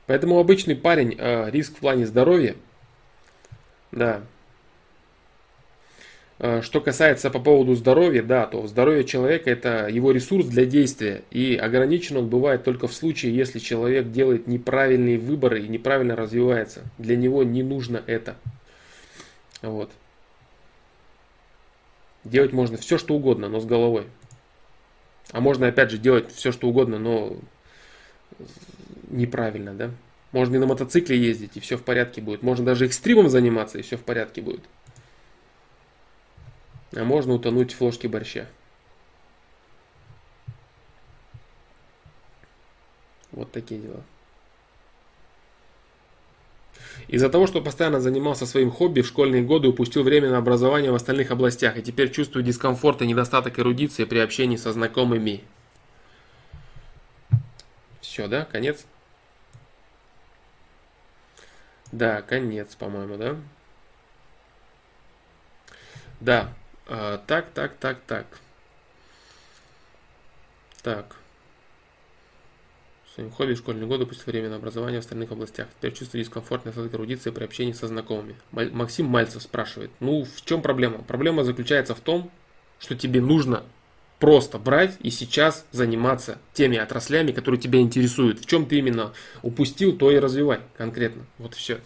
[0.05, 2.55] Поэтому обычный парень, э, риск в плане здоровья,
[3.91, 4.23] да.
[6.39, 11.23] Э, что касается по поводу здоровья, да, то здоровье человека это его ресурс для действия.
[11.31, 16.83] И ограничен он бывает только в случае, если человек делает неправильные выборы и неправильно развивается.
[16.97, 18.35] Для него не нужно это.
[19.61, 19.91] Вот.
[22.23, 24.05] Делать можно все, что угодно, но с головой.
[25.31, 27.37] А можно, опять же, делать все, что угодно, но
[29.09, 29.91] неправильно, да?
[30.31, 32.43] Можно и на мотоцикле ездить, и все в порядке будет.
[32.43, 34.61] Можно даже экстримом заниматься, и все в порядке будет.
[36.95, 38.47] А можно утонуть в ложке борща.
[43.31, 44.03] Вот такие дела.
[47.07, 50.95] Из-за того, что постоянно занимался своим хобби в школьные годы, упустил время на образование в
[50.95, 55.43] остальных областях и теперь чувствую дискомфорт и недостаток эрудиции при общении со знакомыми.
[58.01, 58.45] Все, да?
[58.45, 58.85] Конец?
[61.91, 63.35] Да, конец, по-моему, да?
[66.19, 66.53] Да.
[66.87, 68.25] А, так, так, так, так.
[70.83, 71.15] Так.
[73.13, 75.67] Своим хобби школьные годы после время на образование в остальных областях.
[75.77, 78.35] Теперь чувствую дискомфорт, недостаток эрудиции при общении со знакомыми.
[78.51, 79.91] Максим Мальцев спрашивает.
[79.99, 80.99] Ну, в чем проблема?
[80.99, 82.31] Проблема заключается в том,
[82.79, 83.63] что тебе нужно
[84.19, 88.39] просто брать и сейчас заниматься теми отраслями, которые тебя интересуют.
[88.39, 91.25] В чем ты именно упустил, то и развивай конкретно.
[91.37, 91.79] Вот все.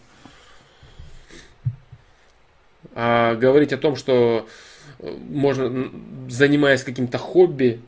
[2.93, 4.47] А говорить о том, что
[5.01, 5.91] можно,
[6.29, 7.81] занимаясь каким-то хобби,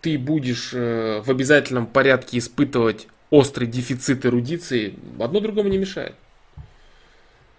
[0.00, 6.14] ты будешь э, в обязательном порядке испытывать острый дефицит эрудиции, одно другому не мешает.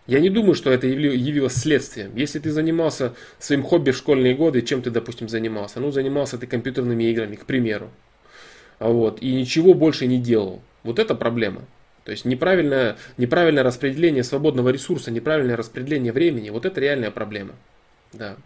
[0.07, 2.16] Я не думаю, что это явилось следствием.
[2.16, 5.80] Если ты занимался своим хобби в школьные годы, чем ты, допустим, занимался?
[5.80, 7.91] Ну, занимался ты компьютерными играми, к примеру.
[8.80, 10.64] Вот, и ничего больше не делал.
[10.82, 11.61] Вот это проблема.
[12.06, 17.53] То есть неправильное, неправильное распределение свободного ресурса, неправильное распределение времени, вот это реальная проблема.
[18.14, 18.38] Да.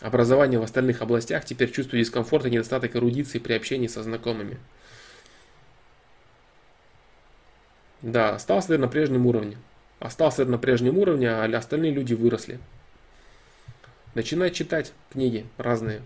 [0.00, 4.58] Образование в остальных областях теперь чувствую дискомфорт и недостаток эрудиции при общении со знакомыми.
[8.00, 9.56] Да, остался на прежнем уровне
[10.02, 12.58] остался на прежнем уровне, а остальные люди выросли.
[14.14, 16.02] Начинай читать книги разные.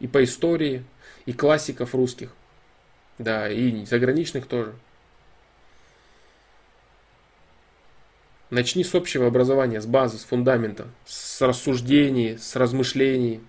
[0.00, 0.84] И по истории,
[1.26, 2.32] и классиков русских.
[3.18, 4.74] Да, и заграничных тоже.
[8.50, 13.40] Начни с общего образования, с базы, с фундамента, с рассуждений, с размышлений.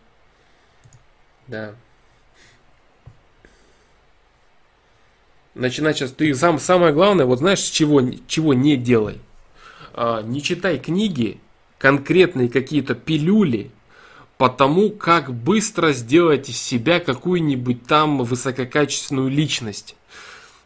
[1.48, 1.73] Да.
[5.56, 6.11] Начинать сейчас.
[6.11, 9.19] Ты сам, самое главное, вот знаешь, чего, чего не делай–
[9.94, 11.40] а, не читай книги,
[11.78, 13.72] конкретные какие-то пилюли,
[14.38, 19.95] по тому, как быстро сделать из себя какую-нибудь там высококачественную личность.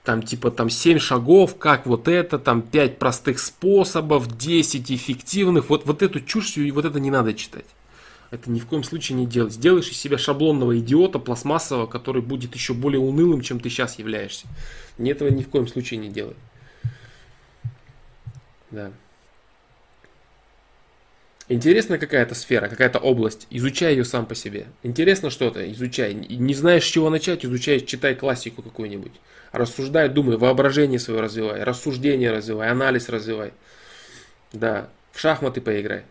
[0.05, 5.69] Там типа там 7 шагов, как вот это, там 5 простых способов, 10 эффективных.
[5.69, 7.65] Вот, вот эту чушь и вот это не надо читать.
[8.29, 9.53] Это ни в коем случае не делать.
[9.53, 14.45] Сделаешь из себя шаблонного идиота пластмассового, который будет еще более унылым, чем ты сейчас являешься.
[14.99, 16.35] Ни этого ни в коем случае не делай.
[18.69, 18.91] Да.
[21.47, 24.65] Интересна какая-то сфера, какая-то область, изучай ее сам по себе.
[24.81, 26.13] Интересно что-то, изучай.
[26.15, 29.11] Не знаешь, с чего начать, изучай, читай классику какую-нибудь.
[29.51, 33.53] Рассуждай, думай, воображение свое развивай, рассуждение развивай, анализ развивай.
[34.53, 36.03] Да, в шахматы поиграй.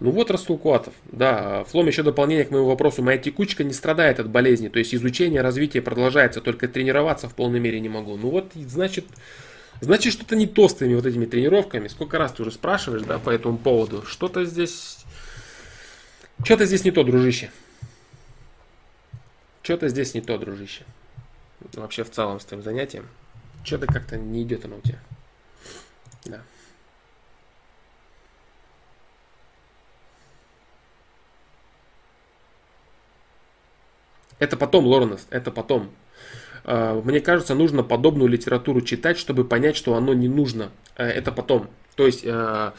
[0.00, 0.94] Ну вот Растулкуатов.
[1.10, 3.02] Да, Флом еще дополнение к моему вопросу.
[3.02, 4.68] Моя текучка не страдает от болезни.
[4.68, 6.40] То есть изучение, развитие продолжается.
[6.40, 8.16] Только тренироваться в полной мере не могу.
[8.16, 9.06] Ну вот, значит,
[9.80, 11.88] Значит, что-то не то с твоими вот этими тренировками.
[11.88, 14.04] Сколько раз ты уже спрашиваешь, да, по этому поводу.
[14.04, 14.98] Что-то здесь...
[16.44, 17.50] Что-то здесь не то, дружище.
[19.62, 20.84] Что-то здесь не то, дружище.
[21.74, 23.08] Вообще в целом с твоим занятием.
[23.64, 25.00] Что-то как-то не идет оно у тебя.
[26.24, 26.42] Да.
[34.38, 35.90] Это потом, Лоренс, это потом.
[36.68, 40.70] Э, мне кажется, нужно подобную литературу читать, чтобы понять, что оно не нужно.
[40.96, 41.68] Э, это потом.
[41.96, 42.72] То есть э,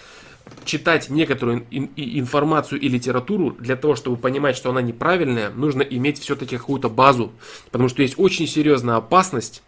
[0.66, 6.58] читать некоторую информацию и литературу для того, чтобы понимать, что она неправильная, нужно иметь все-таки
[6.58, 7.32] какую-то базу.
[7.72, 9.64] Потому что есть очень серьезная опасность,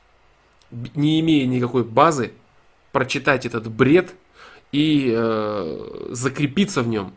[0.71, 2.31] не имея никакой базы,
[2.91, 4.13] прочитать этот бред
[4.71, 7.13] и э, закрепиться в нем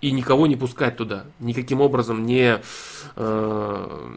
[0.00, 2.60] и никого не пускать туда, никаким образом не
[3.16, 4.10] э,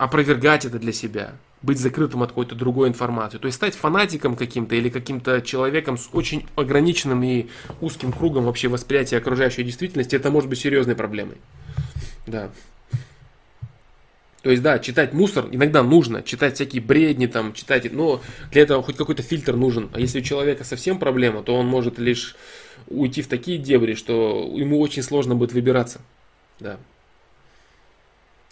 [0.00, 3.36] опровергать это для себя, быть закрытым от какой-то другой информации.
[3.36, 7.48] То есть стать фанатиком каким-то или каким-то человеком с очень ограниченным и
[7.82, 11.36] узким кругом вообще восприятия окружающей действительности, это может быть серьезной проблемой.
[12.26, 12.48] Да.
[14.40, 18.22] То есть, да, читать мусор иногда нужно, читать всякие бредни, там, читать, но
[18.52, 19.90] для этого хоть какой-то фильтр нужен.
[19.92, 22.36] А если у человека совсем проблема, то он может лишь
[22.88, 26.00] уйти в такие дебри, что ему очень сложно будет выбираться.
[26.58, 26.78] Да.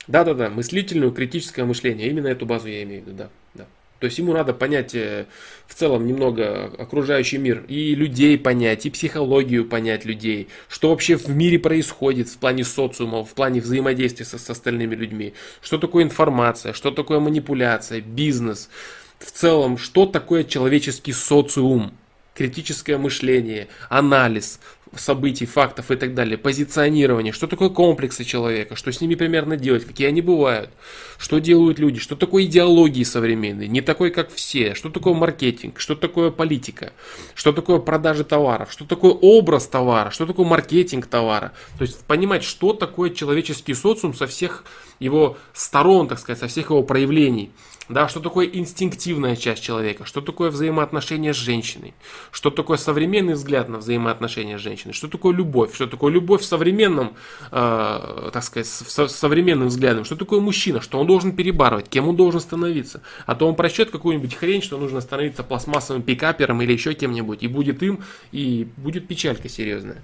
[0.08, 2.08] Да-да-да, мыслительное, критическое мышление.
[2.08, 3.28] Именно эту базу я имею в виду, да.
[3.54, 3.66] да.
[4.00, 5.26] То есть ему надо понять э,
[5.66, 11.28] в целом немного окружающий мир, и людей понять, и психологию понять людей, что вообще в
[11.28, 16.72] мире происходит в плане социума, в плане взаимодействия со, с остальными людьми, что такое информация,
[16.72, 18.70] что такое манипуляция, бизнес,
[19.18, 21.92] в целом, что такое человеческий социум,
[22.34, 24.60] критическое мышление, анализ,
[24.96, 29.84] событий, фактов и так далее, позиционирование, что такое комплексы человека, что с ними примерно делать,
[29.84, 30.70] какие они бывают,
[31.18, 35.94] что делают люди, что такое идеологии современные, не такой, как все, что такое маркетинг, что
[35.94, 36.92] такое политика,
[37.34, 41.52] что такое продажи товаров, что такое образ товара, что такое маркетинг товара.
[41.78, 44.64] То есть понимать, что такое человеческий социум со всех
[44.98, 47.50] его сторон, так сказать, со всех его проявлений.
[47.88, 51.94] Да, что такое инстинктивная часть человека, что такое взаимоотношения с женщиной,
[52.32, 56.44] что такое современный взгляд на взаимоотношения с женщиной, что такое любовь, что такое любовь в
[56.44, 57.14] современном,
[57.50, 62.16] э, так сказать, со, современным взглядом, что такое мужчина, что он должен перебарывать, кем он
[62.16, 63.00] должен становиться.
[63.24, 67.48] А то он прочтет какую-нибудь хрень, что нужно становиться пластмассовым пикапером или еще кем-нибудь, и
[67.48, 70.02] будет им, и будет печалька серьезная.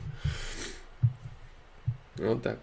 [2.17, 2.59] Вот так.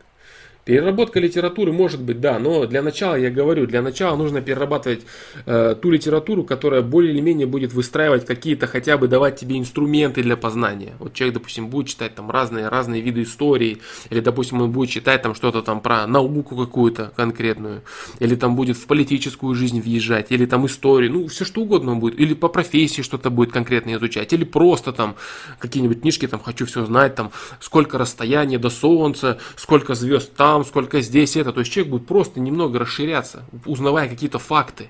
[0.64, 5.02] Переработка литературы может быть, да, но для начала, я говорю, для начала нужно перерабатывать
[5.48, 10.22] э, ту литературу, которая более или менее будет выстраивать какие-то, хотя бы давать тебе инструменты
[10.22, 10.94] для познания.
[11.00, 13.80] Вот человек, допустим, будет читать там разные, разные виды истории,
[14.12, 17.82] или, допустим, он будет читать там что-то там про науку какую-то конкретную,
[18.20, 22.00] или там будет в политическую жизнь въезжать, или там историю, ну, все что угодно он
[22.00, 25.16] будет, или по профессии что-то будет конкретно изучать, или просто там
[25.58, 30.66] какие-нибудь книжки, там, хочу все знать, там, сколько расстояние до Солнца, сколько звезд там, там,
[30.66, 31.54] сколько здесь это.
[31.54, 34.90] То есть человек будет просто немного расширяться, узнавая какие-то факты.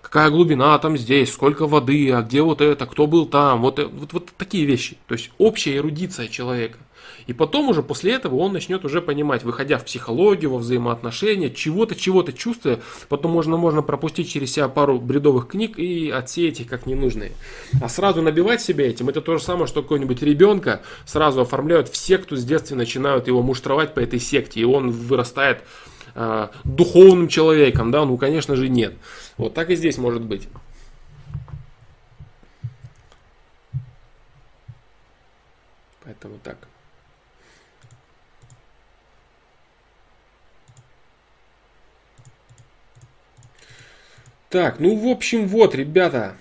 [0.00, 4.12] Какая глубина там здесь, сколько воды, а где вот это, кто был там, вот, вот,
[4.14, 4.96] вот такие вещи.
[5.06, 6.78] То есть общая эрудиция человека.
[7.26, 11.94] И потом уже после этого он начнет уже понимать, выходя в психологию, во взаимоотношения, чего-то,
[11.94, 16.86] чего-то чувствуя, потом можно, можно пропустить через себя пару бредовых книг и отсеять их как
[16.86, 17.32] ненужные.
[17.82, 21.96] А сразу набивать себя этим, это то же самое, что какой-нибудь ребенка сразу оформляют в
[21.96, 25.62] секту, с детства начинают его муштровать по этой секте, и он вырастает
[26.14, 28.94] э, духовным человеком, да, ну, конечно же, нет.
[29.36, 30.48] Вот так и здесь может быть.
[36.04, 36.56] Поэтому так.
[44.56, 46.34] Так, ну в общем вот, ребята.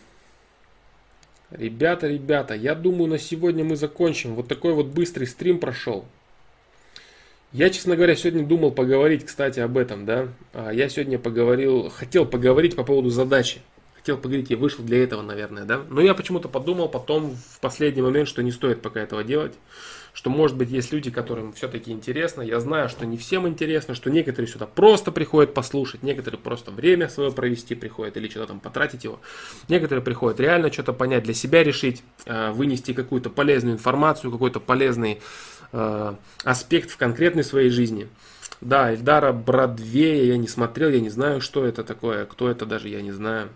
[1.51, 4.35] Ребята, ребята, я думаю на сегодня мы закончим.
[4.35, 6.05] Вот такой вот быстрый стрим прошел.
[7.51, 10.29] Я, честно говоря, сегодня думал поговорить, кстати, об этом, да.
[10.53, 13.59] А, я сегодня поговорил, хотел поговорить по поводу задачи.
[13.97, 15.81] Хотел поговорить, я вышел для этого, наверное, да.
[15.89, 19.55] Но я почему-то подумал потом в последний момент, что не стоит пока этого делать
[20.15, 22.41] что, может быть, есть люди, которым все-таки интересно.
[22.41, 27.09] Я знаю, что не всем интересно, что некоторые сюда просто приходят послушать, некоторые просто время
[27.09, 29.19] свое провести приходят или что-то там потратить его.
[29.67, 35.19] Некоторые приходят реально что-то понять, для себя решить, э, вынести какую-то полезную информацию, какой-то полезный
[35.73, 36.15] э,
[36.45, 38.07] аспект в конкретной своей жизни.
[38.61, 42.87] Да, Эльдара Бродвея я не смотрел, я не знаю, что это такое, кто это даже,
[42.87, 43.49] я не знаю.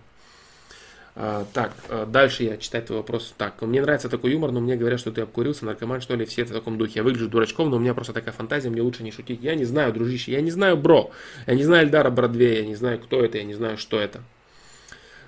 [1.16, 3.34] А, так, а, дальше я читать твой вопрос.
[3.38, 6.46] Так, мне нравится такой юмор, но мне говорят, что ты обкурился, наркоман, что ли, все
[6.46, 6.94] в таком духе.
[6.96, 9.42] Я выгляжу дурачком, но у меня просто такая фантазия, мне лучше не шутить.
[9.42, 11.12] Я не знаю, дружище, я не знаю, бро.
[11.48, 14.22] Я не знаю Эльдара Бродвея, я не знаю, кто это, я не знаю, что это.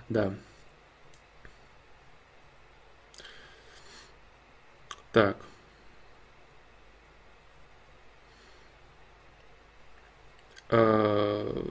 [0.10, 0.34] Да.
[5.12, 5.38] Так.
[10.70, 11.66] А,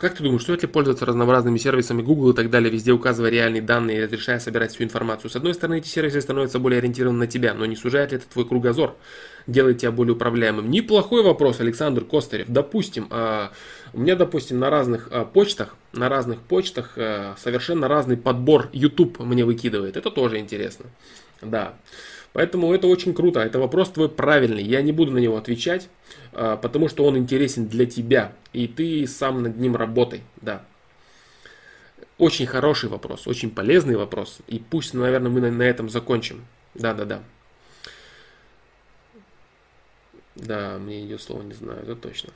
[0.00, 3.60] Как ты думаешь, стоит ли пользоваться разнообразными сервисами Google и так далее, везде указывая реальные
[3.60, 5.30] данные и разрешая собирать всю информацию?
[5.30, 8.26] С одной стороны, эти сервисы становятся более ориентированы на тебя, но не сужает ли это
[8.26, 8.96] твой кругозор?
[9.46, 10.70] Делает тебя более управляемым?
[10.70, 12.46] Неплохой вопрос, Александр Костарев.
[12.48, 13.52] Допустим, а,
[13.92, 19.18] у меня, допустим, на разных а, почтах, на разных почтах а, совершенно разный подбор YouTube
[19.18, 19.98] мне выкидывает.
[19.98, 20.86] Это тоже интересно.
[21.42, 21.74] Да.
[22.32, 23.40] Поэтому это очень круто.
[23.40, 24.62] Это вопрос твой правильный.
[24.62, 25.88] Я не буду на него отвечать,
[26.32, 28.32] а, потому что он интересен для тебя.
[28.52, 30.22] И ты сам над ним работай.
[30.40, 30.64] Да.
[32.18, 34.38] Очень хороший вопрос, очень полезный вопрос.
[34.46, 36.44] И пусть, наверное, мы на этом закончим.
[36.74, 37.22] Да, да, да.
[40.36, 42.32] Да, мне идет слово не знаю, это точно.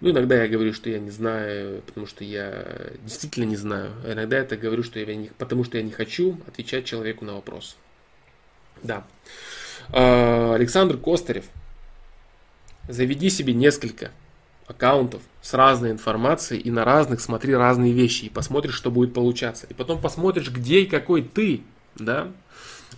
[0.00, 3.92] Ну, иногда я говорю, что я не знаю, потому что я действительно не знаю.
[4.04, 7.76] Иногда это говорю, что я не, потому что я не хочу отвечать человеку на вопрос.
[8.82, 9.04] Да.
[9.92, 11.44] А, Александр Костарев.
[12.88, 14.10] Заведи себе несколько
[14.66, 19.66] аккаунтов с разной информацией и на разных смотри разные вещи и посмотришь, что будет получаться.
[19.68, 21.62] И потом посмотришь, где и какой ты,
[21.96, 22.32] да,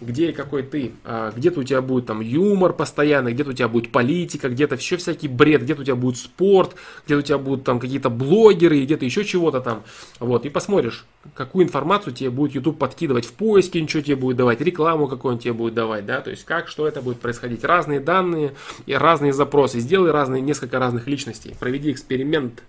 [0.00, 0.92] где и какой ты.
[1.04, 4.96] А, где-то у тебя будет там юмор постоянно, где-то у тебя будет политика, где-то еще
[4.96, 9.04] всякий бред, где-то у тебя будет спорт, где-то у тебя будут там какие-то блогеры, где-то
[9.04, 9.82] еще чего-то там.
[10.20, 11.04] Вот, и посмотришь,
[11.34, 15.38] какую информацию тебе будет YouTube подкидывать в поиске, ничего тебе будет давать, рекламу какую он
[15.40, 17.64] тебе будет давать, да, то есть как, что это будет происходить.
[17.64, 18.54] Разные данные
[18.86, 19.80] и разные запросы.
[19.80, 22.62] Сделай разные, несколько разных личностей, проведи эксперимент.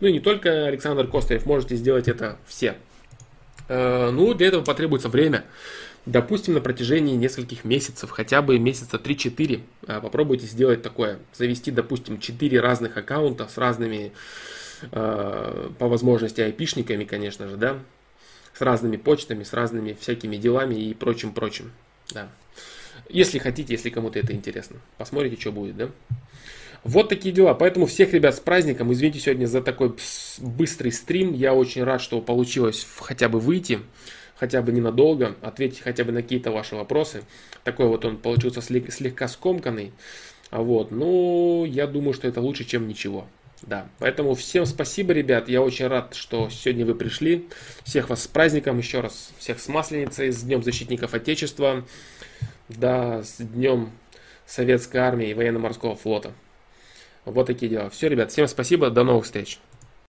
[0.00, 2.76] Ну и не только Александр Костарев, можете сделать это все.
[3.68, 5.44] Э, ну, для этого потребуется время
[6.06, 11.18] допустим, на протяжении нескольких месяцев, хотя бы месяца 3-4, а, попробуйте сделать такое.
[11.32, 14.12] Завести, допустим, 4 разных аккаунта с разными,
[14.92, 17.78] а, по возможности, айпишниками, конечно же, да,
[18.52, 21.72] с разными почтами, с разными всякими делами и прочим-прочим,
[22.12, 22.28] да.
[23.08, 24.76] Если хотите, если кому-то это интересно.
[24.96, 25.90] Посмотрите, что будет, да.
[26.84, 27.54] Вот такие дела.
[27.54, 28.92] Поэтому всех ребят с праздником.
[28.92, 29.94] Извините сегодня за такой
[30.38, 31.32] быстрый стрим.
[31.32, 33.80] Я очень рад, что получилось хотя бы выйти
[34.36, 37.24] хотя бы ненадолго, ответить хотя бы на какие-то ваши вопросы.
[37.62, 39.92] Такой вот он получился слегка скомканный.
[40.50, 43.26] А вот, ну, я думаю, что это лучше, чем ничего.
[43.62, 45.48] Да, поэтому всем спасибо, ребят.
[45.48, 47.48] Я очень рад, что сегодня вы пришли.
[47.84, 49.32] Всех вас с праздником еще раз.
[49.38, 51.84] Всех с Масленицей, с Днем Защитников Отечества.
[52.68, 53.90] Да, с Днем
[54.46, 56.32] Советской Армии и Военно-Морского Флота.
[57.24, 57.88] Вот такие дела.
[57.88, 58.90] Все, ребят, всем спасибо.
[58.90, 59.58] До новых встреч.